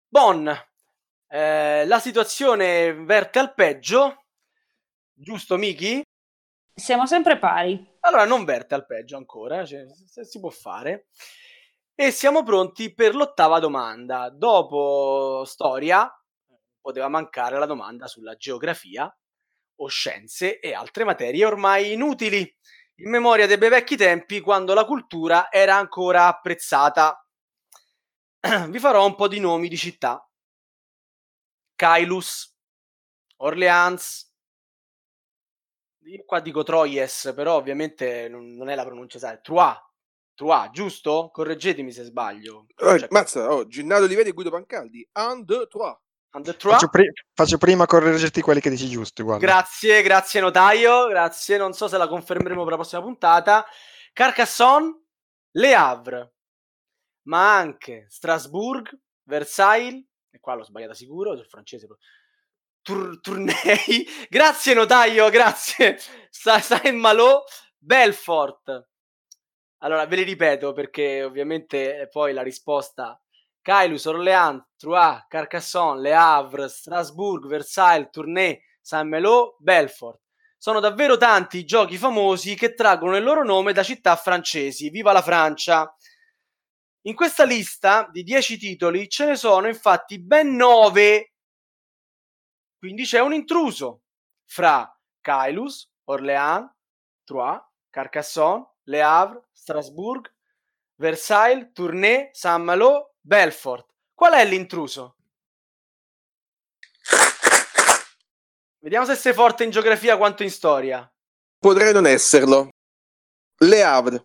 Bon, 0.09 0.49
eh, 1.29 1.87
la 1.87 1.99
situazione 1.99 2.93
verte 2.95 3.39
al 3.39 3.55
peggio, 3.55 4.25
giusto 5.13 5.57
Miki? 5.57 6.03
Siamo 6.75 7.07
sempre 7.07 7.39
pari. 7.39 7.97
Allora 8.01 8.25
non 8.25 8.45
verte 8.45 8.75
al 8.75 8.87
peggio 8.87 9.17
ancora, 9.17 9.65
cioè, 9.67 9.85
si 10.25 10.39
può 10.39 10.51
fare. 10.51 11.09
E 11.95 12.13
siamo 12.13 12.45
pronti 12.45 12.95
per 12.95 13.15
l'ottava 13.15 13.59
domanda. 13.59 14.31
Dopo 14.31 15.43
storia, 15.45 16.09
poteva 16.81 17.09
mancare 17.09 17.59
la 17.59 17.67
domanda 17.67 18.07
sulla 18.07 18.37
geografia 18.37 19.13
o 19.81 19.87
scienze 19.89 20.61
e 20.61 20.73
altre 20.73 21.05
materie 21.05 21.45
ormai 21.45 21.93
inutili 21.93 22.57
in 23.01 23.11
memoria 23.11 23.47
dei 23.47 23.59
bei 23.59 23.69
vecchi 23.69 23.97
tempi 23.97 24.41
quando 24.41 24.75
la 24.75 24.85
cultura 24.85 25.51
era 25.51 25.77
ancora 25.77 26.27
apprezzata. 26.27 27.25
Vi 28.69 28.79
farò 28.79 29.05
un 29.05 29.15
po' 29.15 29.29
di 29.29 29.41
nomi 29.41 29.69
di 29.69 29.77
città. 29.77 30.23
Kailus, 31.77 32.57
Orleans, 33.37 34.29
io 36.09 36.25
qua 36.25 36.41
dico 36.41 36.63
Troyes, 36.63 37.33
però 37.37 37.55
ovviamente 37.55 38.29
non, 38.29 38.69
è 38.69 38.75
la 38.75 38.85
pronuncia 38.85 39.19
esatta, 39.19 39.41
Troyes, 39.41 39.79
Troyes, 40.35 40.71
giusto? 40.73 41.31
Correggetemi 41.33 41.93
se 41.93 42.03
sbaglio. 42.03 42.67
Oh, 42.79 42.99
Cioè, 42.99 43.09
mazza, 43.11 43.53
oh, 43.53 43.67
Gennaro 43.67 44.05
Olivetti 44.05 44.31
e 44.31 44.33
Guido 44.33 44.51
Pancaldi. 44.51 45.09
Un, 45.13 45.45
deux, 45.45 45.69
trois. 45.69 45.97
Faccio, 46.43 46.89
pri- 46.89 47.13
faccio 47.35 47.59
prima 47.59 47.87
correggerti 47.87 48.41
quelli 48.41 48.61
che 48.61 48.71
dici 48.71 48.89
giusti, 48.89 49.23
guarda. 49.23 49.45
Grazie, 49.45 50.03
grazie 50.03 50.41
notaio, 50.41 51.07
grazie, 51.09 51.57
non 51.57 51.73
so 51.73 51.89
se 51.89 51.97
la 51.97 52.09
confermeremo 52.09 52.63
per 52.63 52.71
la 52.71 52.79
prossima 52.79 53.03
puntata. 53.03 53.67
Carcassonne, 54.13 55.03
Le 55.53 55.75
Havre, 55.75 56.33
ma 57.23 57.57
anche 57.57 58.07
Strasbourg, 58.09 58.89
Versailles, 59.25 60.05
e 60.31 60.41
qua 60.41 60.55
l'ho 60.55 60.65
sbagliata 60.65 60.95
sicuro, 60.95 61.37
sul 61.37 61.47
francese. 61.47 61.87
Tour- 62.83 63.21
Tournai, 63.21 64.07
grazie 64.29 64.75
notaio, 64.75 65.29
grazie. 65.31 65.99
Sa- 66.31 66.61
Saint-Malo, 66.61 67.45
Belfort. 67.77 68.87
Allora, 69.79 70.07
ve 70.07 70.17
li 70.17 70.23
ripeto 70.25 70.73
perché 70.73 71.23
ovviamente 71.23 72.09
poi 72.11 72.33
la 72.33 72.43
risposta 72.43 73.21
Cailus, 73.63 74.05
Orléans, 74.07 74.63
Troyes, 74.77 75.25
Carcassonne, 75.29 76.01
Le 76.01 76.15
Havre, 76.15 76.69
Strasbourg, 76.69 77.47
Versailles, 77.47 78.09
Tournai, 78.11 78.59
Saint-Malo, 78.81 79.57
Belfort. 79.59 80.21
Sono 80.57 80.81
davvero 80.81 81.17
tanti 81.17 81.59
i 81.59 81.65
giochi 81.65 81.97
famosi 81.97 82.57
che 82.57 82.75
traggono 82.75 83.17
il 83.17 83.23
loro 83.23 83.45
nome 83.45 83.73
da 83.73 83.83
città 83.83 84.17
francesi. 84.17 84.91
Viva 84.91 85.13
la 85.13 85.23
Francia! 85.23 85.95
In 87.03 87.15
questa 87.15 87.45
lista 87.45 88.09
di 88.11 88.23
10 88.23 88.59
titoli 88.59 89.09
ce 89.09 89.25
ne 89.25 89.37
sono 89.37 89.69
infatti 89.69 90.21
ben 90.21 90.57
9. 90.57 91.33
Quindi 92.77 93.05
c'è 93.05 93.21
un 93.21 93.33
intruso 93.33 94.03
fra 94.45 94.91
Cailus, 95.21 95.91
Orléans, 96.05 96.71
Troyes, 97.25 97.63
Carcassonne, 97.89 98.67
Le 98.85 99.03
Havre, 99.03 99.49
Strasbourg, 99.53 100.33
Versailles, 100.97 101.71
Tournai, 101.73 102.31
Saint-Malo, 102.33 103.15
Belfort. 103.21 103.87
Qual 104.15 104.33
è 104.33 104.45
l'intruso? 104.45 105.17
Vediamo 108.81 109.07
se 109.07 109.17
sei 109.17 109.33
forte 109.33 109.65
in 109.65 109.71
geografia 109.71 110.17
quanto 110.17 110.43
in 110.43 110.51
storia. 110.51 111.11
Potrei 111.59 111.93
non 111.93 112.07
esserlo. 112.07 112.69
Le 113.59 113.83
Havre. 113.83 114.23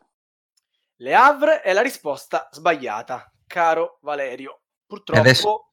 Le 0.98 1.14
Havre 1.16 1.62
è 1.62 1.74
la 1.74 1.82
risposta 1.82 2.48
sbagliata, 2.52 3.32
caro 3.48 3.98
Valerio. 4.02 4.62
Purtroppo. 4.86 5.20
Adesso- 5.22 5.68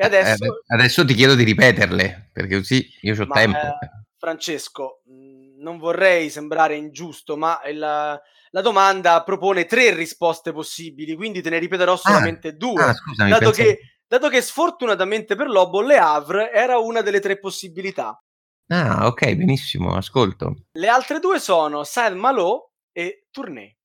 E 0.00 0.04
adesso, 0.04 0.44
Eh, 0.44 0.62
adesso 0.68 1.04
ti 1.04 1.12
chiedo 1.12 1.34
di 1.34 1.44
ripeterle, 1.44 2.30
perché 2.32 2.56
così 2.56 2.90
io 3.02 3.20
ho 3.22 3.26
Ma, 3.26 3.34
tempo. 3.34 3.58
eh, 3.58 3.78
Francesco, 4.16 5.02
mh, 5.04 5.39
non 5.60 5.78
vorrei 5.78 6.30
sembrare 6.30 6.76
ingiusto, 6.76 7.36
ma 7.36 7.60
il- 7.66 7.78
la 7.78 8.60
domanda 8.62 9.22
propone 9.22 9.64
tre 9.66 9.94
risposte 9.94 10.52
possibili, 10.52 11.14
quindi 11.14 11.40
te 11.40 11.50
ne 11.50 11.58
ripeterò 11.58 11.96
solamente 11.96 12.56
due. 12.56 12.82
Ah, 12.82 12.92
scusami, 12.94 13.30
dato, 13.30 13.44
pensavo- 13.50 13.68
che, 13.68 13.78
dato 14.06 14.28
che 14.28 14.40
sfortunatamente 14.42 15.36
per 15.36 15.48
Lobo 15.48 15.80
Le 15.82 15.98
Havre 15.98 16.52
era 16.52 16.78
una 16.78 17.00
delle 17.00 17.20
tre 17.20 17.38
possibilità. 17.38 18.20
Ah, 18.68 19.06
ok, 19.06 19.34
benissimo, 19.34 19.94
ascolto. 19.94 20.64
Le 20.72 20.88
altre 20.88 21.18
due 21.20 21.38
sono 21.38 21.84
Saint-Malo 21.84 22.72
e 22.92 23.26
Tournai. 23.30 23.76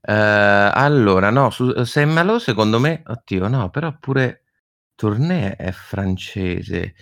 Eh, 0.00 0.12
allora, 0.12 1.30
no, 1.30 1.50
su 1.50 1.84
Saint-Malo 1.84 2.38
secondo 2.38 2.78
me, 2.78 3.02
oddio, 3.04 3.48
no, 3.48 3.70
però 3.70 3.96
pure 3.98 4.44
Tournai 4.94 5.54
è 5.56 5.72
francese. 5.72 6.94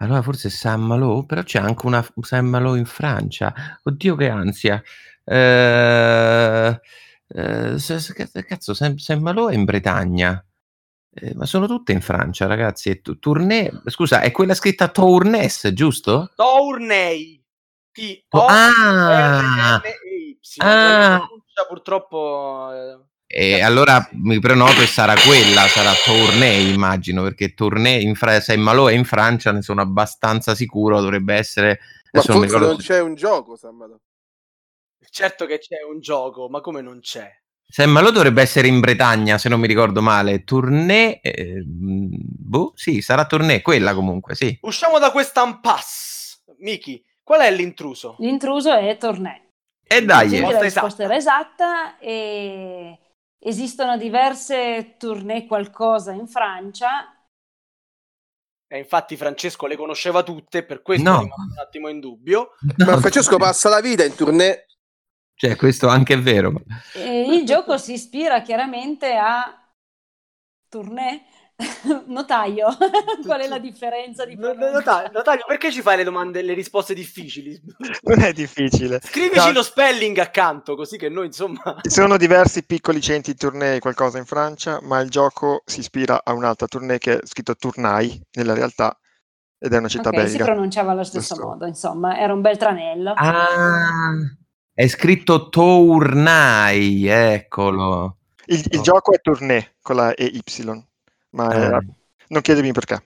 Allora 0.00 0.22
forse 0.22 0.48
Saint-Malo, 0.48 1.24
però 1.24 1.42
c'è 1.42 1.58
anche 1.58 1.86
una 1.86 2.04
Saint-Malo 2.20 2.76
in 2.76 2.84
Francia. 2.84 3.52
Oddio 3.82 4.14
che 4.14 4.28
ansia. 4.28 4.80
Eh, 5.24 6.80
eh, 7.28 7.78
se- 7.78 8.12
che- 8.14 8.44
cazzo, 8.44 8.74
Saint- 8.74 8.98
Saint-Malo 9.00 9.48
è 9.48 9.54
in 9.54 9.64
Bretagna. 9.64 10.42
Eh, 11.10 11.34
ma 11.34 11.46
sono 11.46 11.66
tutte 11.66 11.92
in 11.92 12.00
Francia, 12.00 12.46
ragazzi. 12.46 12.90
E 12.90 13.00
Tu- 13.00 13.18
Tournai, 13.18 13.68
scusa, 13.86 14.20
è 14.20 14.30
quella 14.30 14.54
scritta 14.54 14.88
Tournes, 14.88 15.68
giusto? 15.72 16.30
Tournai. 16.36 17.42
T 17.90 18.24
Oh, 18.30 18.38
O 18.40 18.46
ah! 18.46 19.80
R 19.82 19.82
N 19.82 19.86
E 19.86 20.28
Y. 20.30 20.38
Ah! 20.58 21.16
Pronuncia 21.18 21.66
purtroppo 21.68 22.70
eh, 22.72 23.00
E 23.30 23.60
allora 23.60 24.08
mi 24.12 24.38
prenoto 24.40 24.80
e 24.80 24.86
sarà 24.86 25.12
quella, 25.12 25.66
sarà 25.66 25.92
Tournai, 26.02 26.72
immagino, 26.72 27.22
perché 27.22 27.52
Tournai 27.52 28.02
in 28.02 28.14
Fra- 28.14 28.40
Saint-Malo 28.40 28.88
è 28.88 28.94
in 28.94 29.04
Francia, 29.04 29.52
ne 29.52 29.60
sono 29.60 29.82
abbastanza 29.82 30.54
sicuro, 30.54 30.98
dovrebbe 31.02 31.34
essere... 31.34 31.78
Ma 32.10 32.22
non 32.26 32.48
forse 32.48 32.58
non 32.58 32.80
se- 32.80 32.86
c'è 32.86 33.00
un 33.02 33.14
gioco, 33.14 33.54
Sammalo. 33.54 34.00
certo 35.10 35.44
che 35.44 35.58
c'è 35.58 35.76
un 35.86 36.00
gioco, 36.00 36.48
ma 36.48 36.62
come 36.62 36.80
non 36.80 37.00
c'è? 37.00 37.30
Saint-Malo 37.68 38.10
dovrebbe 38.10 38.40
essere 38.40 38.66
in 38.66 38.80
Bretagna, 38.80 39.36
se 39.36 39.50
non 39.50 39.60
mi 39.60 39.66
ricordo 39.66 40.00
male. 40.00 40.42
Tournai, 40.42 41.20
eh, 41.20 41.62
mh, 41.62 42.08
boh, 42.20 42.72
sì, 42.76 43.02
sarà 43.02 43.26
Tournai, 43.26 43.60
quella 43.60 43.92
comunque, 43.92 44.36
sì. 44.36 44.56
Usciamo 44.62 44.98
da 44.98 45.10
questa 45.10 45.44
impasse. 45.44 46.44
Miki, 46.60 47.04
qual 47.22 47.42
è 47.42 47.50
l'intruso? 47.52 48.16
L'intruso 48.20 48.74
è 48.74 48.96
Tournai. 48.96 49.38
E 49.86 50.02
dai, 50.02 50.28
Risposta 50.30 50.60
risposta 50.60 51.02
era 51.02 51.16
esatta 51.16 51.98
e 51.98 52.98
esistono 53.38 53.96
diverse 53.96 54.96
tournée 54.98 55.46
qualcosa 55.46 56.12
in 56.12 56.26
Francia. 56.26 57.12
E 58.70 58.78
infatti 58.78 59.16
Francesco 59.16 59.66
le 59.66 59.76
conosceva 59.76 60.22
tutte, 60.22 60.62
per 60.64 60.82
questo 60.82 61.10
No. 61.10 61.20
un 61.20 61.58
attimo 61.58 61.88
in 61.88 62.00
dubbio. 62.00 62.50
no, 62.76 62.84
Ma 62.84 62.98
Francesco 62.98 63.36
passa 63.38 63.68
la 63.68 63.80
vita 63.80 64.04
in 64.04 64.14
tournée. 64.14 64.66
cioè, 65.34 65.56
questo 65.56 65.88
anche 65.88 66.14
è 66.14 66.18
vero. 66.20 66.52
E 66.94 67.22
il 67.34 67.46
gioco 67.46 67.78
si 67.78 67.92
ispira 67.92 68.42
chiaramente 68.42 69.14
a 69.16 69.70
tournée, 70.68 71.22
notaio. 72.06 72.68
Qual 73.24 73.40
è 73.40 73.48
la 73.48 73.58
differenza 73.58 74.24
di? 74.24 74.36
Notaio, 74.36 75.10
notaio, 75.12 75.44
perché 75.46 75.72
ci 75.72 75.82
fai 75.82 75.96
le 75.96 76.04
domande, 76.04 76.42
le 76.42 76.54
risposte 76.54 76.94
difficili? 76.94 77.60
Non 78.02 78.20
è 78.20 78.32
difficile. 78.32 79.00
Scrivici 79.02 79.46
No. 79.46 79.52
lo 79.52 79.62
spelling 79.62 80.16
accanto, 80.18 80.76
così 80.76 80.96
che 80.96 81.08
noi 81.08 81.26
insomma... 81.26 81.76
Ci 81.82 81.90
sono 81.90 82.16
diversi 82.16 82.64
piccoli 82.64 83.00
centri 83.00 83.34
tournée 83.34 83.80
qualcosa 83.80 84.18
in 84.18 84.24
Francia, 84.24 84.78
ma 84.82 85.00
il 85.00 85.10
gioco 85.10 85.62
si 85.66 85.80
ispira 85.80 86.20
a 86.24 86.32
un'altra 86.32 86.66
tournée 86.66 86.98
che 86.98 87.14
è 87.18 87.20
scritto 87.24 87.56
Tournai 87.56 88.20
nella 88.36 88.54
realtà 88.54 88.96
ed 89.58 89.72
è 89.72 89.78
una 89.78 89.88
città 89.88 90.10
Ok, 90.10 90.16
si 90.20 90.36
belga. 90.36 90.44
pronunciava 90.44 90.92
allo 90.92 91.02
stesso 91.04 91.34
Questo- 91.34 91.46
modo, 91.46 91.66
insomma, 91.66 92.16
era 92.18 92.32
un 92.32 92.40
bel 92.40 92.56
tranello. 92.56 93.12
Ah, 93.16 94.12
è 94.72 94.86
scritto 94.86 95.48
Tournai, 95.48 97.06
eccolo. 97.06 98.18
Il, 98.46 98.64
il 98.70 98.78
Oh. 98.78 98.82
gioco 98.82 99.12
è 99.12 99.20
Tournée 99.20 99.74
con 99.82 99.96
la 99.96 100.14
EY, 100.14 100.40
ma 101.30 101.78
Eh, 101.78 101.86
non 102.28 102.42
chiedemi 102.42 102.72
perché. 102.72 103.02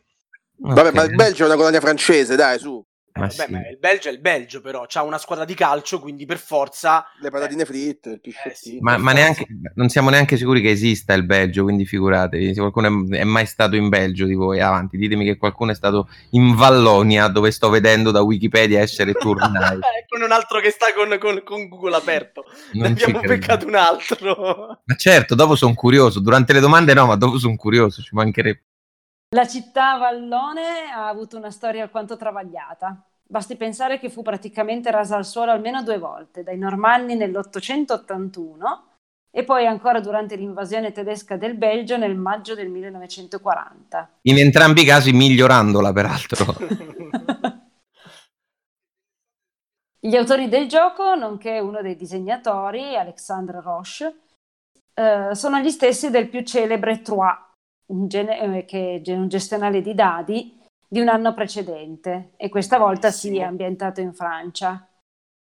Vabbè, 0.58 0.92
ma 0.92 1.02
il 1.02 1.14
Belgio 1.14 1.44
è 1.44 1.46
una 1.46 1.56
colonia 1.56 1.80
francese, 1.80 2.36
dai, 2.36 2.58
su. 2.58 2.84
Eh, 3.14 3.20
Ma 3.20 3.26
vabbè, 3.26 3.44
sì. 3.44 3.52
ma 3.52 3.68
il 3.68 3.78
Belgio 3.78 4.08
è 4.08 4.12
il 4.12 4.20
Belgio 4.20 4.60
però, 4.62 4.86
c'ha 4.88 5.02
una 5.02 5.18
squadra 5.18 5.44
di 5.44 5.54
calcio, 5.54 6.00
quindi 6.00 6.24
per 6.24 6.38
forza... 6.38 7.04
Le 7.20 7.30
patatine 7.30 7.64
fritte, 7.66 8.20
il 8.22 8.34
Eh, 8.44 8.54
sì. 8.54 8.78
Ma, 8.80 8.96
ma 8.96 9.12
neanche, 9.12 9.46
non 9.74 9.90
siamo 9.90 10.08
neanche 10.08 10.38
sicuri 10.38 10.62
che 10.62 10.70
esista 10.70 11.12
il 11.12 11.24
Belgio, 11.24 11.62
quindi 11.62 11.84
figuratevi, 11.84 12.54
se 12.54 12.60
qualcuno 12.60 13.08
è, 13.10 13.18
è 13.18 13.24
mai 13.24 13.44
stato 13.44 13.76
in 13.76 13.90
Belgio 13.90 14.24
di 14.24 14.34
voi, 14.34 14.60
avanti, 14.60 14.96
ditemi 14.96 15.24
che 15.26 15.36
qualcuno 15.36 15.72
è 15.72 15.74
stato 15.74 16.08
in 16.30 16.54
Vallonia, 16.54 17.28
dove 17.28 17.50
sto 17.50 17.68
vedendo 17.68 18.10
da 18.10 18.22
Wikipedia 18.22 18.80
essere 18.80 19.12
Tournai. 19.12 19.78
Ecco 20.02 20.24
un 20.24 20.32
altro 20.32 20.60
che 20.60 20.70
sta 20.70 20.86
con, 20.94 21.16
con- 21.18 21.42
con 21.44 21.68
Google 21.68 21.96
aperto. 21.96 22.44
Non 22.72 22.86
abbiamo 22.86 23.20
beccato 23.20 23.66
un 23.66 23.74
altro. 23.74 24.80
Ma 24.84 24.94
certo, 24.96 25.34
dopo 25.34 25.54
sono 25.54 25.74
curioso, 25.74 26.20
durante 26.20 26.52
le 26.52 26.60
domande 26.60 26.94
no, 26.94 27.06
ma 27.06 27.16
dopo 27.16 27.38
sono 27.38 27.56
curioso, 27.56 28.02
ci 28.02 28.14
mancherebbe. 28.14 28.62
La 29.34 29.46
città 29.46 29.96
vallone 29.96 30.90
ha 30.94 31.08
avuto 31.08 31.38
una 31.38 31.50
storia 31.50 31.82
alquanto 31.82 32.18
travagliata. 32.18 33.02
Basti 33.22 33.56
pensare 33.56 33.98
che 33.98 34.10
fu 34.10 34.20
praticamente 34.20 34.90
rasa 34.90 35.16
al 35.16 35.24
suolo 35.24 35.52
almeno 35.52 35.82
due 35.82 35.96
volte, 35.96 36.42
dai 36.42 36.58
Normanni 36.58 37.14
nell'881 37.14 38.60
e 39.30 39.44
poi 39.44 39.66
ancora 39.66 40.00
durante 40.00 40.36
l'invasione 40.36 40.92
tedesca 40.92 41.38
del 41.38 41.56
Belgio 41.56 41.96
nel 41.96 42.14
maggio 42.14 42.54
del 42.54 42.68
1940. 42.68 44.18
In 44.22 44.36
entrambi 44.36 44.82
i 44.82 44.84
casi 44.84 45.12
migliorandola, 45.12 45.94
peraltro. 45.94 46.54
Gli 49.98 50.14
autori 50.14 50.48
del 50.48 50.68
gioco, 50.68 51.14
nonché 51.14 51.58
uno 51.58 51.80
dei 51.80 51.96
disegnatori, 51.96 52.96
Alexandre 52.96 53.62
Roche, 53.62 54.14
eh, 54.92 55.30
sono 55.32 55.58
gli 55.60 55.70
stessi 55.70 56.10
del 56.10 56.28
più 56.28 56.42
celebre 56.42 57.00
Trois, 57.00 57.34
un, 57.92 58.08
gene- 58.08 58.58
eh, 58.58 58.64
che 58.64 59.02
è 59.04 59.12
un 59.12 59.28
gestionale 59.28 59.80
di 59.80 59.94
dadi 59.94 60.60
di 60.88 61.00
un 61.00 61.08
anno 61.08 61.32
precedente 61.32 62.32
e 62.36 62.48
questa 62.48 62.78
volta 62.78 63.10
si 63.10 63.28
è 63.28 63.30
Bellissimo. 63.30 63.48
ambientato 63.50 64.00
in 64.00 64.12
Francia. 64.12 64.86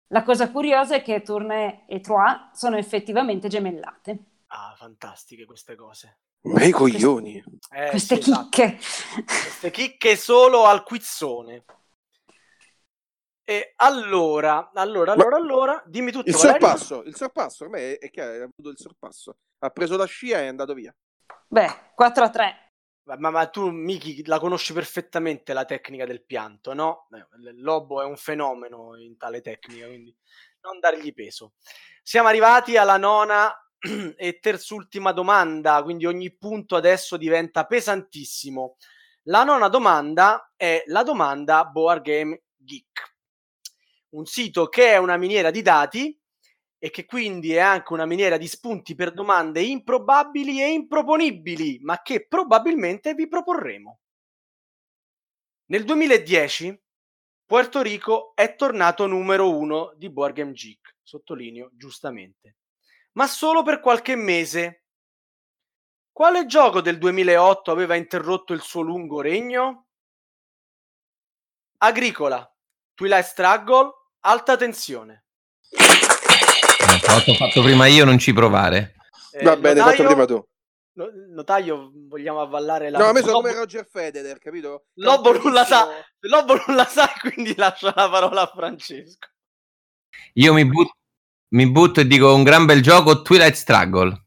La 0.08 0.24
cosa 0.24 0.52
curiosa 0.52 0.96
è 0.96 1.02
che 1.02 1.22
Tournai 1.22 1.84
e 1.88 2.00
Troyes 2.00 2.52
sono 2.54 2.78
effettivamente 2.78 3.48
gemellate. 3.48 4.18
Ah, 4.48 4.74
fantastiche 4.78 5.46
queste 5.46 5.76
cose. 5.76 6.20
Ma 6.44 6.64
i 6.64 6.72
coglioni. 6.72 7.44
Eh, 7.72 7.90
Queste 7.90 8.16
sì, 8.16 8.22
esatto. 8.22 8.50
chicche. 8.50 8.78
Queste 9.26 9.72
chicche 9.72 10.16
solo 10.16 10.66
al 10.66 10.84
quizzone. 10.84 11.64
E 13.46 13.74
allora, 13.78 14.72
allora, 14.74 15.16
Ma- 15.16 15.24
allora, 15.24 15.36
allora, 15.38 15.84
dimmi 15.86 16.12
tutto, 16.12 16.30
Il 16.30 16.36
Valerio. 16.36 16.60
sorpasso, 16.60 17.04
il 17.04 17.16
sorpasso, 17.16 17.64
ormai 17.66 17.94
è, 17.94 17.98
è 18.00 18.10
chiaro, 18.10 18.32
ha 18.44 18.44
avuto 18.44 18.70
il 18.70 18.78
sorpasso. 18.78 19.38
Ha 19.60 19.70
preso 19.70 19.98
la 19.98 20.06
scia 20.06 20.40
e 20.40 20.44
è 20.44 20.48
andato 20.48 20.74
via. 20.74 20.94
Beh, 21.54 21.92
4 21.94 22.24
a 22.24 22.30
3. 22.32 22.74
Ma, 23.04 23.30
ma- 23.30 23.48
tu, 23.48 23.70
Miki, 23.70 24.26
la 24.26 24.40
conosci 24.40 24.74
perfettamente 24.74 25.54
la 25.54 25.66
tecnica 25.66 26.04
del 26.04 26.26
pianto, 26.26 26.74
no? 26.74 27.08
Eh, 27.12 27.52
Il 27.52 27.62
Lobo 27.62 28.02
è 28.02 28.06
un 28.06 28.18
fenomeno 28.18 29.00
in 29.00 29.18
tale 29.18 29.40
tecnica, 29.40 29.86
quindi 29.86 30.18
non 30.62 30.80
dargli 30.80 31.14
peso. 31.14 31.54
Siamo 32.02 32.28
arrivati 32.28 32.76
alla 32.76 32.98
nona 32.98 33.54
e 34.18 34.40
terzultima 34.40 35.12
domanda, 35.12 35.84
quindi 35.84 36.08
ogni 36.08 36.36
punto 36.36 36.76
adesso 36.76 37.18
diventa 37.18 37.68
pesantissimo. 37.68 38.78
La 39.28 39.44
nona 39.44 39.68
domanda 39.68 40.52
è 40.56 40.82
la 40.88 41.04
domanda 41.04 41.66
Board 41.66 42.02
Game 42.02 42.46
Geek, 42.56 43.16
un 44.16 44.26
sito 44.26 44.70
che 44.70 44.94
è 44.94 44.98
una 44.98 45.18
miniera 45.18 45.52
di 45.52 45.62
dati 45.62 46.20
e 46.84 46.90
che 46.90 47.06
quindi 47.06 47.54
è 47.54 47.60
anche 47.60 47.94
una 47.94 48.06
miniera 48.06 48.36
di 48.36 48.46
spunti 48.46 48.94
per 48.94 49.14
domande 49.14 49.62
improbabili 49.62 50.62
e 50.62 50.74
improponibili, 50.74 51.80
ma 51.82 52.02
che 52.02 52.28
probabilmente 52.28 53.14
vi 53.14 53.30
proporremo. 53.30 54.00
Nel 55.68 55.86
2010 55.86 56.78
Puerto 57.46 57.82
Rico 57.82 58.36
è 58.36 58.56
tornato 58.56 59.08
numero 59.08 59.56
uno 59.58 59.94
di 59.96 60.10
Board 60.10 60.36
Game 60.36 60.52
Geek, 60.52 60.98
sottolineo 61.02 61.70
giustamente, 61.72 62.58
ma 63.14 63.28
solo 63.28 63.64
per 63.64 63.80
qualche 63.80 64.18
mese. 64.18 64.84
Quale 66.12 66.46
gioco 66.46 66.82
del 66.82 66.98
2008 66.98 67.72
aveva 67.72 67.96
interrotto 67.96 68.52
il 68.52 68.62
suo 68.62 68.82
lungo 68.82 69.22
regno? 69.22 69.88
Agricola, 71.78 72.46
Twilight 72.94 73.24
Struggle, 73.24 73.90
Alta 74.20 74.58
Tensione. 74.58 75.23
L'ho 77.26 77.34
fatto 77.34 77.62
prima 77.62 77.88
io, 77.88 78.06
non 78.06 78.18
ci 78.20 78.34
provare. 78.34 78.96
Eh, 79.32 79.44
Va 79.44 79.56
bene, 79.56 79.80
notaio- 79.80 79.96
fatto 79.98 80.08
prima 80.08 80.26
tu. 80.26 80.48
no- 80.94 81.10
Notaio, 81.34 81.92
vogliamo 82.08 82.42
avvallare 82.42 82.90
la... 82.90 83.00
No, 83.00 83.06
a 83.06 83.12
me 83.14 83.22
sono 83.22 83.34
come 83.34 83.54
Roger 83.54 83.88
Federer, 83.92 84.38
capito? 84.40 84.86
Lobo 84.96 85.34
non 85.38 85.52
la 85.54 85.66
sa. 85.66 85.88
Lobo 86.20 86.56
non 86.68 86.76
la 86.76 86.86
sa, 86.86 87.12
quindi 87.20 87.56
lascia 87.56 87.92
la 87.96 88.10
parola 88.10 88.42
a 88.42 88.52
Francesco. 88.54 89.28
Io 90.34 90.54
mi, 90.54 90.66
but- 90.66 90.96
mi 91.50 91.70
butto 91.70 92.00
e 92.02 92.08
dico 92.08 92.34
un 92.34 92.44
gran 92.44 92.66
bel 92.66 92.82
gioco, 92.82 93.22
Twilight 93.22 93.56
Struggle. 93.56 94.23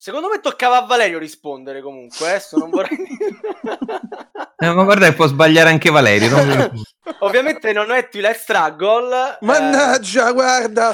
Secondo 0.00 0.28
me 0.28 0.38
toccava 0.40 0.76
a 0.76 0.86
Valerio 0.86 1.18
rispondere 1.18 1.82
comunque, 1.82 2.28
adesso 2.28 2.56
non 2.56 2.70
vorrei 2.70 2.96
Eh, 4.60 4.72
ma 4.72 4.84
guarda 4.84 5.06
che 5.08 5.14
può 5.14 5.26
sbagliare 5.26 5.70
anche 5.70 5.90
Valerio. 5.90 6.30
non- 6.30 6.82
Ovviamente 7.20 7.72
non 7.72 7.90
è 7.90 8.08
Twilight 8.08 8.36
Struggle. 8.38 9.32
eh, 9.40 9.44
Mannaggia, 9.44 10.30
guarda! 10.32 10.92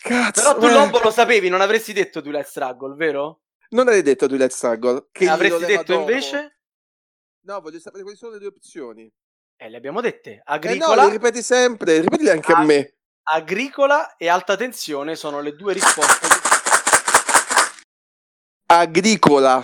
Cazzo! 0.00 0.42
però 0.42 0.58
tu 0.58 0.66
eh. 0.66 0.72
Lobo 0.72 1.00
lo 1.00 1.10
sapevi, 1.10 1.48
non 1.48 1.60
avresti 1.60 1.92
detto 1.92 2.20
Twilight 2.22 2.46
Struggle, 2.46 2.94
vero? 2.96 3.40
Non 3.70 3.88
hai 3.88 4.02
detto 4.02 4.26
Twilight 4.26 4.50
Struggle. 4.52 5.06
Che 5.12 5.28
avresti 5.28 5.64
detto 5.66 5.92
dopo. 5.94 6.08
invece? 6.10 6.58
No, 7.44 7.60
voglio 7.60 7.78
sapere 7.80 8.02
quali 8.02 8.18
sono 8.18 8.32
le 8.32 8.38
due 8.38 8.48
opzioni. 8.48 9.10
Eh, 9.56 9.68
le 9.68 9.76
abbiamo 9.76 10.00
dette. 10.00 10.30
Eh 10.30 10.36
no, 10.36 10.42
Agricola, 10.54 11.04
le 11.04 11.10
ripeti 11.10 11.42
sempre, 11.42 12.00
ripetile 12.00 12.30
anche 12.32 12.52
Ah. 12.52 12.58
a 12.58 12.64
me. 12.64 12.94
agricola 13.32 14.16
e 14.16 14.28
alta 14.28 14.56
tensione 14.56 15.14
sono 15.14 15.40
le 15.40 15.54
due 15.54 15.72
risposte. 15.74 16.26
Agricola. 18.72 19.60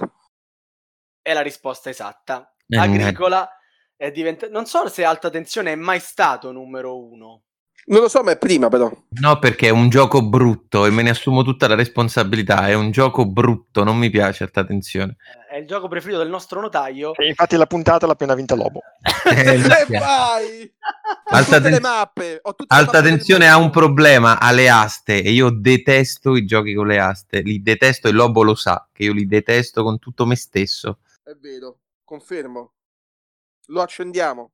È 1.22 1.32
la 1.32 1.40
risposta 1.40 1.90
esatta. 1.90 2.52
Eh, 2.66 2.76
Agricola 2.76 3.48
è 3.94 4.10
diventato... 4.10 4.50
Non 4.50 4.66
so 4.66 4.88
se 4.88 5.04
alta 5.04 5.30
tensione 5.30 5.70
è 5.70 5.76
mai 5.76 6.00
stato 6.00 6.50
numero 6.50 7.00
uno. 7.00 7.44
Non 7.88 8.00
lo 8.00 8.08
so, 8.08 8.22
ma 8.24 8.32
è 8.32 8.36
prima 8.38 8.68
però. 8.68 8.90
No, 9.20 9.38
perché 9.38 9.68
è 9.68 9.70
un 9.70 9.88
gioco 9.88 10.20
brutto 10.28 10.86
e 10.86 10.90
me 10.90 11.02
ne 11.02 11.10
assumo 11.10 11.44
tutta 11.44 11.68
la 11.68 11.76
responsabilità. 11.76 12.66
È 12.66 12.74
un 12.74 12.90
gioco 12.90 13.26
brutto, 13.26 13.84
non 13.84 13.96
mi 13.96 14.10
piace, 14.10 14.42
attenzione. 14.52 15.16
Eh, 15.50 15.54
È 15.54 15.58
il 15.60 15.66
gioco 15.68 15.86
preferito 15.86 16.18
del 16.18 16.28
nostro 16.28 16.60
notaio. 16.60 17.14
E 17.14 17.28
infatti 17.28 17.54
la 17.56 17.66
puntata 17.66 18.06
l'ha 18.06 18.12
appena 18.14 18.34
vinta 18.34 18.56
Lobo. 18.56 18.80
Eh, 19.26 19.54
E 19.54 19.58
vai! 19.98 20.72
Ho 21.30 21.36
Alta 21.36 21.56
tutte 21.56 21.68
le 21.68 21.70
ten- 21.78 21.82
mappe. 21.82 22.38
ho 22.42 22.54
tutte 22.54 22.74
le 22.74 22.80
Alta 22.80 23.02
tensione 23.02 23.48
ha 23.48 23.56
un 23.56 23.70
problema, 23.70 24.40
ha 24.40 24.50
le 24.50 24.68
aste 24.68 25.22
e 25.22 25.30
io 25.30 25.50
detesto 25.50 26.34
i 26.34 26.44
giochi 26.44 26.74
con 26.74 26.88
le 26.88 26.98
aste. 26.98 27.40
Li 27.40 27.62
detesto 27.62 28.08
e 28.08 28.12
Lobo 28.12 28.42
lo 28.42 28.56
sa, 28.56 28.88
che 28.92 29.04
io 29.04 29.12
li 29.12 29.26
detesto 29.26 29.84
con 29.84 30.00
tutto 30.00 30.26
me 30.26 30.34
stesso. 30.34 30.98
È 31.22 31.34
vero, 31.40 31.78
confermo. 32.02 32.72
Lo 33.66 33.80
accendiamo. 33.82 34.50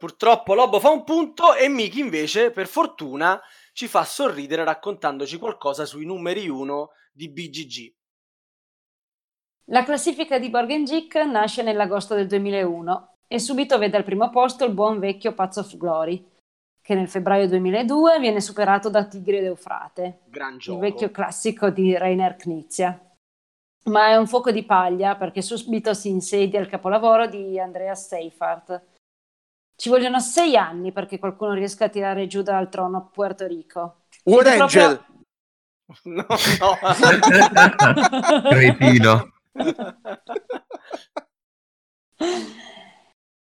Purtroppo 0.00 0.54
Lobo 0.54 0.80
fa 0.80 0.88
un 0.88 1.04
punto 1.04 1.54
e 1.54 1.68
Miki 1.68 2.00
invece, 2.00 2.50
per 2.52 2.66
fortuna, 2.66 3.38
ci 3.74 3.86
fa 3.86 4.02
sorridere 4.02 4.64
raccontandoci 4.64 5.36
qualcosa 5.36 5.84
sui 5.84 6.06
numeri 6.06 6.48
1 6.48 6.88
di 7.12 7.28
BGG. 7.28 7.94
La 9.66 9.84
classifica 9.84 10.38
di 10.38 10.48
Borgen 10.48 10.84
Geek 10.84 11.16
nasce 11.16 11.62
nell'agosto 11.62 12.14
del 12.14 12.28
2001 12.28 13.16
e 13.26 13.38
subito 13.38 13.76
vede 13.76 13.98
al 13.98 14.04
primo 14.04 14.30
posto 14.30 14.64
il 14.64 14.72
buon 14.72 15.00
vecchio 15.00 15.34
Path 15.34 15.58
of 15.58 15.76
Glory, 15.76 16.26
che 16.80 16.94
nel 16.94 17.06
febbraio 17.06 17.46
2002 17.48 18.20
viene 18.20 18.40
superato 18.40 18.88
da 18.88 19.04
Tigri 19.04 19.36
ed 19.36 19.44
Eufrate, 19.44 20.20
Gran 20.28 20.56
il 20.62 20.78
vecchio 20.78 21.10
classico 21.10 21.68
di 21.68 21.94
Rainer 21.98 22.36
Knizia. 22.36 22.98
Ma 23.84 24.08
è 24.08 24.16
un 24.16 24.26
fuoco 24.26 24.50
di 24.50 24.64
paglia 24.64 25.14
perché 25.16 25.42
subito 25.42 25.92
si 25.92 26.08
insedia 26.08 26.58
il 26.58 26.68
capolavoro 26.68 27.26
di 27.26 27.60
Andreas 27.60 28.06
Seifert. 28.06 28.89
Ci 29.80 29.88
vogliono 29.88 30.20
sei 30.20 30.56
anni 30.58 30.92
perché 30.92 31.18
qualcuno 31.18 31.54
riesca 31.54 31.86
a 31.86 31.88
tirare 31.88 32.26
giù 32.26 32.42
dal 32.42 32.68
trono 32.68 33.08
Puerto 33.10 33.46
Rico. 33.46 34.00
War 34.24 34.42
Proprio- 34.42 34.62
Angel! 34.62 35.04
No, 36.04 36.26
no. 36.60 36.76
Cretino. 38.50 39.32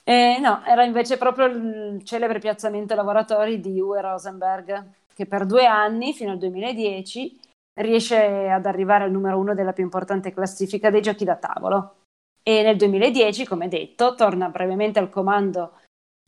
Eh, 0.04 0.38
no, 0.40 0.64
era 0.66 0.86
invece 0.86 1.18
proprio 1.18 1.48
il 1.48 2.02
celebre 2.06 2.40
piazzamento 2.40 2.96
lavoratori 2.96 3.60
di 3.60 3.82
Uwe 3.82 4.00
Rosenberg, 4.00 4.90
che 5.14 5.26
per 5.26 5.46
due 5.46 5.66
anni, 5.66 6.14
fino 6.14 6.32
al 6.32 6.38
2010, 6.38 7.40
riesce 7.82 8.48
ad 8.50 8.66
arrivare 8.66 9.04
al 9.04 9.12
numero 9.12 9.38
uno 9.38 9.54
della 9.54 9.74
più 9.74 9.84
importante 9.84 10.32
classifica 10.32 10.90
dei 10.90 11.02
giochi 11.02 11.26
da 11.26 11.36
tavolo. 11.36 11.96
E 12.42 12.64
nel 12.64 12.78
2010, 12.78 13.46
come 13.46 13.68
detto, 13.68 14.16
torna 14.16 14.48
brevemente 14.48 14.98
al 14.98 15.10
comando 15.10 15.74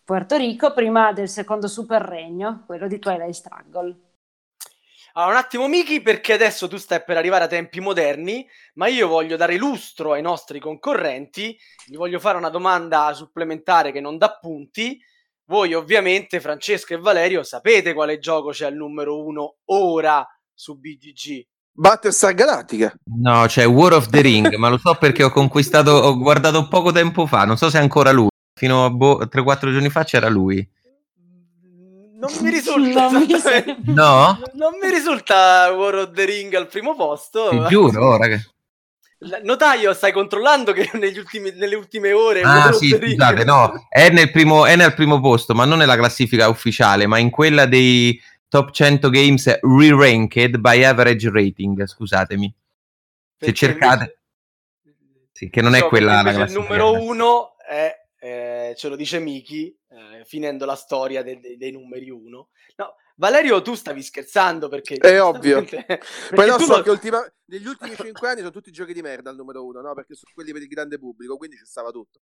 Puerto 0.05 0.35
Rico 0.35 0.73
prima 0.73 1.13
del 1.13 1.29
secondo 1.29 1.69
super 1.69 2.01
regno, 2.01 2.63
quello 2.65 2.87
di 2.87 2.99
Twilight 2.99 3.33
Struggle. 3.33 3.95
Allora, 5.13 5.31
un 5.31 5.37
attimo, 5.37 5.67
Miki, 5.67 6.01
perché 6.01 6.33
adesso 6.33 6.67
tu 6.67 6.75
stai 6.75 7.03
per 7.05 7.15
arrivare 7.15 7.45
a 7.45 7.47
tempi 7.47 7.79
moderni, 7.79 8.45
ma 8.73 8.87
io 8.87 9.07
voglio 9.07 9.37
dare 9.37 9.55
lustro 9.55 10.11
ai 10.11 10.21
nostri 10.21 10.59
concorrenti. 10.59 11.57
Gli 11.85 11.95
voglio 11.95 12.19
fare 12.19 12.37
una 12.37 12.49
domanda 12.49 13.13
supplementare 13.13 13.93
che 13.93 14.01
non 14.01 14.17
dà 14.17 14.37
punti. 14.41 14.99
Voi, 15.45 15.73
ovviamente, 15.73 16.41
Francesco 16.41 16.93
e 16.93 16.97
Valerio, 16.97 17.43
sapete 17.43 17.93
quale 17.93 18.19
gioco 18.19 18.49
c'è 18.49 18.65
al 18.65 18.75
numero 18.75 19.23
uno 19.23 19.57
ora 19.65 20.27
su 20.53 20.77
BGG? 20.77 21.45
Battlestar 21.71 22.33
Galactica. 22.33 22.93
No, 23.05 23.45
c'è 23.45 23.65
War 23.65 23.93
of 23.93 24.09
the 24.09 24.21
Ring, 24.21 24.53
ma 24.55 24.67
lo 24.67 24.77
so 24.77 24.95
perché 24.95 25.23
ho 25.23 25.29
conquistato, 25.29 25.91
ho 25.91 26.17
guardato 26.17 26.67
poco 26.67 26.91
tempo 26.91 27.25
fa, 27.25 27.45
non 27.45 27.55
so 27.55 27.69
se 27.69 27.77
è 27.77 27.81
ancora 27.81 28.11
lui. 28.11 28.31
Fino 28.55 28.85
a 28.85 28.89
boh, 28.89 29.25
3-4 29.25 29.71
giorni 29.71 29.89
fa 29.89 30.03
c'era 30.03 30.29
lui. 30.29 30.67
Non 32.15 32.31
mi 32.41 32.49
risulta 32.51 33.09
Non 33.09 33.25
mi 33.27 33.39
sembra. 33.39 33.93
No? 33.93 34.39
Non 34.53 34.71
mi 34.81 34.89
risulta 34.89 35.71
War 35.71 35.95
of 35.95 36.11
the 36.13 36.23
Ring 36.25 36.53
al 36.53 36.67
primo 36.67 36.95
posto. 36.95 37.49
Ti 37.49 37.65
giuro, 37.67 38.05
oh, 38.13 38.17
raga. 38.17 38.39
Notaio, 39.43 39.93
stai 39.93 40.11
controllando 40.11 40.71
che 40.73 40.89
negli 40.97 41.17
ultimi- 41.17 41.51
nelle 41.51 41.75
ultime 41.75 42.11
ore 42.11 42.41
Ah 42.41 42.71
sì, 42.73 42.89
scusate, 42.89 43.43
no, 43.45 43.87
è 43.89 44.09
nel, 44.09 44.29
primo, 44.31 44.65
è 44.65 44.75
nel 44.75 44.93
primo 44.93 45.19
posto, 45.21 45.53
ma 45.53 45.63
non 45.65 45.77
nella 45.79 45.95
classifica 45.95 46.49
ufficiale, 46.49 47.07
ma 47.07 47.17
in 47.19 47.29
quella 47.29 47.65
dei 47.65 48.21
top 48.49 48.71
100 48.71 49.09
games 49.09 49.59
re-ranked 49.61 50.57
by 50.57 50.83
average 50.83 51.29
rating, 51.31 51.85
scusatemi. 51.85 52.45
Se 52.47 52.55
Perché 53.37 53.53
cercate... 53.53 54.19
invece- 54.85 55.27
Sì, 55.31 55.49
che 55.49 55.61
non 55.61 55.73
è 55.75 55.79
So, 55.79 55.87
quella 55.87 56.21
perché 56.21 56.23
la 56.23 56.29
il 56.29 56.35
classifica. 56.51 56.61
numero 56.75 57.01
uno 57.03 57.57
è, 57.59 58.02
eh, 58.73 58.75
ce 58.75 58.89
lo 58.89 58.95
dice 58.95 59.19
Miki, 59.19 59.75
eh, 59.89 60.23
finendo 60.25 60.65
la 60.65 60.75
storia 60.75 61.23
de- 61.23 61.39
de- 61.39 61.57
dei 61.57 61.71
numeri 61.71 62.09
uno. 62.09 62.49
No, 62.75 62.95
Valerio, 63.15 63.61
tu 63.61 63.75
stavi 63.75 64.01
scherzando 64.01 64.67
perché... 64.67 64.95
È 64.95 65.21
ovvio. 65.21 65.63
perché 65.65 65.97
no, 66.45 66.57
tu 66.57 66.63
so 66.65 66.77
lo- 66.77 66.83
che 66.83 66.89
ultima- 66.89 67.33
negli 67.45 67.67
ultimi 67.67 67.95
cinque 67.95 68.27
anni 68.29 68.39
sono 68.39 68.51
tutti 68.51 68.71
giochi 68.71 68.93
di 68.93 69.01
merda 69.01 69.29
al 69.29 69.35
numero 69.35 69.63
uno, 69.65 69.81
no? 69.81 69.93
Perché 69.93 70.15
sono 70.15 70.31
quelli 70.33 70.51
per 70.51 70.61
il 70.61 70.67
grande 70.67 70.97
pubblico, 70.99 71.37
quindi 71.37 71.55
ci 71.57 71.65
stava 71.65 71.91
tutto. 71.91 72.19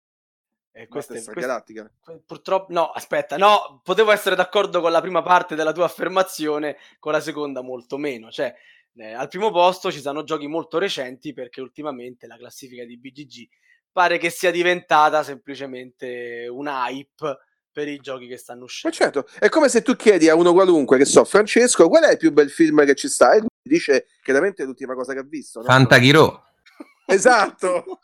Eh, 0.71 0.87
questa 0.87 1.13
è, 1.13 1.23
questa- 1.23 1.39
Galactica. 1.39 1.89
que- 2.03 2.21
purtroppo, 2.25 2.71
no, 2.73 2.89
aspetta, 2.91 3.37
no, 3.37 3.79
potevo 3.83 4.11
essere 4.11 4.35
d'accordo 4.35 4.81
con 4.81 4.91
la 4.91 5.01
prima 5.01 5.21
parte 5.21 5.55
della 5.55 5.71
tua 5.71 5.85
affermazione, 5.85 6.77
con 6.99 7.11
la 7.13 7.21
seconda 7.21 7.61
molto 7.61 7.97
meno. 7.97 8.29
Cioè, 8.29 8.53
eh, 8.97 9.13
al 9.13 9.27
primo 9.29 9.51
posto 9.51 9.91
ci 9.91 10.01
sono 10.01 10.23
giochi 10.23 10.47
molto 10.47 10.77
recenti 10.77 11.33
perché 11.33 11.61
ultimamente 11.61 12.27
la 12.27 12.37
classifica 12.37 12.83
di 12.85 12.97
BGG 12.97 13.47
pare 13.95 14.17
che 14.17 14.29
sia 14.29 14.51
diventata 14.51 15.23
semplicemente 15.23 16.47
un 16.51 16.67
hype 16.67 17.37
per 17.71 17.87
i 17.87 17.97
giochi 17.97 18.27
che 18.27 18.35
stanno 18.35 18.59
Ma 18.59 18.65
uscendo. 18.65 18.93
certo, 18.93 19.25
è 19.39 19.47
come 19.47 19.69
se 19.69 19.81
tu 19.83 19.95
chiedi 19.95 20.27
a 20.27 20.35
uno 20.35 20.51
qualunque, 20.51 20.97
che 20.97 21.05
so, 21.05 21.23
Francesco, 21.23 21.87
qual 21.87 22.03
è 22.03 22.11
il 22.11 22.17
più 22.17 22.33
bel 22.33 22.49
film 22.49 22.83
che 22.83 22.93
ci 22.93 23.07
sta? 23.07 23.31
E 23.33 23.39
lui 23.39 23.47
dice 23.61 24.07
chiaramente 24.21 24.63
è 24.63 24.65
l'ultima 24.65 24.95
cosa 24.95 25.13
che 25.13 25.19
ha 25.19 25.25
visto. 25.25 25.59
No? 25.59 25.65
Fantachiro. 25.65 26.43
Esatto. 27.07 27.99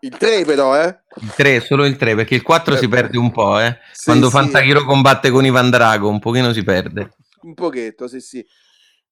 Il 0.00 0.16
3 0.16 0.44
però, 0.44 0.80
eh? 0.80 1.00
Il 1.20 1.32
3, 1.34 1.60
solo 1.60 1.84
il 1.84 1.96
3, 1.96 2.14
perché 2.14 2.36
il 2.36 2.42
4 2.42 2.74
Eh 2.74 2.78
si 2.78 2.86
beh. 2.88 2.96
perde 2.96 3.18
un 3.18 3.30
po', 3.32 3.58
eh. 3.58 3.76
Sì, 3.92 4.04
Quando 4.04 4.26
sì, 4.26 4.32
Fantachiro 4.32 4.84
combatte 4.84 5.28
con 5.30 5.44
Ivan 5.44 5.68
Drago, 5.68 6.08
un 6.08 6.20
pochino 6.20 6.52
si 6.54 6.62
perde. 6.62 7.10
Un 7.42 7.54
pochetto, 7.54 8.06
sì, 8.08 8.20
sì. 8.20 8.46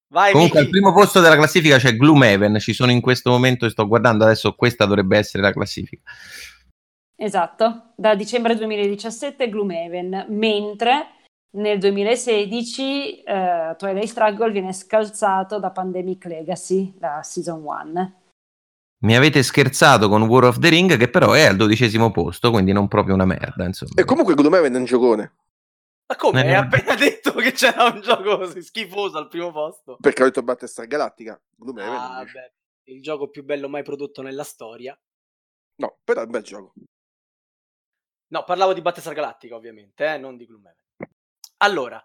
Vai, 0.09 0.33
Comunque 0.33 0.59
al 0.59 0.67
Miki. 0.67 0.79
primo 0.79 0.93
posto 0.95 1.21
della 1.21 1.35
classifica 1.35 1.79
c'è 1.79 1.97
Gloomhaven, 1.97 2.59
ci 2.59 2.73
sono 2.73 2.93
in 2.93 3.01
questo 3.01 3.31
momento 3.31 3.67
e 3.67 3.71
sto 3.71 3.87
guardando 3.89 4.25
adesso, 4.25 4.55
questa 4.55 4.85
dovrebbe 4.85 5.19
essere 5.19 5.43
la 5.43 5.53
classifica. 5.53 6.03
Esatto, 7.17 7.93
da 7.97 8.15
dicembre 8.15 8.55
2017 8.57 9.49
Gloomhaven, 9.49 10.27
mentre 10.29 11.07
nel 11.57 11.79
2016 11.79 13.23
eh, 13.23 13.75
Twilight 13.79 14.09
Struggle 14.09 14.51
viene 14.53 14.73
scalzato 14.73 15.59
da 15.59 15.71
Pandemic 15.71 16.27
Legacy, 16.27 16.95
la 17.01 17.23
Season 17.23 17.63
1. 17.63 18.21
Mi 18.99 19.17
avete 19.17 19.43
scherzato 19.43 20.09
con 20.09 20.23
War 20.23 20.45
of 20.45 20.59
the 20.59 20.69
Ring, 20.69 20.97
che 20.97 21.09
però 21.09 21.33
è 21.33 21.45
al 21.45 21.57
dodicesimo 21.57 22.11
posto, 22.11 22.51
quindi 22.51 22.73
non 22.73 22.89
proprio 22.89 23.15
una 23.15 23.25
merda, 23.25 23.65
insomma. 23.65 23.93
E 23.95 24.05
comunque 24.05 24.35
Gloomhaven 24.35 24.75
è 24.75 24.79
un 24.79 24.85
giocone, 24.85 25.33
Ma 26.07 26.17
come? 26.17 26.45
Eh. 26.45 26.49
Hai 26.49 26.55
appena 26.55 26.95
detto 26.95 27.16
che 27.35 27.53
c'era 27.53 27.85
un 27.85 28.01
gioco 28.01 28.39
così 28.39 28.63
schifoso 28.63 29.19
al 29.19 29.29
primo 29.29 29.53
posto? 29.53 29.97
perché 30.01 30.23
ho 30.23 30.27
detto 30.27 30.43
Battlestar 30.43 30.87
Galactica. 30.87 31.41
Ah, 31.77 32.25
beh, 32.25 32.53
il 32.93 33.03
gioco 33.03 33.29
più 33.29 33.45
bello 33.45 33.69
mai 33.69 33.83
prodotto 33.83 34.23
nella 34.23 34.45
storia. 34.45 34.99
No, 35.77 35.99
però 36.03 36.23
è 36.23 36.25
un 36.25 36.31
bel 36.31 36.43
gioco. 36.43 36.73
No, 38.29 38.45
parlavo 38.45 38.73
di 38.73 38.83
Battlestar 38.83 39.15
Galactica, 39.15 39.55
ovviamente, 39.55 40.15
eh, 40.15 40.19
non 40.19 40.37
di 40.37 40.47
Gloomhaven. 40.47 40.79
Allora, 41.59 42.03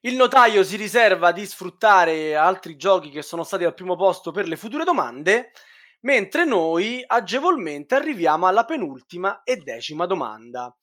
il 0.00 0.16
notaio 0.16 0.64
si 0.64 0.76
riserva 0.76 1.32
di 1.32 1.46
sfruttare 1.46 2.34
altri 2.34 2.76
giochi 2.76 3.10
che 3.10 3.22
sono 3.22 3.44
stati 3.44 3.64
al 3.64 3.74
primo 3.74 3.96
posto 3.96 4.32
per 4.32 4.46
le 4.46 4.56
future 4.56 4.84
domande, 4.84 5.52
mentre 6.00 6.44
noi 6.44 7.02
agevolmente 7.06 7.94
arriviamo 7.94 8.46
alla 8.46 8.64
penultima 8.64 9.42
e 9.44 9.56
decima 9.56 10.06
domanda. 10.06 10.76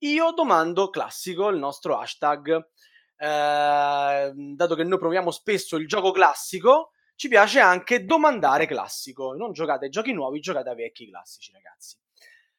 Io 0.00 0.30
domando 0.32 0.90
classico, 0.90 1.48
il 1.48 1.58
nostro 1.58 1.98
hashtag. 1.98 2.68
Eh, 3.16 4.32
dato 4.34 4.74
che 4.74 4.84
noi 4.84 4.98
proviamo 4.98 5.30
spesso 5.30 5.76
il 5.76 5.86
gioco 5.86 6.10
classico, 6.10 6.92
ci 7.14 7.28
piace 7.28 7.60
anche 7.60 8.04
domandare 8.04 8.66
classico. 8.66 9.34
Non 9.34 9.52
giocate 9.52 9.86
ai 9.86 9.90
giochi 9.90 10.12
nuovi, 10.12 10.40
giocate 10.40 10.68
ai 10.68 10.76
vecchi 10.76 11.08
classici, 11.08 11.52
ragazzi. 11.52 11.96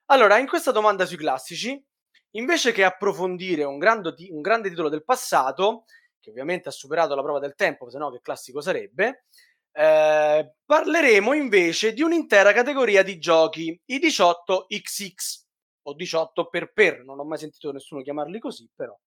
Allora, 0.05 0.38
in 0.38 0.47
questa 0.47 0.72
domanda 0.72 1.05
sui 1.05 1.18
classici, 1.18 1.82
invece 2.32 2.72
che 2.72 2.84
approfondire 2.84 3.64
un, 3.64 3.78
grande 3.78 4.14
un 4.30 4.41
grande 4.41 4.70
titolo 4.70 4.89
del 4.89 5.03
passato, 5.03 5.86
che 6.20 6.30
ovviamente 6.30 6.70
ha 6.70 6.72
superato 6.72 7.14
la 7.16 7.22
prova 7.22 7.39
del 7.39 7.55
tempo, 7.55 7.89
se 7.89 7.97
no 7.97 8.12
che 8.12 8.22
classico 8.22 8.62
sarebbe, 8.62 9.26
eh, 9.72 10.53
parleremo 10.66 11.34
invece 11.34 11.93
di 11.93 12.01
un'intera 12.01 12.51
categoria 12.51 13.03
di 13.03 13.20
giochi, 13.20 13.80
i 13.86 13.99
18XX 13.99 15.45
o 15.84 15.93
18 15.93 16.47
per 16.47 16.74
per, 16.74 17.03
non 17.03 17.20
ho 17.20 17.24
mai 17.26 17.38
sentito 17.38 17.72
nessuno 17.72 18.01
chiamarli 18.01 18.39
così, 18.39 18.70
però 18.76 18.97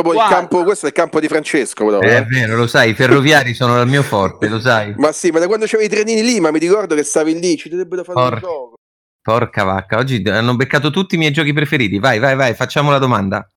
Proprio 0.00 0.12
il 0.12 0.18
Guarda. 0.18 0.34
campo, 0.36 0.62
questo 0.64 0.84
è 0.86 0.88
il 0.88 0.94
campo 0.94 1.20
di 1.20 1.28
Francesco, 1.28 1.84
però. 1.86 2.00
Eh, 2.00 2.08
eh. 2.08 2.16
È 2.18 2.24
vero, 2.26 2.56
lo 2.56 2.66
sai, 2.66 2.90
i 2.90 2.94
ferroviari 2.94 3.54
sono 3.54 3.80
il 3.80 3.88
mio 3.88 4.02
forte, 4.02 4.48
lo 4.48 4.60
sai. 4.60 4.94
Ma 4.96 5.10
sì, 5.12 5.30
ma 5.30 5.38
da 5.38 5.46
quando 5.46 5.64
c'avevi 5.66 5.86
i 5.86 5.94
trenini 5.96 6.22
lì, 6.22 6.38
ma 6.40 6.50
mi 6.50 6.58
ricordo 6.58 6.94
che 6.94 7.02
stavi 7.02 7.38
lì, 7.38 7.56
ci 7.56 7.68
dovrebbero 7.70 8.04
fare 8.04 8.18
un 8.18 8.24
Porca. 8.28 8.40
gioco. 8.40 8.74
Porca 9.22 9.64
vacca, 9.64 9.96
oggi 9.98 10.22
hanno 10.28 10.54
beccato 10.54 10.90
tutti 10.90 11.14
i 11.14 11.18
miei 11.18 11.32
giochi 11.32 11.52
preferiti. 11.52 11.98
Vai, 11.98 12.18
vai, 12.18 12.36
vai, 12.36 12.54
facciamo 12.54 12.90
la 12.90 12.98
domanda. 12.98 13.48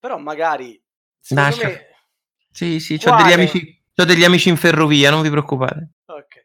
Però 0.00 0.18
magari, 0.18 0.82
Lascia. 1.28 1.68
me, 1.68 1.86
Sì, 2.50 2.80
sì, 2.80 3.00
ho 3.04 3.14
degli 3.16 3.32
amici, 3.32 3.82
c'ho 3.94 4.04
degli 4.04 4.24
amici 4.24 4.48
in 4.48 4.56
ferrovia, 4.56 5.10
non 5.10 5.22
vi 5.22 5.30
preoccupate. 5.30 5.90
Ok. 6.06 6.44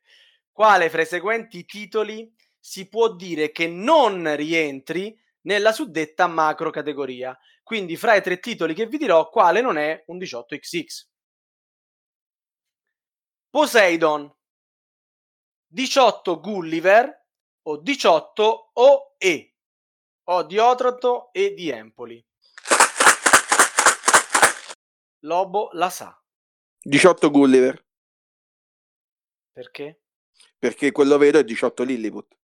Quale 0.51 0.89
fra 0.89 1.01
i 1.01 1.05
seguenti 1.07 1.65
titoli 1.65 2.32
si 2.59 2.88
può 2.88 3.13
dire 3.15 3.51
che 3.51 3.68
non 3.68 4.36
rientri 4.36 5.18
nella 5.48 5.72
suddetta 5.72 6.28
macro 6.28 6.70
categoria? 6.70 7.38
Quindi 7.64 7.95
fra 7.98 8.16
i 8.16 8.22
tre 8.22 8.39
titoli 8.39 8.74
che 8.74 8.86
vi 8.86 8.98
dirò, 8.98 9.30
quale 9.30 9.62
non 9.62 9.78
è 9.78 10.04
un 10.08 10.18
18XX? 10.18 11.08
Poseidon, 13.50 14.34
18 15.68 16.39
Gulliver 16.39 17.26
o 17.64 17.78
18 17.78 18.72
OE? 18.74 19.54
O 20.30 20.43
di 20.43 20.58
Otranto 20.58 21.32
e 21.32 21.54
di 21.54 21.70
Empoli. 21.70 22.24
Lobo 25.22 25.70
la 25.72 25.89
sa. 25.89 26.22
18 26.82 27.30
Gulliver, 27.32 27.86
Perché? 29.52 30.02
perché 30.60 30.91
quello 30.91 31.18
vero 31.18 31.39
è 31.39 31.43
18 31.43 31.84
Lilliput. 31.84 32.36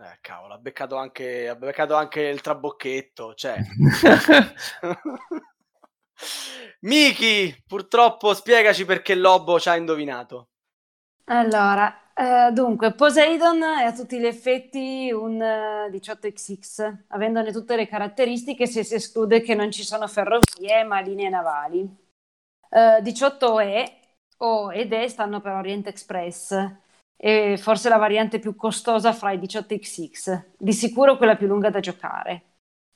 Eh, 0.00 0.18
cavolo, 0.20 0.54
ha 0.54 0.58
beccato 0.58 0.94
anche, 0.96 1.48
ha 1.48 1.56
beccato 1.56 1.96
anche 1.96 2.20
il 2.20 2.40
trabocchetto, 2.40 3.34
cioè. 3.34 3.58
Miki, 6.82 7.64
purtroppo 7.66 8.32
spiegaci 8.32 8.84
perché 8.84 9.16
Lobo 9.16 9.58
ci 9.58 9.68
ha 9.68 9.74
indovinato. 9.74 10.50
Allora, 11.24 12.12
eh, 12.14 12.52
dunque, 12.52 12.94
Poseidon 12.94 13.60
è 13.62 13.84
a 13.86 13.92
tutti 13.92 14.20
gli 14.20 14.26
effetti 14.26 15.10
un 15.10 15.42
eh, 15.42 15.90
18XX, 15.90 17.06
avendone 17.08 17.50
tutte 17.50 17.74
le 17.74 17.88
caratteristiche 17.88 18.68
se 18.68 18.84
si 18.84 18.94
esclude 18.94 19.40
che 19.40 19.56
non 19.56 19.72
ci 19.72 19.82
sono 19.82 20.06
ferrovie 20.06 20.84
ma 20.84 21.00
linee 21.00 21.28
navali. 21.28 21.80
Eh, 22.70 23.02
18 23.02 23.58
E 23.60 23.98
O 24.38 24.72
ed 24.72 24.92
E 24.92 25.08
stanno 25.08 25.40
per 25.40 25.54
Orient 25.54 25.88
Express 25.88 26.86
e 27.20 27.56
forse 27.58 27.88
la 27.88 27.96
variante 27.96 28.38
più 28.38 28.54
costosa 28.54 29.12
fra 29.12 29.32
i 29.32 29.38
18XX, 29.38 30.44
di 30.56 30.72
sicuro 30.72 31.16
quella 31.16 31.36
più 31.36 31.48
lunga 31.48 31.68
da 31.68 31.80
giocare. 31.80 32.44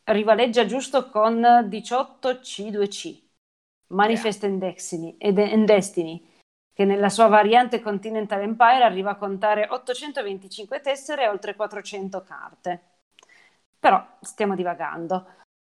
Rivaleggia 0.04 0.64
giusto 0.64 1.10
con 1.10 1.40
18C2C, 1.68 3.20
Manifest 3.88 4.44
and 4.44 4.60
Destiny, 4.60 5.16
and 5.20 5.64
Destiny 5.64 6.30
che 6.74 6.84
nella 6.84 7.08
sua 7.08 7.26
variante 7.26 7.80
Continental 7.80 8.40
Empire 8.40 8.82
arriva 8.82 9.10
a 9.10 9.16
contare 9.16 9.68
825 9.70 10.80
tessere 10.80 11.24
e 11.24 11.28
oltre 11.28 11.54
400 11.54 12.22
carte. 12.22 12.82
Però 13.78 14.02
stiamo 14.20 14.54
divagando. 14.54 15.26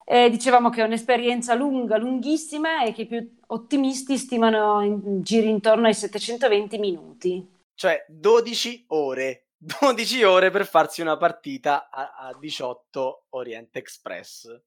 Eh, 0.06 0.30
dicevamo 0.30 0.70
che 0.70 0.82
è 0.82 0.86
un'esperienza 0.86 1.56
lunga, 1.56 1.98
lunghissima 1.98 2.84
e 2.84 2.94
che 2.94 3.02
i 3.02 3.08
più 3.08 3.38
ottimisti 3.48 4.18
stimano 4.18 4.82
in, 4.82 5.22
giri 5.24 5.50
intorno 5.50 5.88
ai 5.88 5.96
720 5.96 6.78
minuti. 6.78 7.55
Cioè, 7.76 8.06
12 8.08 8.86
ore. 8.90 9.50
12 9.58 10.24
ore 10.24 10.50
per 10.52 10.66
farsi 10.66 11.02
una 11.02 11.18
partita 11.18 11.90
a, 11.90 12.16
a 12.18 12.38
18 12.38 13.26
Orient 13.30 13.76
Express. 13.76 14.62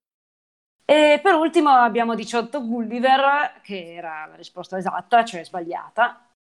E 0.85 1.21
per 1.23 1.35
ultimo 1.35 1.71
abbiamo 1.71 2.15
18 2.15 2.67
Gulliver, 2.67 3.61
che 3.63 3.95
era 3.95 4.25
la 4.27 4.37
risposta 4.37 4.79
esatta, 4.79 5.25
cioè 5.25 5.45
sbagliata, 5.45 6.31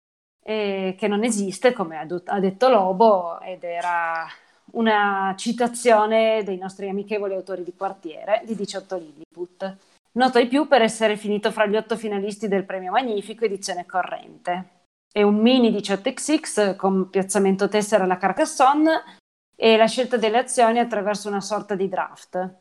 e 0.42 0.94
che 0.98 1.06
non 1.06 1.22
esiste, 1.22 1.74
come 1.74 1.98
ha, 1.98 2.06
du- 2.06 2.22
ha 2.24 2.40
detto 2.40 2.68
Lobo, 2.70 3.40
ed 3.40 3.62
era 3.62 4.26
una 4.72 5.34
citazione 5.36 6.42
dei 6.44 6.56
nostri 6.56 6.88
amichevoli 6.88 7.34
autori 7.34 7.62
di 7.62 7.74
quartiere 7.74 8.42
di 8.44 8.54
18 8.54 8.96
Lilliput. 8.96 9.76
Noto 10.12 10.38
ai 10.38 10.48
più 10.48 10.66
per 10.66 10.80
essere 10.80 11.16
finito 11.16 11.52
fra 11.52 11.66
gli 11.66 11.76
otto 11.76 11.96
finalisti 11.96 12.48
del 12.48 12.64
premio 12.64 12.92
Magnifico 12.92 13.44
edizione 13.44 13.84
corrente. 13.84 14.78
È 15.18 15.22
un 15.22 15.40
mini 15.40 15.72
18XX 15.72 16.76
con 16.76 17.10
piazzamento 17.10 17.66
tessera 17.66 18.04
alla 18.04 18.18
Carcassonne 18.18 19.18
e 19.56 19.76
la 19.76 19.88
scelta 19.88 20.16
delle 20.16 20.38
azioni 20.38 20.78
attraverso 20.78 21.26
una 21.26 21.40
sorta 21.40 21.74
di 21.74 21.88
draft. 21.88 22.58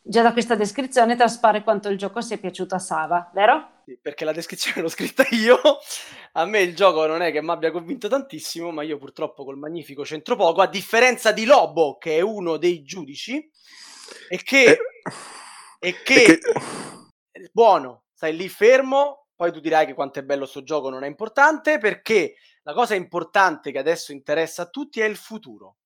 Già 0.00 0.22
da 0.22 0.32
questa 0.32 0.54
descrizione 0.54 1.14
traspare 1.14 1.62
quanto 1.62 1.90
il 1.90 1.98
gioco 1.98 2.22
sia 2.22 2.38
piaciuto 2.38 2.74
a 2.74 2.78
Sava, 2.78 3.30
vero? 3.34 3.82
Sì, 3.84 3.98
Perché 4.00 4.24
la 4.24 4.32
descrizione 4.32 4.80
l'ho 4.80 4.88
scritta 4.88 5.26
io. 5.32 5.60
A 6.32 6.46
me 6.46 6.60
il 6.60 6.74
gioco 6.74 7.04
non 7.04 7.20
è 7.20 7.30
che 7.30 7.42
mi 7.42 7.50
abbia 7.50 7.70
convinto 7.70 8.08
tantissimo, 8.08 8.70
ma 8.70 8.82
io 8.82 8.96
purtroppo 8.96 9.44
col 9.44 9.58
magnifico 9.58 10.04
c'entro 10.04 10.36
poco, 10.36 10.62
a 10.62 10.68
differenza 10.68 11.32
di 11.32 11.44
Lobo, 11.44 11.98
che 11.98 12.16
è 12.16 12.20
uno 12.22 12.56
dei 12.56 12.82
giudici, 12.82 13.46
e 14.30 14.42
che... 14.42 14.64
Eh, 14.70 14.78
e 15.80 16.02
che... 16.02 16.22
e 16.22 16.38
che- 16.38 16.40
è 17.30 17.50
buono, 17.52 18.04
stai 18.14 18.34
lì 18.34 18.48
fermo, 18.48 19.27
poi 19.38 19.52
tu 19.52 19.60
dirai 19.60 19.86
che 19.86 19.94
quanto 19.94 20.18
è 20.18 20.24
bello 20.24 20.46
sto 20.46 20.64
gioco 20.64 20.90
non 20.90 21.04
è 21.04 21.06
importante, 21.06 21.78
perché 21.78 22.34
la 22.62 22.72
cosa 22.72 22.96
importante 22.96 23.70
che 23.70 23.78
adesso 23.78 24.10
interessa 24.10 24.62
a 24.62 24.68
tutti 24.68 24.98
è 24.98 25.04
il 25.04 25.14
futuro. 25.14 25.76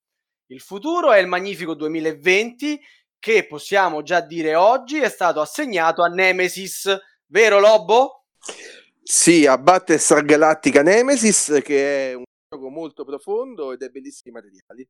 Il 0.46 0.62
futuro 0.62 1.12
è 1.12 1.18
il 1.18 1.26
magnifico 1.26 1.74
2020 1.74 2.80
che 3.18 3.46
possiamo 3.46 4.00
già 4.00 4.22
dire 4.22 4.54
oggi 4.54 5.00
è 5.00 5.10
stato 5.10 5.42
assegnato 5.42 6.02
a 6.02 6.06
Nemesis, 6.06 6.98
vero 7.26 7.60
Lobo? 7.60 8.24
Sì, 9.02 9.44
a 9.44 9.58
Battlestar 9.58 10.24
Galactica 10.24 10.82
Nemesis, 10.82 11.60
che 11.62 12.12
è 12.12 12.14
un 12.14 12.24
gioco 12.48 12.70
molto 12.70 13.04
profondo 13.04 13.72
ed 13.72 13.82
è 13.82 13.90
bellissimo 13.90 14.30
i 14.30 14.40
materiali. 14.40 14.88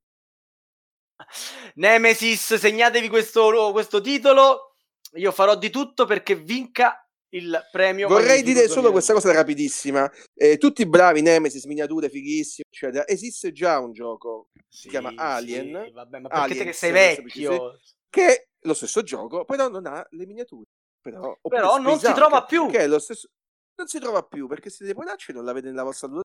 Nemesis, 1.75 2.55
segnatevi 2.55 3.09
questo, 3.09 3.73
questo 3.73 4.01
titolo. 4.01 4.77
Io 5.15 5.33
farò 5.33 5.57
di 5.57 5.69
tutto 5.69 6.05
perché 6.05 6.37
vinca 6.37 7.02
il 7.35 7.69
premio. 7.71 8.09
Vorrei 8.09 8.43
dire 8.43 8.69
solo 8.69 8.91
questa 8.91 9.13
cosa 9.13 9.33
rapidissima. 9.33 10.11
Eh, 10.35 10.59
tutti 10.59 10.87
bravi, 10.87 11.23
Nemesis, 11.23 11.65
miniature 11.65 12.09
fighissime, 12.09 12.67
eccetera. 12.71 13.07
Esiste 13.07 13.53
già 13.53 13.79
un 13.79 13.93
gioco, 13.93 14.49
Sì, 14.69 14.83
si 14.83 14.89
chiama 14.89 15.13
Alien. 15.17 15.85
sì, 15.87 15.93
vabbè, 15.93 16.19
ma 16.21 16.29
perché 16.29 16.57
te 16.57 16.65
che 16.65 16.73
sei 16.73 16.93
vecchio? 16.93 17.79
Che 18.09 18.27
è 18.27 18.47
lo 18.61 18.75
stesso 18.75 19.03
gioco, 19.03 19.45
però 19.45 19.69
non 19.69 19.87
ha 19.87 20.07
le 20.11 20.27
miniature. 20.27 20.65
Però, 21.01 21.37
Però 21.43 21.79
non 21.79 21.99
si 21.99 22.13
trova 22.13 22.45
più. 22.45 22.69
Che 22.69 22.79
è 22.79 22.87
lo 22.87 22.99
stesso... 22.99 23.29
Non 23.75 23.89
si 23.89 23.99
trova 23.99 24.23
più 24.23 24.47
perché 24.47 24.71
siete 24.71 24.95
poracci 24.95 25.31
e 25.31 25.35
non 25.35 25.45
l'avete 25.45 25.69
nella 25.69 25.85
vostra. 25.85 26.09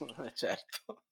Eh, 0.00 0.32
certo. 0.34 1.02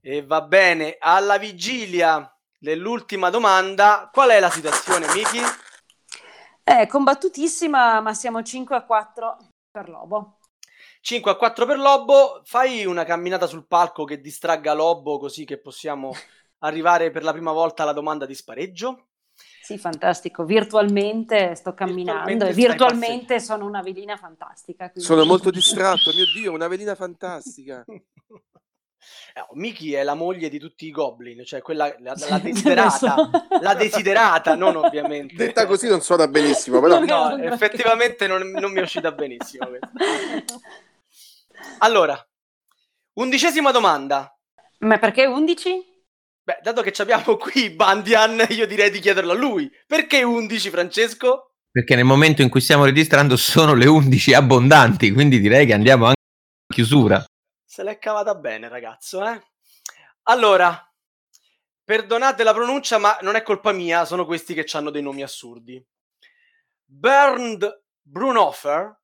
E 0.00 0.26
va 0.26 0.42
bene, 0.42 0.96
alla 0.98 1.38
vigilia 1.38 2.30
dell'ultima 2.58 3.30
domanda, 3.30 4.10
qual 4.12 4.28
è 4.28 4.40
la 4.40 4.50
situazione, 4.50 5.06
Miki? 5.14 5.40
È 6.64 6.86
combattutissima, 6.86 8.00
ma 8.00 8.14
siamo 8.14 8.42
5 8.42 8.74
a 8.74 8.84
4 8.84 9.36
per 9.70 9.90
Lobo. 9.90 10.38
5 11.02 11.30
a 11.30 11.36
4 11.36 11.66
per 11.66 11.76
Lobo, 11.78 12.40
fai 12.44 12.86
una 12.86 13.04
camminata 13.04 13.46
sul 13.46 13.66
palco 13.66 14.04
che 14.04 14.18
distragga 14.18 14.72
Lobo 14.72 15.18
così 15.18 15.44
che 15.44 15.58
possiamo 15.58 16.10
arrivare 16.64 17.10
per 17.10 17.22
la 17.22 17.32
prima 17.32 17.52
volta 17.52 17.82
alla 17.82 17.92
domanda 17.92 18.24
di 18.24 18.34
spareggio. 18.34 19.08
Sì, 19.60 19.76
fantastico. 19.76 20.44
Virtualmente 20.44 21.54
sto 21.54 21.74
camminando 21.74 22.24
Virtualmente 22.30 22.48
e 22.48 22.52
virtualmente 22.54 23.40
sono 23.40 23.66
una 23.66 23.82
velina 23.82 24.16
fantastica. 24.16 24.90
quindi- 24.90 25.06
Sono 25.08 25.26
molto 25.26 25.50
distratto, 25.50 26.12
mio 26.14 26.24
Dio, 26.34 26.52
una 26.52 26.68
velina 26.68 26.94
fantastica. 26.94 27.84
Eh, 29.34 29.40
oh, 29.40 29.54
Miki 29.54 29.92
è 29.92 30.02
la 30.02 30.14
moglie 30.14 30.48
di 30.48 30.58
tutti 30.58 30.86
i 30.86 30.90
goblin, 30.90 31.44
cioè 31.44 31.60
quella 31.60 31.92
la, 31.98 32.14
la 32.28 32.38
desiderata, 32.42 33.30
la 33.60 33.74
desiderata, 33.74 34.54
non 34.54 34.76
ovviamente. 34.76 35.34
Detta 35.34 35.66
così 35.66 35.88
non 35.88 36.00
suona 36.00 36.28
benissimo, 36.28 36.80
però... 36.80 37.04
No, 37.04 37.36
effettivamente 37.42 38.26
non, 38.26 38.50
non 38.50 38.72
mi 38.72 38.78
è 38.78 38.82
uscita 38.82 39.12
benissimo. 39.12 39.68
Allora, 41.78 42.16
undicesima 43.14 43.70
domanda. 43.70 44.36
Ma 44.80 44.98
perché 44.98 45.24
11? 45.24 45.94
Beh, 46.42 46.58
dato 46.62 46.82
che 46.82 46.92
ci 46.92 47.00
abbiamo 47.00 47.36
qui 47.36 47.70
Bandian, 47.70 48.44
io 48.50 48.66
direi 48.66 48.90
di 48.90 49.00
chiederlo 49.00 49.32
a 49.32 49.34
lui. 49.34 49.70
Perché 49.86 50.22
11, 50.22 50.70
Francesco? 50.70 51.54
Perché 51.70 51.94
nel 51.96 52.04
momento 52.04 52.42
in 52.42 52.50
cui 52.50 52.60
stiamo 52.60 52.84
registrando 52.84 53.36
sono 53.36 53.74
le 53.74 53.86
11 53.86 54.34
abbondanti, 54.34 55.10
quindi 55.10 55.40
direi 55.40 55.66
che 55.66 55.72
andiamo 55.72 56.04
anche 56.04 56.20
in 56.68 56.74
chiusura. 56.76 57.24
Se 57.74 57.82
l'è 57.82 57.98
cavata 57.98 58.36
bene, 58.36 58.68
ragazzo, 58.68 59.28
eh? 59.28 59.42
Allora, 60.28 60.94
perdonate 61.82 62.44
la 62.44 62.52
pronuncia, 62.52 62.98
ma 62.98 63.18
non 63.22 63.34
è 63.34 63.42
colpa 63.42 63.72
mia, 63.72 64.04
sono 64.04 64.24
questi 64.26 64.54
che 64.54 64.64
hanno 64.76 64.90
dei 64.90 65.02
nomi 65.02 65.24
assurdi. 65.24 65.84
Bernd 66.84 67.82
Brunhofer, 68.00 68.96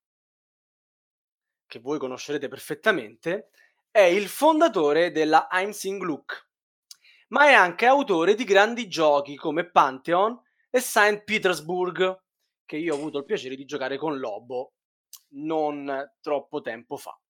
che 1.66 1.80
voi 1.80 1.98
conoscerete 1.98 2.46
perfettamente, 2.46 3.50
è 3.90 4.02
il 4.02 4.28
fondatore 4.28 5.10
della 5.10 5.48
Heimsing 5.50 6.02
Look, 6.02 6.50
ma 7.30 7.46
è 7.46 7.52
anche 7.54 7.86
autore 7.86 8.36
di 8.36 8.44
grandi 8.44 8.86
giochi 8.86 9.34
come 9.34 9.68
Pantheon 9.68 10.40
e 10.70 10.78
St. 10.78 11.24
Petersburg, 11.24 12.22
che 12.64 12.76
io 12.76 12.94
ho 12.94 12.98
avuto 12.98 13.18
il 13.18 13.24
piacere 13.24 13.56
di 13.56 13.64
giocare 13.64 13.98
con 13.98 14.20
Lobo 14.20 14.74
non 15.30 16.12
troppo 16.20 16.60
tempo 16.60 16.96
fa. 16.96 17.20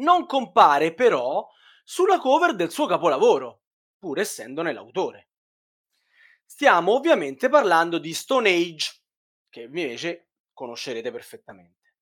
Non 0.00 0.26
compare 0.26 0.94
però 0.94 1.48
sulla 1.84 2.18
cover 2.18 2.54
del 2.54 2.70
suo 2.70 2.86
capolavoro, 2.86 3.62
pur 3.98 4.18
essendone 4.18 4.72
l'autore. 4.72 5.28
Stiamo 6.44 6.92
ovviamente 6.92 7.48
parlando 7.48 7.98
di 7.98 8.12
Stone 8.14 8.50
Age, 8.50 9.02
che 9.48 9.62
invece 9.62 10.30
conoscerete 10.52 11.10
perfettamente. 11.10 11.94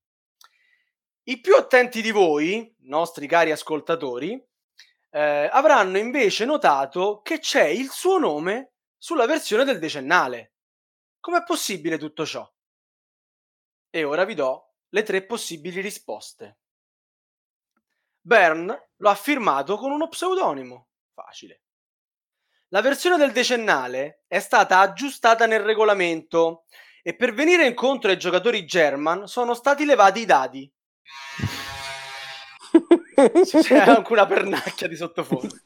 I 1.25 1.41
più 1.41 1.55
attenti 1.55 2.01
di 2.01 2.11
voi, 2.11 2.75
nostri 2.81 3.27
cari 3.27 3.51
ascoltatori, 3.51 4.43
eh, 5.11 5.49
avranno 5.53 5.99
invece 5.99 6.45
notato 6.45 7.21
che 7.23 7.39
c'è 7.39 7.67
il 7.67 7.91
suo 7.91 8.19
nome 8.19 8.75
sulla 8.97 9.27
versione 9.27 9.65
del 9.65 9.79
decennale. 9.79 10.55
Com'è 11.21 11.43
possibile 11.45 11.99
tutto 11.99 12.25
ciò? 12.25 12.51
E 13.91 14.05
ora 14.05 14.25
vi 14.25 14.35
do 14.35 14.75
le 14.91 15.03
tre 15.03 15.25
possibili 15.25 15.81
risposte. 15.81 16.59
Bern 18.29 18.79
lo 18.97 19.09
ha 19.09 19.15
firmato 19.15 19.79
con 19.79 19.91
uno 19.91 20.07
pseudonimo. 20.07 20.89
Facile. 21.15 21.63
La 22.69 22.83
versione 22.83 23.17
del 23.17 23.33
decennale 23.33 24.25
è 24.27 24.39
stata 24.39 24.81
aggiustata 24.81 25.47
nel 25.47 25.61
regolamento 25.61 26.65
e 27.03 27.17
per 27.17 27.33
venire 27.33 27.67
incontro 27.67 28.11
ai 28.11 28.19
giocatori 28.19 28.67
German 28.67 29.27
sono 29.27 29.55
stati 29.55 29.87
levati 29.87 30.21
i 30.21 30.27
dadi. 30.27 30.71
C'è 33.63 33.79
anche 33.79 34.13
una 34.13 34.27
pernacchia 34.27 34.89
di 34.89 34.97
sottofondo. 34.97 35.57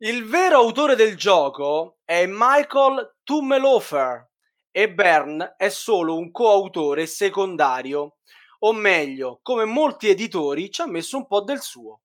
Il 0.00 0.26
vero 0.26 0.58
autore 0.58 0.94
del 0.94 1.16
gioco 1.16 2.00
è 2.04 2.26
Michael 2.26 3.16
Tummelofer 3.22 4.28
e 4.70 4.92
Bern 4.92 5.54
è 5.56 5.70
solo 5.70 6.18
un 6.18 6.30
coautore 6.30 7.06
secondario, 7.06 8.18
o 8.60 8.72
meglio, 8.72 9.40
come 9.42 9.64
molti 9.64 10.08
editori, 10.08 10.70
ci 10.70 10.80
ha 10.82 10.86
messo 10.86 11.16
un 11.16 11.26
po' 11.26 11.42
del 11.42 11.60
suo. 11.60 12.00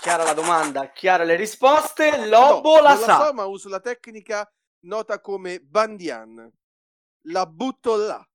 Chiara 0.00 0.24
la 0.24 0.34
domanda, 0.34 0.90
chiara 0.90 1.22
le 1.22 1.36
risposte, 1.36 2.26
Lobo 2.26 2.76
No, 2.76 2.82
la 2.82 2.96
sa. 2.96 3.26
so, 3.26 3.32
ma 3.32 3.44
uso 3.44 3.68
la 3.68 3.78
tecnica 3.80 4.50
nota 4.80 5.20
come 5.20 5.60
Bandian. 5.60 6.50
La 7.26 7.46
butto 7.46 7.94
là 7.96 8.28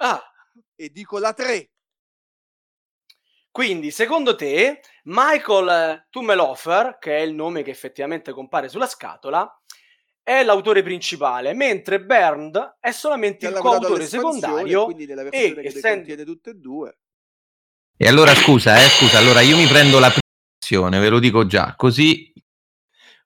Ah, 0.00 0.20
e 0.74 0.88
dico 0.90 1.18
la 1.18 1.32
3. 1.32 1.70
quindi 3.52 3.90
secondo 3.92 4.34
te 4.36 4.80
Michael 5.04 6.06
Tummelofer, 6.10 6.98
che 6.98 7.16
è 7.18 7.20
il 7.20 7.34
nome 7.34 7.62
che 7.62 7.70
effettivamente 7.70 8.32
compare 8.32 8.68
sulla 8.68 8.86
scatola, 8.86 9.52
è 10.28 10.44
l'autore 10.44 10.82
principale, 10.82 11.54
mentre 11.54 12.02
Bernd 12.02 12.76
è 12.80 12.90
solamente 12.90 13.46
il 13.46 13.54
coautore 13.54 14.04
secondario 14.04 14.84
quindi 14.84 15.06
nella 15.06 15.22
versione 15.22 15.62
che 15.62 15.68
essendo- 15.68 15.96
contiene 15.96 16.24
tutte 16.24 16.50
e 16.50 16.54
due. 16.54 16.98
E 17.96 18.06
allora 18.06 18.34
scusa, 18.34 18.76
eh, 18.76 18.88
scusa, 18.88 19.16
allora 19.16 19.40
io 19.40 19.56
mi 19.56 19.66
prendo 19.66 19.98
la 19.98 20.10
prima 20.10 20.88
ve 21.00 21.08
lo 21.08 21.18
dico 21.18 21.46
già, 21.46 21.74
così 21.76 22.30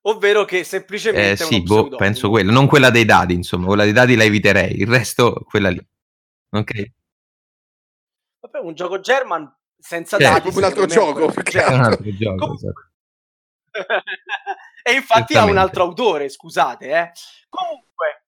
ovvero 0.03 0.45
che 0.45 0.63
semplicemente 0.63 1.31
eh, 1.31 1.33
è 1.33 1.37
sì, 1.37 1.61
boh, 1.63 1.89
penso 1.97 2.31
quella, 2.31 2.53
non 2.53 2.69
quella 2.69 2.91
dei 2.91 3.05
dadi, 3.05 3.35
insomma, 3.35 3.67
quella 3.67 3.83
dei 3.83 3.93
dadi 3.93 4.15
la 4.15 4.23
eviterei, 4.23 4.81
il 4.81 4.87
resto 4.87 5.45
quella 5.45 5.71
lì. 5.71 5.85
Ok? 6.51 6.91
Vabbè, 8.43 8.59
un 8.61 8.75
gioco 8.75 9.01
German 9.01 9.53
senza 9.77 10.19
Certo. 10.19 10.33
dati. 10.35 10.51
Proprio 10.53 10.59
un 10.61 10.73
altro 10.73 10.87
gioco, 10.87 11.29
è 11.29 11.33
perché- 11.35 11.65
È 11.65 11.67
un 11.75 11.81
altro 11.81 12.15
gioco, 12.17 12.55
esatto. 12.55 12.91
e 14.83 14.93
infatti 14.93 15.37
ha 15.37 15.45
un 15.45 15.57
altro 15.57 15.85
autore, 15.85 16.29
scusate. 16.29 16.91
Eh. 16.91 17.11
Comunque, 17.49 18.25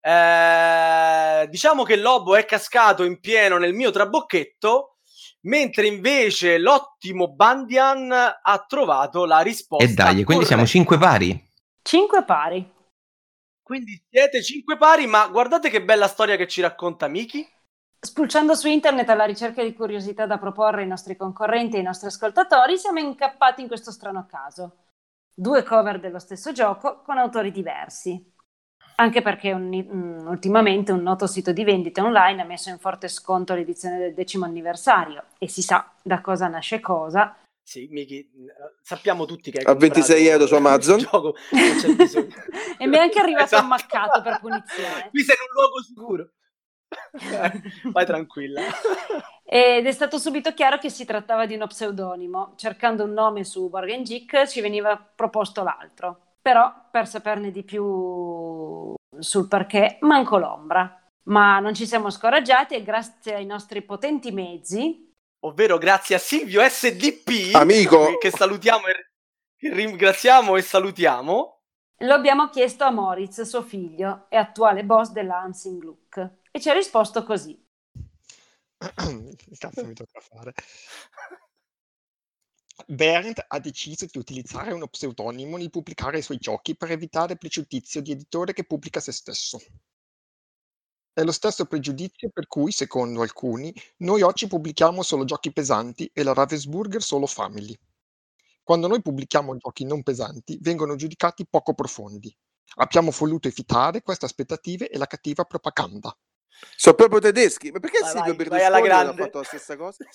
eh, 0.00 1.48
diciamo 1.48 1.82
che 1.82 1.96
Lobo 1.96 2.36
è 2.36 2.44
cascato 2.44 3.02
in 3.04 3.20
pieno 3.20 3.58
nel 3.58 3.74
mio 3.74 3.90
trabocchetto, 3.90 4.98
mentre 5.42 5.86
invece 5.86 6.58
l'ottimo 6.58 7.32
Bandian 7.32 8.12
ha 8.12 8.64
trovato 8.66 9.24
la 9.24 9.40
risposta. 9.40 9.84
E 9.84 9.94
dai, 9.94 10.24
quindi 10.24 10.44
siamo. 10.44 10.66
5 10.66 10.98
pari. 10.98 11.44
5 11.82 12.24
pari. 12.24 12.74
Quindi 13.66 14.00
siete 14.08 14.44
cinque 14.44 14.76
pari, 14.76 15.08
ma 15.08 15.26
guardate 15.26 15.70
che 15.70 15.82
bella 15.82 16.06
storia 16.06 16.36
che 16.36 16.46
ci 16.46 16.60
racconta 16.60 17.08
Miki. 17.08 17.44
Spulciando 17.98 18.54
su 18.54 18.68
internet 18.68 19.08
alla 19.08 19.24
ricerca 19.24 19.64
di 19.64 19.74
curiosità 19.74 20.24
da 20.24 20.38
proporre 20.38 20.82
ai 20.82 20.86
nostri 20.86 21.16
concorrenti 21.16 21.74
e 21.74 21.78
ai 21.78 21.84
nostri 21.84 22.06
ascoltatori, 22.06 22.78
siamo 22.78 23.00
incappati 23.00 23.62
in 23.62 23.66
questo 23.66 23.90
strano 23.90 24.24
caso. 24.30 24.85
Due 25.38 25.62
cover 25.64 26.00
dello 26.00 26.18
stesso 26.18 26.50
gioco 26.52 27.02
con 27.02 27.18
autori 27.18 27.50
diversi. 27.50 28.32
Anche 28.98 29.20
perché 29.20 29.52
un- 29.52 29.68
mm, 29.68 30.26
ultimamente 30.28 30.92
un 30.92 31.02
noto 31.02 31.26
sito 31.26 31.52
di 31.52 31.62
vendita 31.62 32.02
online 32.02 32.40
ha 32.40 32.46
messo 32.46 32.70
in 32.70 32.78
forte 32.78 33.08
sconto 33.08 33.52
l'edizione 33.54 33.98
del 33.98 34.14
decimo 34.14 34.46
anniversario 34.46 35.24
e 35.38 35.46
si 35.46 35.60
sa 35.60 35.92
da 36.02 36.22
cosa 36.22 36.48
nasce 36.48 36.80
cosa. 36.80 37.36
Sì, 37.62 37.86
Miki, 37.90 38.20
eh, 38.20 38.30
sappiamo 38.80 39.26
tutti 39.26 39.50
che 39.50 39.58
A 39.58 39.74
26 39.74 40.14
comprato 40.14 40.30
euro 40.32 40.46
su 40.46 40.54
Amazon. 40.54 40.98
gioco, 41.00 41.34
e 42.78 42.86
mi 42.86 42.96
è 42.96 43.00
anche 43.00 43.18
arrivato 43.18 43.44
Esatto. 43.44 43.62
ammaccato 43.62 44.22
per 44.22 44.40
punizione. 44.40 45.08
Qui 45.10 45.22
sei 45.22 45.36
in 45.36 45.42
un 45.42 45.62
luogo 45.62 45.82
sicuro. 45.82 46.30
Vai 47.92 48.06
tranquilla. 48.06 48.62
ed 49.44 49.86
è 49.86 49.92
stato 49.92 50.18
subito 50.18 50.52
chiaro 50.54 50.78
che 50.78 50.90
si 50.90 51.04
trattava 51.04 51.46
di 51.46 51.54
uno 51.54 51.66
pseudonimo. 51.66 52.54
Cercando 52.56 53.04
un 53.04 53.12
nome 53.12 53.44
su 53.44 53.68
Borgen 53.68 54.02
Geek 54.02 54.46
ci 54.46 54.60
veniva 54.60 54.96
proposto 54.96 55.62
l'altro. 55.62 56.34
Però, 56.40 56.72
per 56.90 57.08
saperne 57.08 57.50
di 57.50 57.64
più 57.64 58.94
sul 59.18 59.48
perché, 59.48 59.98
manco 60.00 60.38
l'ombra. 60.38 61.00
Ma 61.24 61.58
non 61.58 61.74
ci 61.74 61.86
siamo 61.86 62.10
scoraggiati 62.10 62.74
e 62.74 62.82
grazie 62.82 63.34
ai 63.34 63.46
nostri 63.46 63.82
potenti 63.82 64.30
mezzi, 64.30 65.10
ovvero 65.44 65.76
grazie 65.76 66.14
a 66.14 66.18
Silvio 66.18 66.62
SDP, 66.62 67.54
Amico. 67.54 68.16
che 68.18 68.30
salutiamo 68.30 68.86
e 68.86 69.10
che 69.56 69.74
ringraziamo 69.74 70.54
e 70.54 70.62
salutiamo, 70.62 71.56
lo 72.00 72.12
abbiamo 72.12 72.50
chiesto 72.50 72.84
a 72.84 72.90
Moritz, 72.90 73.40
suo 73.42 73.62
figlio 73.62 74.26
e 74.28 74.36
attuale 74.36 74.84
boss 74.84 75.12
della 75.12 75.38
Hansing 75.38 75.82
Look, 75.82 76.30
e 76.56 76.60
ci 76.60 76.70
ha 76.70 76.72
risposto 76.72 77.22
così. 77.22 77.62
Che 78.78 79.56
cazzo 79.58 79.84
mi 79.84 79.92
tocca 79.92 80.20
fare? 80.20 80.54
Bernd 82.86 83.44
ha 83.46 83.58
deciso 83.58 84.06
di 84.06 84.18
utilizzare 84.18 84.72
uno 84.72 84.88
pseudonimo 84.88 85.58
nel 85.58 85.68
pubblicare 85.68 86.18
i 86.18 86.22
suoi 86.22 86.38
giochi 86.38 86.74
per 86.74 86.90
evitare 86.92 87.34
il 87.34 87.38
pregiudizio 87.38 88.00
di 88.00 88.12
editore 88.12 88.54
che 88.54 88.64
pubblica 88.64 89.00
se 89.00 89.12
stesso. 89.12 89.58
È 91.12 91.22
lo 91.22 91.32
stesso 91.32 91.66
pregiudizio 91.66 92.30
per 92.30 92.46
cui, 92.46 92.72
secondo 92.72 93.20
alcuni, 93.20 93.74
noi 93.98 94.22
oggi 94.22 94.46
pubblichiamo 94.46 95.02
solo 95.02 95.24
giochi 95.24 95.52
pesanti 95.52 96.10
e 96.12 96.22
la 96.22 96.32
Ravensburger 96.32 97.02
solo 97.02 97.26
Family. 97.26 97.78
Quando 98.62 98.86
noi 98.86 99.02
pubblichiamo 99.02 99.56
giochi 99.56 99.84
non 99.84 100.02
pesanti, 100.02 100.58
vengono 100.60 100.96
giudicati 100.96 101.46
poco 101.46 101.74
profondi. 101.74 102.34
Abbiamo 102.76 103.10
voluto 103.10 103.48
evitare 103.48 104.02
queste 104.02 104.24
aspettative 104.24 104.88
e 104.88 104.98
la 104.98 105.06
cattiva 105.06 105.44
propaganda. 105.44 106.16
Sono 106.76 106.94
proprio 106.94 107.20
tedeschi. 107.20 107.70
Ma 107.70 107.80
perché 107.80 108.00
Vai, 108.00 108.10
Silvio 108.10 108.34
vai, 108.34 108.48
vai 108.48 108.64
alla 108.64 108.80
Berlusconi 108.80 109.06
non 109.06 109.14
ha 109.14 109.24
fatto 109.24 109.38
la 109.38 109.44
stessa 109.44 109.76
cosa? 109.76 110.04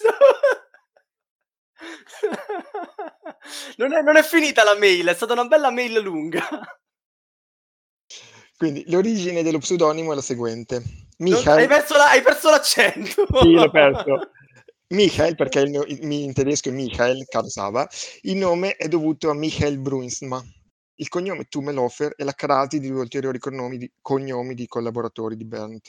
non, 3.78 3.94
è, 3.94 4.02
non 4.02 4.18
è 4.18 4.24
finita 4.24 4.64
la 4.64 4.78
mail, 4.78 5.08
è 5.08 5.14
stata 5.14 5.34
una 5.34 5.46
bella 5.46 5.72
mail 5.72 6.00
lunga. 6.00 6.48
Quindi 8.58 8.84
l'origine 8.92 9.42
dello 9.42 9.58
pseudonimo 9.58 10.12
è 10.12 10.16
la 10.16 10.22
seguente. 10.22 10.84
Non- 11.18 11.34
hai, 11.34 11.40
Michael, 11.40 11.68
perso 11.68 11.98
la- 11.98 12.10
hai 12.10 12.22
perso 12.22 12.50
l'accento. 12.52 13.26
Sì, 13.42 13.54
l'ho 13.54 13.72
perso. 13.72 14.32
Michael, 14.90 15.36
perché 15.36 15.62
il- 15.62 16.12
in 16.12 16.34
tedesco 16.34 16.70
è 16.70 16.72
Michael 16.72 17.26
Karsava, 17.26 17.88
il 18.22 18.36
nome 18.36 18.76
è 18.76 18.88
dovuto 18.88 19.30
a 19.30 19.34
Michael 19.34 19.80
Bruinsma. 19.80 20.44
Il 20.96 21.10
cognome 21.10 21.46
Tummelhofer 21.46 22.14
è 22.16 22.24
la 22.24 22.34
crasi 22.34 22.80
di 22.80 22.90
due 22.90 23.00
ulteriori 23.00 23.40
cognomi 23.40 23.78
di, 23.78 23.92
cognomi 24.02 24.54
di 24.54 24.68
collaboratori 24.68 25.36
di 25.36 25.46
Bernd. 25.46 25.80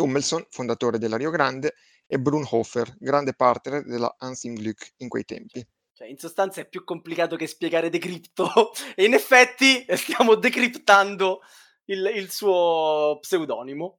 Tummelson, 0.00 0.46
fondatore 0.48 0.96
della 0.96 1.18
Rio 1.18 1.28
Grande, 1.28 1.74
e 2.06 2.18
Brunhofer, 2.18 2.96
grande 2.98 3.34
partner 3.34 3.84
della 3.84 4.16
Hansing 4.18 4.58
Glück 4.58 4.94
in 4.96 5.10
quei 5.10 5.26
tempi. 5.26 5.62
Cioè, 5.92 6.08
in 6.08 6.16
sostanza 6.16 6.62
è 6.62 6.68
più 6.68 6.84
complicato 6.84 7.36
che 7.36 7.46
spiegare 7.46 7.90
decrypto 7.90 8.72
e 8.96 9.04
in 9.04 9.12
effetti 9.12 9.84
stiamo 9.90 10.36
decriptando 10.36 11.40
il, 11.84 12.10
il 12.14 12.30
suo 12.30 13.18
pseudonimo. 13.20 13.98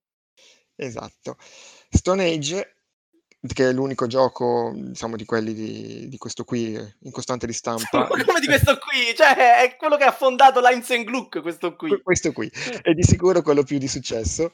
Esatto. 0.76 1.38
Stone 1.92 2.26
Age, 2.26 2.81
che 3.54 3.70
è 3.70 3.74
l'unico 3.74 4.06
gioco, 4.08 4.72
diciamo, 4.76 5.16
di 5.16 5.26
quelli 5.26 5.54
di, 5.54 6.08
di 6.08 6.18
questo 6.18 6.44
qui 6.44 6.76
eh, 6.76 6.96
in 7.02 7.12
costante 7.12 7.46
ristampa. 7.46 8.00
Ma 8.00 8.08
come 8.26 8.40
di 8.40 8.46
questo 8.46 8.78
qui? 8.78 9.16
Cioè, 9.16 9.64
è 9.64 9.76
quello 9.78 9.98
che 9.98 10.04
ha 10.04 10.12
fondato 10.12 10.60
l'Heinz 10.60 11.04
Gluck, 11.04 11.42
questo 11.42 11.76
qui. 11.76 11.90
Que- 11.90 12.02
Questo 12.02 12.32
qui 12.32 12.52
è 12.82 12.94
di 12.94 13.04
sicuro 13.04 13.42
quello 13.42 13.64
più 13.64 13.78
di 13.78 13.88
successo. 13.88 14.52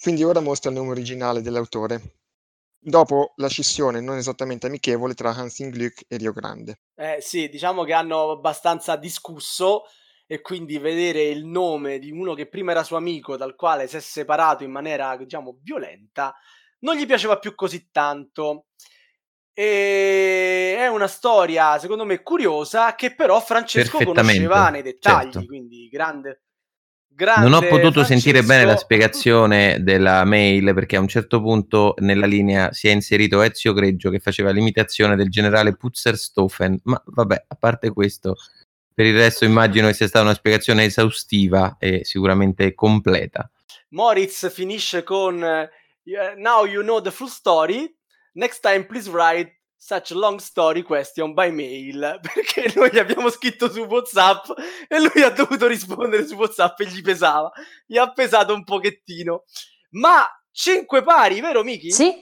Quindi 0.00 0.22
ora 0.22 0.40
mostra 0.40 0.70
il 0.70 0.76
nome 0.76 0.90
originale 0.90 1.40
dell'autore. 1.40 2.00
Dopo 2.78 3.32
la 3.36 3.48
scissione 3.48 4.00
non 4.00 4.16
esattamente 4.16 4.66
amichevole 4.66 5.14
tra 5.14 5.30
Hansing 5.30 5.72
Glück 5.72 6.04
e 6.06 6.16
Rio 6.18 6.32
Grande. 6.32 6.80
Eh, 6.94 7.18
sì, 7.20 7.48
diciamo 7.48 7.82
che 7.84 7.92
hanno 7.92 8.30
abbastanza 8.30 8.96
discusso 8.96 9.84
e 10.26 10.40
quindi 10.40 10.78
vedere 10.78 11.22
il 11.22 11.46
nome 11.46 11.98
di 11.98 12.10
uno 12.10 12.34
che 12.34 12.48
prima 12.48 12.72
era 12.72 12.84
suo 12.84 12.96
amico, 12.96 13.36
dal 13.36 13.54
quale 13.54 13.86
si 13.88 13.96
è 13.96 14.00
separato 14.00 14.62
in 14.62 14.70
maniera, 14.70 15.16
diciamo, 15.16 15.58
violenta, 15.62 16.34
non 16.86 16.94
gli 16.94 17.04
piaceva 17.04 17.40
più 17.40 17.56
così 17.56 17.88
tanto. 17.90 18.66
E 19.52 20.76
è 20.78 20.86
una 20.86 21.08
storia, 21.08 21.78
secondo 21.78 22.04
me, 22.04 22.22
curiosa 22.22 22.94
che 22.94 23.14
però 23.14 23.40
Francesco 23.40 23.98
conosceva 24.04 24.68
nei 24.68 24.82
dettagli, 24.82 25.32
certo. 25.32 25.46
quindi 25.46 25.88
grande. 25.88 26.42
grande 27.08 27.48
Non 27.48 27.54
ho 27.54 27.60
potuto 27.60 28.04
Francesco. 28.04 28.04
sentire 28.04 28.42
bene 28.42 28.66
la 28.66 28.76
spiegazione 28.76 29.78
della 29.82 30.24
mail 30.24 30.74
perché 30.74 30.96
a 30.96 31.00
un 31.00 31.08
certo 31.08 31.40
punto 31.40 31.94
nella 31.98 32.26
linea 32.26 32.70
si 32.72 32.88
è 32.88 32.92
inserito 32.92 33.40
Ezio 33.40 33.72
Greggio 33.72 34.10
che 34.10 34.18
faceva 34.20 34.50
l'imitazione 34.50 35.16
del 35.16 35.30
generale 35.30 35.74
Putzerstoffen, 35.74 36.78
ma 36.84 37.02
vabbè, 37.04 37.44
a 37.48 37.54
parte 37.54 37.90
questo, 37.90 38.36
per 38.92 39.06
il 39.06 39.16
resto 39.16 39.46
immagino 39.46 39.86
che 39.86 39.94
sia 39.94 40.06
stata 40.06 40.24
una 40.24 40.34
spiegazione 40.34 40.84
esaustiva 40.84 41.76
e 41.78 42.04
sicuramente 42.04 42.74
completa. 42.74 43.50
Moritz 43.88 44.52
finisce 44.52 45.02
con 45.02 45.42
Now 46.36 46.64
you 46.64 46.82
know 46.82 47.00
the 47.00 47.10
full 47.10 47.28
story. 47.28 47.94
Next 48.34 48.60
time 48.60 48.86
please 48.86 49.10
write 49.10 49.50
such 49.76 50.10
a 50.10 50.14
long 50.14 50.38
story 50.40 50.82
question 50.82 51.34
by 51.34 51.50
mail. 51.50 52.18
Perché 52.22 52.72
noi 52.74 52.90
gli 52.92 52.98
abbiamo 52.98 53.28
scritto 53.30 53.70
su 53.70 53.80
WhatsApp 53.80 54.46
e 54.88 55.00
lui 55.00 55.22
ha 55.22 55.30
dovuto 55.30 55.66
rispondere 55.66 56.26
su 56.26 56.34
WhatsApp 56.34 56.80
e 56.80 56.86
gli 56.86 57.02
pesava. 57.02 57.50
Gli 57.84 57.96
ha 57.98 58.10
pesato 58.12 58.54
un 58.54 58.64
pochettino. 58.64 59.44
Ma 59.90 60.26
cinque 60.50 61.02
pari, 61.02 61.40
vero 61.40 61.62
Miki? 61.62 61.90
Sì, 61.90 62.20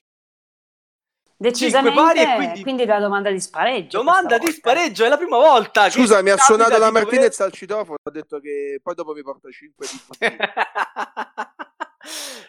decisamente, 1.36 1.98
pari 1.98 2.20
e 2.20 2.34
quindi- 2.36 2.62
quindi... 2.62 2.84
la 2.86 3.00
domanda 3.00 3.30
di 3.30 3.40
spareggio. 3.40 3.98
Domanda 3.98 4.38
di 4.38 4.50
spareggio, 4.50 5.04
è 5.04 5.08
la 5.08 5.16
prima 5.16 5.38
volta. 5.38 5.84
che 5.84 5.90
Scusa, 5.90 6.22
mi 6.22 6.30
ha 6.30 6.36
suonato 6.38 6.70
la 6.70 6.76
di 6.76 6.84
dover- 6.84 7.02
Martinez 7.04 7.40
al 7.40 7.52
citofono. 7.52 7.96
Ha 8.02 8.10
detto 8.10 8.40
che 8.40 8.80
poi 8.82 8.94
dopo 8.94 9.12
mi 9.12 9.22
porta 9.22 9.50
5 9.50 9.86
di 9.86 10.00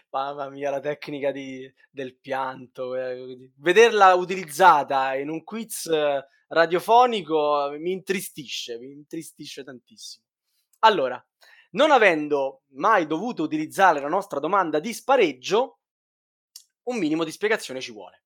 Mamma 0.10 0.50
mia, 0.50 0.70
la 0.70 0.80
tecnica 0.80 1.32
di- 1.32 1.72
del 1.90 2.18
pianto. 2.18 2.96
eh, 2.96 3.52
Vederla 3.58 4.14
utilizzata 4.16 5.16
in 5.16 5.30
un 5.30 5.44
quiz 5.44 5.86
eh, 5.88 6.26
radiofonico 6.48 7.72
eh, 7.72 7.78
mi 7.78 7.92
intristisce, 7.92 8.78
mi 8.78 8.92
intristisce 8.92 9.64
tantissimo. 9.64 10.26
Allora, 10.80 11.24
non 11.72 11.92
avendo 11.92 12.64
mai 12.76 13.08
dovuto 13.08 13.44
utilizzare 13.44 14.00
la 14.00 14.08
nostra 14.08 14.40
domanda 14.40 14.80
di 14.80 14.94
spareggio, 14.94 15.80
un 16.84 16.98
minimo 16.98 17.24
di 17.24 17.32
spiegazione 17.32 17.82
ci 17.82 17.92
vuole. 17.92 18.24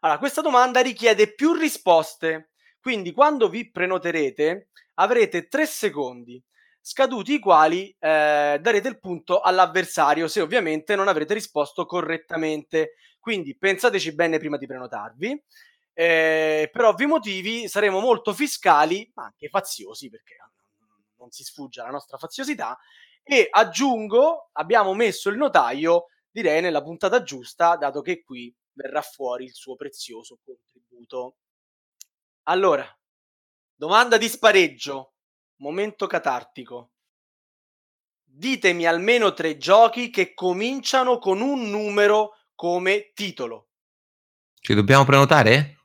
Allora, 0.00 0.18
questa 0.18 0.40
domanda 0.40 0.80
richiede 0.80 1.34
più 1.34 1.52
risposte, 1.52 2.52
quindi 2.80 3.12
quando 3.12 3.48
vi 3.48 3.70
prenoterete 3.70 4.70
avrete 4.94 5.48
tre 5.48 5.66
secondi 5.66 6.42
scaduti 6.80 7.34
i 7.34 7.38
quali 7.38 7.94
eh, 7.98 8.58
darete 8.60 8.88
il 8.88 8.98
punto 8.98 9.40
all'avversario 9.40 10.28
se 10.28 10.40
ovviamente 10.40 10.96
non 10.96 11.08
avrete 11.08 11.34
risposto 11.34 11.86
correttamente. 11.86 12.94
Quindi 13.18 13.56
pensateci 13.56 14.14
bene 14.14 14.38
prima 14.38 14.56
di 14.56 14.66
prenotarvi. 14.66 15.44
Eh, 15.92 16.70
per 16.72 16.84
ovvi 16.84 17.06
motivi 17.06 17.68
saremo 17.68 18.00
molto 18.00 18.32
fiscali, 18.32 19.10
ma 19.14 19.24
anche 19.24 19.48
faziosi, 19.48 20.08
perché 20.08 20.36
non 21.18 21.30
si 21.30 21.44
sfugge 21.44 21.80
alla 21.80 21.90
nostra 21.90 22.16
faziosità. 22.16 22.78
E 23.22 23.48
aggiungo, 23.50 24.48
abbiamo 24.52 24.94
messo 24.94 25.28
il 25.28 25.36
notaio, 25.36 26.06
direi, 26.30 26.62
nella 26.62 26.82
puntata 26.82 27.22
giusta, 27.22 27.76
dato 27.76 28.00
che 28.00 28.22
qui 28.22 28.54
verrà 28.72 29.02
fuori 29.02 29.44
il 29.44 29.52
suo 29.52 29.76
prezioso 29.76 30.38
contributo. 30.42 31.36
Allora, 32.44 32.84
domanda 33.74 34.16
di 34.16 34.28
spareggio, 34.28 35.12
momento 35.60 36.06
catartico. 36.06 36.92
Ditemi 38.24 38.86
almeno 38.86 39.32
tre 39.32 39.56
giochi 39.56 40.10
che 40.10 40.34
cominciano 40.34 41.18
con 41.18 41.40
un 41.40 41.68
numero 41.68 42.36
come 42.54 43.12
titolo. 43.14 43.68
Ci 44.54 44.74
dobbiamo 44.74 45.04
prenotare? 45.04 45.76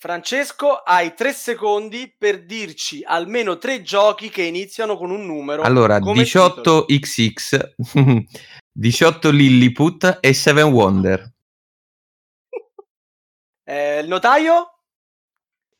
Francesco, 0.00 0.74
hai 0.74 1.14
tre 1.14 1.32
secondi 1.32 2.14
per 2.16 2.44
dirci 2.44 3.02
almeno 3.02 3.58
tre 3.58 3.82
giochi 3.82 4.28
che 4.28 4.42
iniziano 4.42 4.96
con 4.96 5.10
un 5.10 5.26
numero. 5.26 5.62
Allora, 5.62 5.98
come 5.98 6.22
titolo. 6.22 6.86
18XX, 6.86 8.22
18 8.70 9.30
Lilliput 9.32 10.18
e 10.20 10.32
Seven 10.32 10.66
Wonder. 10.66 11.34
Eh, 13.64 13.98
il 13.98 14.08
notaio? 14.08 14.77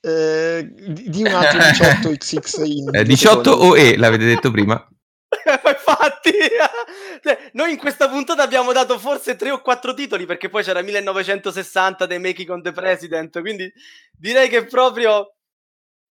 Eh, 0.00 0.70
di 0.72 1.22
un 1.22 1.26
altro 1.26 1.58
18XX 1.58 2.64
in 2.64 2.88
Eh, 2.88 2.90
due 2.90 3.04
18 3.04 3.50
secondi. 3.50 3.80
OE, 3.80 3.96
l'avete 3.96 4.24
detto 4.24 4.50
prima. 4.50 4.88
Infatti, 5.44 6.32
cioè, 7.22 7.50
noi 7.52 7.72
in 7.72 7.78
questa 7.78 8.08
puntata 8.08 8.42
abbiamo 8.42 8.72
dato 8.72 8.98
forse 8.98 9.36
tre 9.36 9.50
o 9.50 9.60
quattro 9.60 9.94
titoli 9.94 10.24
perché 10.24 10.48
poi 10.48 10.62
c'era 10.62 10.82
1960 10.82 12.06
dei 12.06 12.18
Making 12.18 12.50
on 12.50 12.62
the 12.62 12.72
President. 12.72 13.40
Quindi 13.40 13.70
direi 14.16 14.48
che 14.48 14.64
proprio 14.64 15.34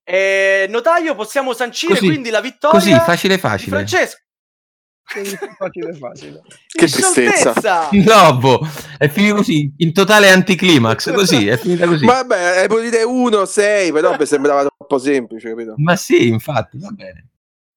eh, 0.04 0.66
notaio 0.70 1.16
possiamo 1.16 1.54
sancire 1.54 1.94
Così, 1.94 2.06
quindi 2.06 2.30
la 2.30 2.42
vittoria 2.42 2.80
Così, 2.80 2.94
facile 2.94 3.38
facile. 3.38 3.70
Francesco. 3.70 4.22
Facile 5.06 5.94
facile. 5.94 6.42
Che 6.74 6.88
tristezza. 6.88 7.90
Lobo, 7.92 8.60
è 8.98 9.08
finito 9.10 9.36
così, 9.36 9.74
in 9.78 9.94
totale 9.94 10.30
anticlimax, 10.30 11.14
così, 11.14 11.48
è 11.48 11.58
finita 11.58 11.86
così. 11.86 12.06
Vabbè, 12.06 12.60
hai 12.60 12.68
potuto 12.68 12.90
dire 12.90 13.04
1, 13.04 13.46
6, 13.46 13.92
però 13.92 14.16
mi 14.18 14.26
sembrava 14.26 14.66
troppo 14.66 14.98
semplice, 14.98 15.50
capito? 15.50 15.74
Ma 15.78 15.96
sì, 15.96 16.28
infatti, 16.28 16.80
va 16.80 16.90
bene. 16.90 17.28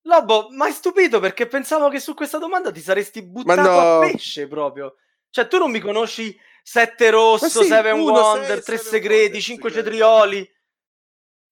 Lobo, 0.03 0.47
ma 0.51 0.67
è 0.67 0.71
stupito 0.71 1.19
perché 1.19 1.47
pensavo 1.47 1.89
che 1.89 1.99
su 1.99 2.13
questa 2.13 2.37
domanda 2.37 2.71
ti 2.71 2.79
saresti 2.79 3.21
buttato 3.23 3.61
no. 3.61 3.79
a 3.79 3.99
pesce 3.99 4.47
proprio. 4.47 4.95
Cioè, 5.29 5.47
tu 5.47 5.57
non 5.57 5.69
mi 5.69 5.79
conosci 5.79 6.35
Sette 6.63 7.09
Rosso, 7.09 7.61
sì, 7.61 7.67
Seven 7.67 7.99
uno, 7.99 8.11
Wonder, 8.13 8.63
sei, 8.63 8.63
Tre 8.63 8.77
Segreti, 8.77 9.41
Cinque 9.41 9.69
segreti. 9.69 9.97
Cetrioli, 9.97 10.49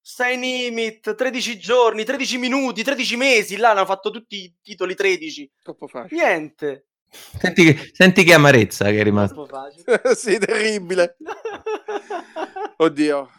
Sei 0.08 0.36
Nimit, 0.36 1.16
13 1.16 1.58
giorni, 1.58 2.04
13 2.04 2.38
minuti, 2.38 2.84
13 2.84 3.16
mesi. 3.16 3.56
Là 3.56 3.70
hanno 3.70 3.84
fatto 3.84 4.10
tutti 4.10 4.36
i 4.36 4.54
titoli 4.62 4.94
13. 4.94 5.50
Troppo 5.64 5.88
facile. 5.88 6.22
Niente. 6.22 6.86
Senti 7.10 7.64
che, 7.64 7.90
senti 7.92 8.22
che 8.22 8.32
amarezza 8.32 8.84
che 8.84 9.00
è 9.00 9.02
rimasta. 9.02 9.34
Troppo 9.34 9.52
facile. 9.52 10.00
sì, 10.14 10.38
terribile. 10.38 11.16
Oddio. 12.78 13.30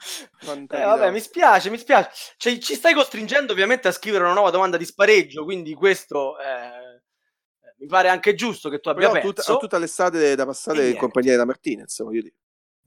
Eh, 0.41 0.83
vabbè, 0.83 1.09
mi 1.09 1.21
spiace, 1.21 1.69
mi 1.69 1.77
spiace. 1.77 2.09
Cioè, 2.35 2.57
ci 2.57 2.75
stai 2.75 2.93
costringendo 2.93 3.53
ovviamente 3.53 3.87
a 3.87 3.93
scrivere 3.93 4.25
una 4.25 4.33
nuova 4.33 4.49
domanda 4.49 4.75
di 4.75 4.83
spareggio, 4.83 5.45
quindi 5.45 5.73
questo 5.73 6.37
eh, 6.37 7.01
mi 7.77 7.87
pare 7.87 8.09
anche 8.09 8.35
giusto 8.35 8.67
che 8.67 8.79
tu 8.79 8.89
abbia 8.89 9.09
Però 9.09 9.21
perso. 9.21 9.33
tutta, 9.33 9.53
ho 9.53 9.57
tutta 9.57 9.77
l'estate 9.77 10.35
da 10.35 10.45
passare 10.45 10.89
in 10.89 10.97
compagnia 10.97 11.31
della 11.31 11.45
Martinez, 11.45 12.03
voglio 12.03 12.23
dire. 12.23 12.35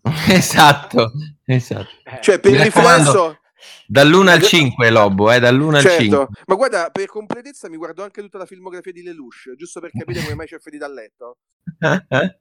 esatto, 0.37 1.12
esatto. 1.47 1.89
Eh, 2.05 2.20
Cioè, 2.20 2.41
per 2.41 2.53
raccomando, 2.53 3.12
riflesso... 3.12 3.39
Dall'1 3.86 4.28
al 4.28 4.42
5, 4.42 4.90
Lobo, 4.90 5.30
eh, 5.30 5.38
dall'1 5.38 5.74
al 5.74 5.80
5. 5.82 5.96
Certo, 5.96 6.28
ma 6.46 6.54
guarda, 6.54 6.90
per 6.90 7.06
completezza 7.06 7.68
mi 7.68 7.76
guardo 7.76 8.02
anche 8.02 8.20
tutta 8.20 8.38
la 8.38 8.46
filmografia 8.46 8.92
di 8.92 9.02
Lelouch, 9.02 9.54
giusto 9.56 9.80
per 9.80 9.90
capire 9.90 10.22
come 10.22 10.34
mai 10.34 10.46
c'è 10.46 10.58
Freddy 10.58 10.78
dal 10.78 10.92
letto. 10.92 11.38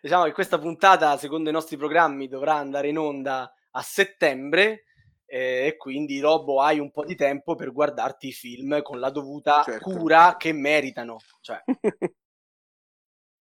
diciamo 0.00 0.24
che 0.24 0.32
questa 0.32 0.58
puntata, 0.58 1.16
secondo 1.16 1.48
i 1.50 1.52
nostri 1.52 1.76
programmi, 1.76 2.28
dovrà 2.28 2.54
andare 2.54 2.88
in 2.88 2.98
onda 2.98 3.52
a 3.70 3.82
settembre 3.82 4.84
eh, 5.26 5.66
e 5.66 5.76
quindi 5.76 6.20
Robo 6.20 6.62
hai 6.62 6.78
un 6.78 6.90
po' 6.90 7.04
di 7.04 7.14
tempo 7.14 7.54
per 7.54 7.72
guardarti 7.72 8.28
i 8.28 8.32
film 8.32 8.80
con 8.82 9.00
la 9.00 9.10
dovuta 9.10 9.62
Certo. 9.64 9.90
cura 9.90 10.36
che 10.38 10.52
meritano. 10.52 11.18
Cioè. 11.40 11.62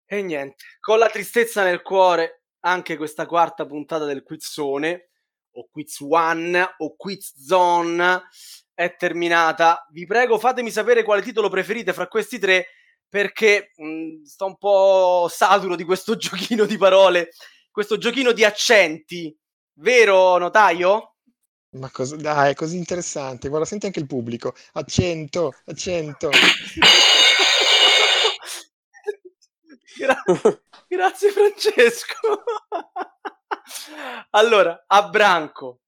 E 0.06 0.20
niente, 0.20 0.56
con 0.80 0.98
la 0.98 1.08
tristezza 1.08 1.64
nel 1.64 1.80
cuore, 1.80 2.43
anche 2.64 2.96
questa 2.96 3.26
quarta 3.26 3.66
puntata 3.66 4.04
del 4.04 4.22
Quizzone, 4.22 5.10
o 5.52 5.68
Quiz 5.70 6.00
One, 6.00 6.74
o 6.78 6.96
Quiz 6.96 7.34
Zone, 7.38 8.22
è 8.72 8.96
terminata. 8.96 9.86
Vi 9.90 10.06
prego, 10.06 10.38
fatemi 10.38 10.70
sapere 10.70 11.02
quale 11.02 11.22
titolo 11.22 11.48
preferite 11.48 11.92
fra 11.92 12.08
questi 12.08 12.38
tre, 12.38 12.66
perché 13.08 13.70
mh, 13.76 14.22
sto 14.24 14.46
un 14.46 14.56
po' 14.56 15.28
saturo 15.30 15.76
di 15.76 15.84
questo 15.84 16.16
giochino 16.18 16.64
di 16.64 16.76
parole, 16.76 17.30
questo 17.70 17.98
giochino 17.98 18.32
di 18.32 18.44
accenti. 18.44 19.36
Vero, 19.74 20.38
notaio? 20.38 21.16
Ma 21.72 21.90
cosa, 21.90 22.16
dai, 22.16 22.52
è 22.52 22.54
così 22.54 22.76
interessante. 22.76 23.48
Guarda, 23.48 23.66
senti 23.66 23.86
anche 23.86 23.98
il 23.98 24.06
pubblico. 24.06 24.54
Accento, 24.72 25.54
accento. 25.66 26.30
Gra- 29.96 30.22
grazie 30.94 31.30
Francesco. 31.30 32.44
allora, 34.30 34.84
a 34.86 35.08
Branco, 35.08 35.80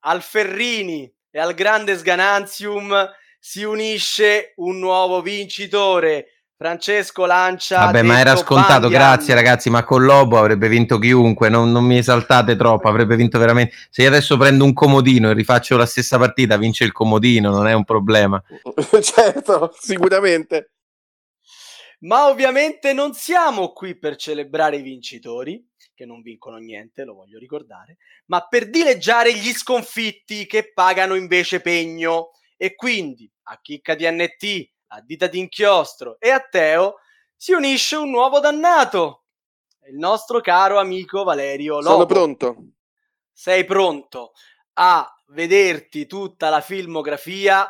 al 0.00 0.22
Ferrini 0.22 1.12
e 1.30 1.38
al 1.38 1.54
grande 1.54 1.96
Sgananzium 1.96 3.10
si 3.38 3.62
unisce 3.62 4.54
un 4.56 4.78
nuovo 4.78 5.20
vincitore. 5.20 6.28
Francesco 6.56 7.26
lancia. 7.26 7.86
Vabbè, 7.86 8.02
ma 8.02 8.18
era 8.20 8.36
scontato, 8.36 8.82
Bandian. 8.82 9.02
grazie 9.02 9.34
ragazzi, 9.34 9.70
ma 9.70 9.84
con 9.84 10.04
Lobo 10.04 10.38
avrebbe 10.38 10.68
vinto 10.68 10.98
chiunque, 10.98 11.48
non, 11.48 11.72
non 11.72 11.84
mi 11.84 11.98
esaltate 11.98 12.56
troppo, 12.56 12.88
avrebbe 12.88 13.16
vinto 13.16 13.38
veramente. 13.38 13.74
Se 13.90 14.02
io 14.02 14.08
adesso 14.08 14.36
prendo 14.36 14.64
un 14.64 14.72
comodino 14.72 15.30
e 15.30 15.34
rifaccio 15.34 15.76
la 15.76 15.84
stessa 15.84 16.16
partita, 16.16 16.56
vince 16.56 16.84
il 16.84 16.92
comodino, 16.92 17.50
non 17.50 17.66
è 17.66 17.72
un 17.72 17.84
problema. 17.84 18.40
certo, 19.02 19.74
sicuramente. 19.78 20.73
Ma 22.04 22.28
ovviamente 22.28 22.92
non 22.92 23.14
siamo 23.14 23.72
qui 23.72 23.96
per 23.98 24.16
celebrare 24.16 24.76
i 24.76 24.82
vincitori, 24.82 25.66
che 25.94 26.04
non 26.04 26.20
vincono 26.20 26.56
niente, 26.58 27.04
lo 27.04 27.14
voglio 27.14 27.38
ricordare, 27.38 27.96
ma 28.26 28.46
per 28.46 28.68
dileggiare 28.68 29.34
gli 29.34 29.52
sconfitti 29.52 30.46
che 30.46 30.72
pagano 30.72 31.14
invece 31.14 31.60
pegno. 31.60 32.32
E 32.56 32.74
quindi 32.74 33.30
a 33.44 33.58
Chicca 33.60 33.94
DNT, 33.94 34.70
a 34.88 35.00
Dita 35.00 35.26
d'Inchiostro 35.26 36.18
e 36.18 36.30
a 36.30 36.40
Teo 36.40 36.96
si 37.36 37.52
unisce 37.52 37.96
un 37.96 38.10
nuovo 38.10 38.38
dannato, 38.38 39.24
il 39.86 39.96
nostro 39.96 40.40
caro 40.40 40.78
amico 40.78 41.24
Valerio 41.24 41.76
Lobo. 41.76 41.90
Sono 41.90 42.06
pronto. 42.06 42.56
Sei 43.32 43.64
pronto 43.64 44.32
a 44.74 45.10
vederti 45.28 46.06
tutta 46.06 46.48
la 46.50 46.60
filmografia 46.60 47.66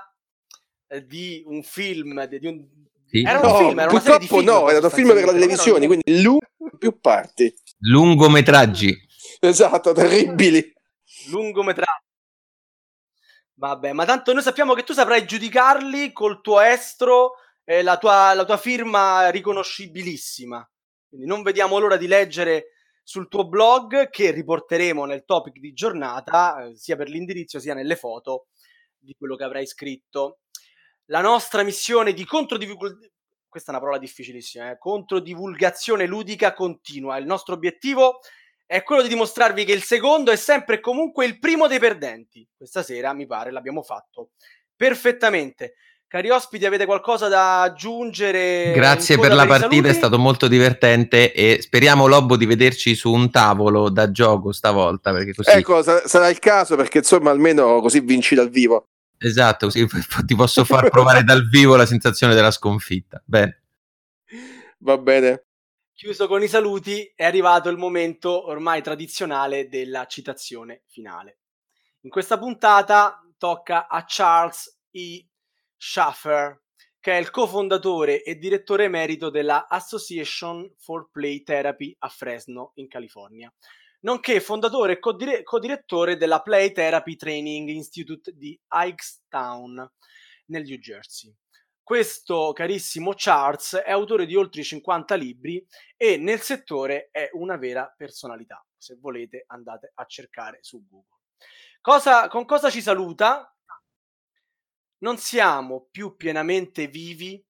eh, 0.88 1.06
di 1.06 1.42
un 1.46 1.62
film, 1.62 2.24
di 2.26 2.46
un, 2.46 2.66
Sì. 3.14 3.22
Era 3.22 3.38
un 3.38 3.46
No, 3.46 3.58
film, 3.58 3.78
era 3.78 3.90
una 3.90 4.00
serie 4.00 4.18
di 4.18 4.26
purtroppo 4.26 4.42
film, 4.42 4.44
no, 4.44 4.70
era 4.70 4.84
un 4.84 4.90
film 4.90 5.14
per 5.14 5.24
la 5.24 5.32
televisione, 5.32 5.86
quindi 5.86 6.20
lungo 6.20 6.40
più 6.76 6.98
parti. 6.98 7.54
Lungometraggi. 7.78 9.06
Esatto, 9.38 9.92
terribili. 9.92 10.72
lungometraggio. 11.30 12.02
Vabbè, 13.56 13.92
ma 13.92 14.04
tanto 14.04 14.32
noi 14.32 14.42
sappiamo 14.42 14.74
che 14.74 14.82
tu 14.82 14.92
saprai 14.92 15.26
giudicarli 15.26 16.12
col 16.12 16.40
tuo 16.40 16.58
estro 16.60 17.34
e 17.62 17.82
la 17.82 17.98
tua, 17.98 18.34
la 18.34 18.44
tua 18.44 18.56
firma 18.56 19.28
riconoscibilissima. 19.30 20.68
Quindi 21.08 21.26
non 21.28 21.42
vediamo 21.42 21.78
l'ora 21.78 21.96
di 21.96 22.08
leggere 22.08 22.70
sul 23.04 23.28
tuo 23.28 23.46
blog 23.46 24.10
che 24.10 24.32
riporteremo 24.32 25.04
nel 25.04 25.24
topic 25.24 25.60
di 25.60 25.72
giornata, 25.72 26.64
eh, 26.64 26.76
sia 26.76 26.96
per 26.96 27.08
l'indirizzo 27.08 27.60
sia 27.60 27.74
nelle 27.74 27.94
foto 27.94 28.46
di 28.98 29.14
quello 29.16 29.36
che 29.36 29.44
avrai 29.44 29.68
scritto. 29.68 30.40
La 31.06 31.20
nostra 31.20 31.62
missione 31.62 32.12
di 32.12 32.24
controdivulgazione, 32.24 33.12
questa 33.48 33.70
è 33.70 33.74
una 33.74 33.82
parola 33.82 34.00
difficilissima, 34.00 34.70
eh? 34.70 34.78
controdivulgazione 34.78 36.06
ludica 36.06 36.52
continua. 36.54 37.16
Il 37.18 37.26
nostro 37.26 37.54
obiettivo 37.54 38.20
è 38.66 38.82
quello 38.82 39.02
di 39.02 39.08
dimostrarvi 39.08 39.64
che 39.64 39.72
il 39.72 39.82
secondo 39.82 40.30
è 40.30 40.36
sempre 40.36 40.76
e 40.76 40.80
comunque 40.80 41.26
il 41.26 41.38
primo 41.38 41.66
dei 41.66 41.78
perdenti. 41.78 42.46
Questa 42.56 42.82
sera, 42.82 43.12
mi 43.12 43.26
pare, 43.26 43.52
l'abbiamo 43.52 43.82
fatto 43.82 44.30
perfettamente. 44.74 45.74
Cari 46.06 46.30
ospiti, 46.30 46.64
avete 46.64 46.86
qualcosa 46.86 47.28
da 47.28 47.62
aggiungere? 47.62 48.72
Grazie 48.72 49.18
per 49.18 49.34
la 49.34 49.44
i 49.44 49.48
partita, 49.48 49.88
è 49.88 49.92
stato 49.92 50.16
molto 50.18 50.46
divertente 50.46 51.32
e 51.32 51.60
speriamo 51.60 52.06
Lobo 52.06 52.36
di 52.36 52.46
vederci 52.46 52.94
su 52.94 53.12
un 53.12 53.30
tavolo 53.30 53.88
da 53.88 54.10
gioco 54.12 54.52
stavolta, 54.52 55.12
perché 55.12 55.34
così 55.34 55.50
Ecco, 55.50 55.82
sa- 55.82 56.06
sarà 56.06 56.28
il 56.28 56.38
caso 56.38 56.76
perché 56.76 56.98
insomma 56.98 57.30
almeno 57.30 57.80
così 57.80 58.00
vinci 58.00 58.36
dal 58.36 58.48
vivo. 58.48 58.90
Esatto, 59.24 59.68
così 59.68 59.86
ti 60.26 60.34
posso 60.34 60.66
far 60.66 60.90
provare 60.90 61.24
dal 61.24 61.48
vivo 61.48 61.76
la 61.76 61.86
sensazione 61.86 62.34
della 62.34 62.50
sconfitta. 62.50 63.22
Bene. 63.24 63.62
Va 64.80 64.98
bene. 64.98 65.46
Chiuso 65.94 66.26
con 66.26 66.42
i 66.42 66.46
saluti, 66.46 67.10
è 67.16 67.24
arrivato 67.24 67.70
il 67.70 67.78
momento 67.78 68.48
ormai 68.48 68.82
tradizionale 68.82 69.68
della 69.68 70.04
citazione 70.04 70.82
finale. 70.88 71.38
In 72.00 72.10
questa 72.10 72.36
puntata 72.36 73.18
tocca 73.38 73.88
a 73.88 74.04
Charles 74.06 74.80
E. 74.90 75.26
Schaffer, 75.74 76.60
che 77.00 77.12
è 77.12 77.16
il 77.18 77.30
cofondatore 77.30 78.22
e 78.22 78.36
direttore 78.36 78.84
emerito 78.84 79.30
della 79.30 79.68
Association 79.68 80.70
for 80.76 81.08
Play 81.10 81.42
Therapy 81.42 81.96
a 82.00 82.08
Fresno, 82.10 82.72
in 82.74 82.88
California, 82.88 83.50
nonché 84.04 84.40
fondatore 84.40 84.94
e 84.94 84.98
codire- 84.98 85.42
codirettore 85.42 86.16
della 86.16 86.40
Play 86.40 86.72
Therapy 86.72 87.16
Training 87.16 87.68
Institute 87.68 88.32
di 88.34 88.58
Hightstown, 88.70 89.92
nel 90.46 90.62
New 90.62 90.76
Jersey. 90.76 91.34
Questo 91.82 92.52
carissimo 92.54 93.12
Charles 93.14 93.74
è 93.76 93.90
autore 93.90 94.24
di 94.24 94.34
oltre 94.36 94.62
50 94.62 95.14
libri 95.16 95.66
e 95.96 96.16
nel 96.16 96.40
settore 96.40 97.08
è 97.10 97.28
una 97.32 97.56
vera 97.56 97.92
personalità. 97.94 98.64
Se 98.76 98.96
volete 98.98 99.44
andate 99.48 99.92
a 99.94 100.04
cercare 100.06 100.58
su 100.62 100.82
Google. 100.86 101.20
Cosa, 101.80 102.28
con 102.28 102.46
cosa 102.46 102.70
ci 102.70 102.80
saluta? 102.80 103.54
Non 104.98 105.18
siamo 105.18 105.88
più 105.90 106.16
pienamente 106.16 106.86
vivi, 106.86 107.44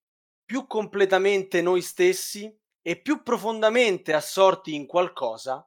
più 0.44 0.66
completamente 0.66 1.62
noi 1.62 1.80
stessi 1.80 2.52
e 2.82 3.00
più 3.00 3.22
profondamente 3.22 4.12
assorti 4.12 4.74
in 4.74 4.86
qualcosa 4.86 5.64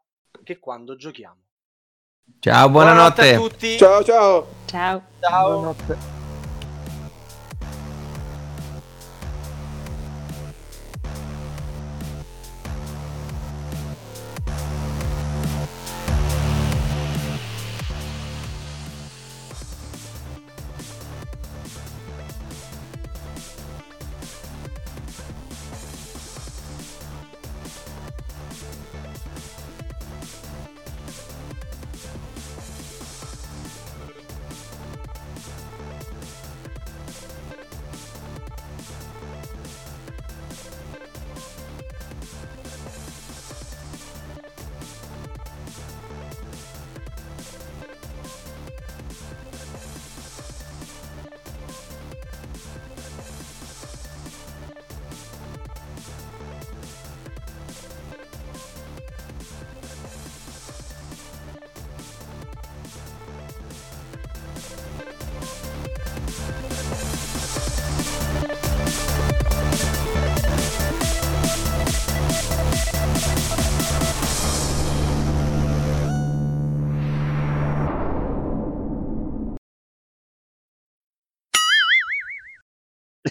che 0.47 0.59
quando 0.59 0.95
giochiamo. 0.95 1.41
Ciao, 2.39 2.69
buonanotte. 2.69 3.33
a 3.33 3.37
tutti. 3.37 3.77
Ciao 3.77 4.01
ciao. 4.01 4.47
Ciao. 4.65 5.01
Ciao. 5.19 5.51
Buonanotte. 5.51 6.16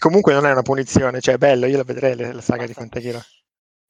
Comunque 0.06 0.32
non 0.32 0.46
è 0.46 0.52
una 0.52 0.62
punizione, 0.62 1.20
cioè 1.20 1.34
è 1.34 1.38
bello, 1.38 1.66
io 1.66 1.78
la 1.78 1.82
vedrei 1.82 2.16
la, 2.16 2.32
la 2.32 2.40
saga 2.40 2.64
di 2.64 2.68
Basta. 2.68 2.80
Fantachiro. 2.80 3.24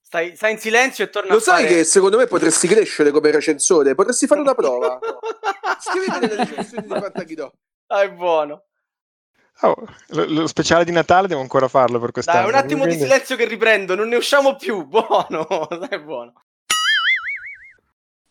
Stai, 0.00 0.34
stai 0.34 0.52
in 0.52 0.58
silenzio 0.58 1.04
e 1.04 1.10
torna 1.10 1.32
Lo 1.32 1.38
a 1.38 1.40
sai 1.40 1.64
fare... 1.64 1.74
che 1.74 1.84
secondo 1.84 2.16
me 2.16 2.26
potresti 2.26 2.68
crescere 2.68 3.10
come 3.10 3.30
recensore? 3.30 3.94
Potresti 3.94 4.26
fare 4.26 4.40
una 4.40 4.54
prova. 4.54 4.98
Scrivete 5.78 6.18
nelle 6.20 6.44
recensioni 6.44 6.86
di 6.86 6.88
Fantachiro. 6.88 7.52
Ah, 7.88 8.02
è 8.02 8.10
buono. 8.10 8.64
Oh, 9.60 9.74
lo, 10.08 10.24
lo 10.26 10.46
speciale 10.46 10.84
di 10.84 10.92
Natale 10.92 11.28
devo 11.28 11.40
ancora 11.40 11.68
farlo 11.68 11.98
per 11.98 12.12
quest'anno. 12.12 12.50
Dai, 12.50 12.50
un 12.50 12.54
attimo 12.54 12.86
di 12.86 12.96
silenzio 12.96 13.36
che 13.36 13.46
riprendo, 13.46 13.94
non 13.94 14.08
ne 14.08 14.16
usciamo 14.16 14.56
più. 14.56 14.84
Buono, 14.88 15.46
dai, 15.88 16.00
buono. 16.00 16.32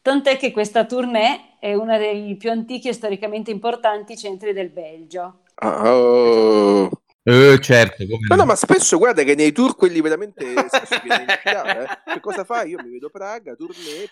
Tant'è 0.01 0.37
che 0.37 0.51
questa 0.51 0.85
tournée 0.85 1.57
è 1.59 1.73
uno 1.73 1.97
dei 1.97 2.35
più 2.35 2.49
antichi 2.49 2.87
e 2.87 2.93
storicamente 2.93 3.51
importanti 3.51 4.17
centri 4.17 4.53
del 4.53 4.69
Belgio. 4.69 5.41
Ah, 5.55 5.93
oh. 5.93 6.89
Eh, 7.27 7.57
certo, 7.59 8.05
come 8.05 8.27
No, 8.29 8.35
no. 8.35 8.45
ma 8.45 8.55
spesso 8.55 8.99
guarda 8.99 9.23
che 9.23 9.33
nei 9.33 9.51
tour 9.51 9.75
quelli 9.75 9.99
veramente 9.99 10.45
eh. 10.53 11.87
Che 12.13 12.19
cosa 12.19 12.43
fai? 12.43 12.69
Io 12.69 12.77
mi 12.83 12.91
vedo 12.91 13.09
Praga, 13.09 13.55
tournée, 13.55 14.07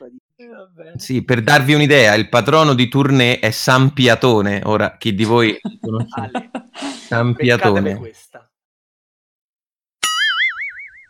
bene. 0.74 0.94
Sì, 0.98 1.24
per 1.24 1.44
darvi 1.44 1.76
un'idea, 1.76 2.16
il 2.16 2.28
patrono 2.28 2.74
di 2.74 2.88
Tournée 2.88 3.38
è 3.38 3.52
San 3.52 3.94
Piatone. 3.94 4.62
Ora, 4.66 4.98
chi 4.98 5.14
di 5.14 5.26
voi 5.26 5.56
conosce 5.80 6.20
Ale, 6.20 6.50
San 7.06 7.36
Piatone? 7.36 7.98
questa. 7.98 8.48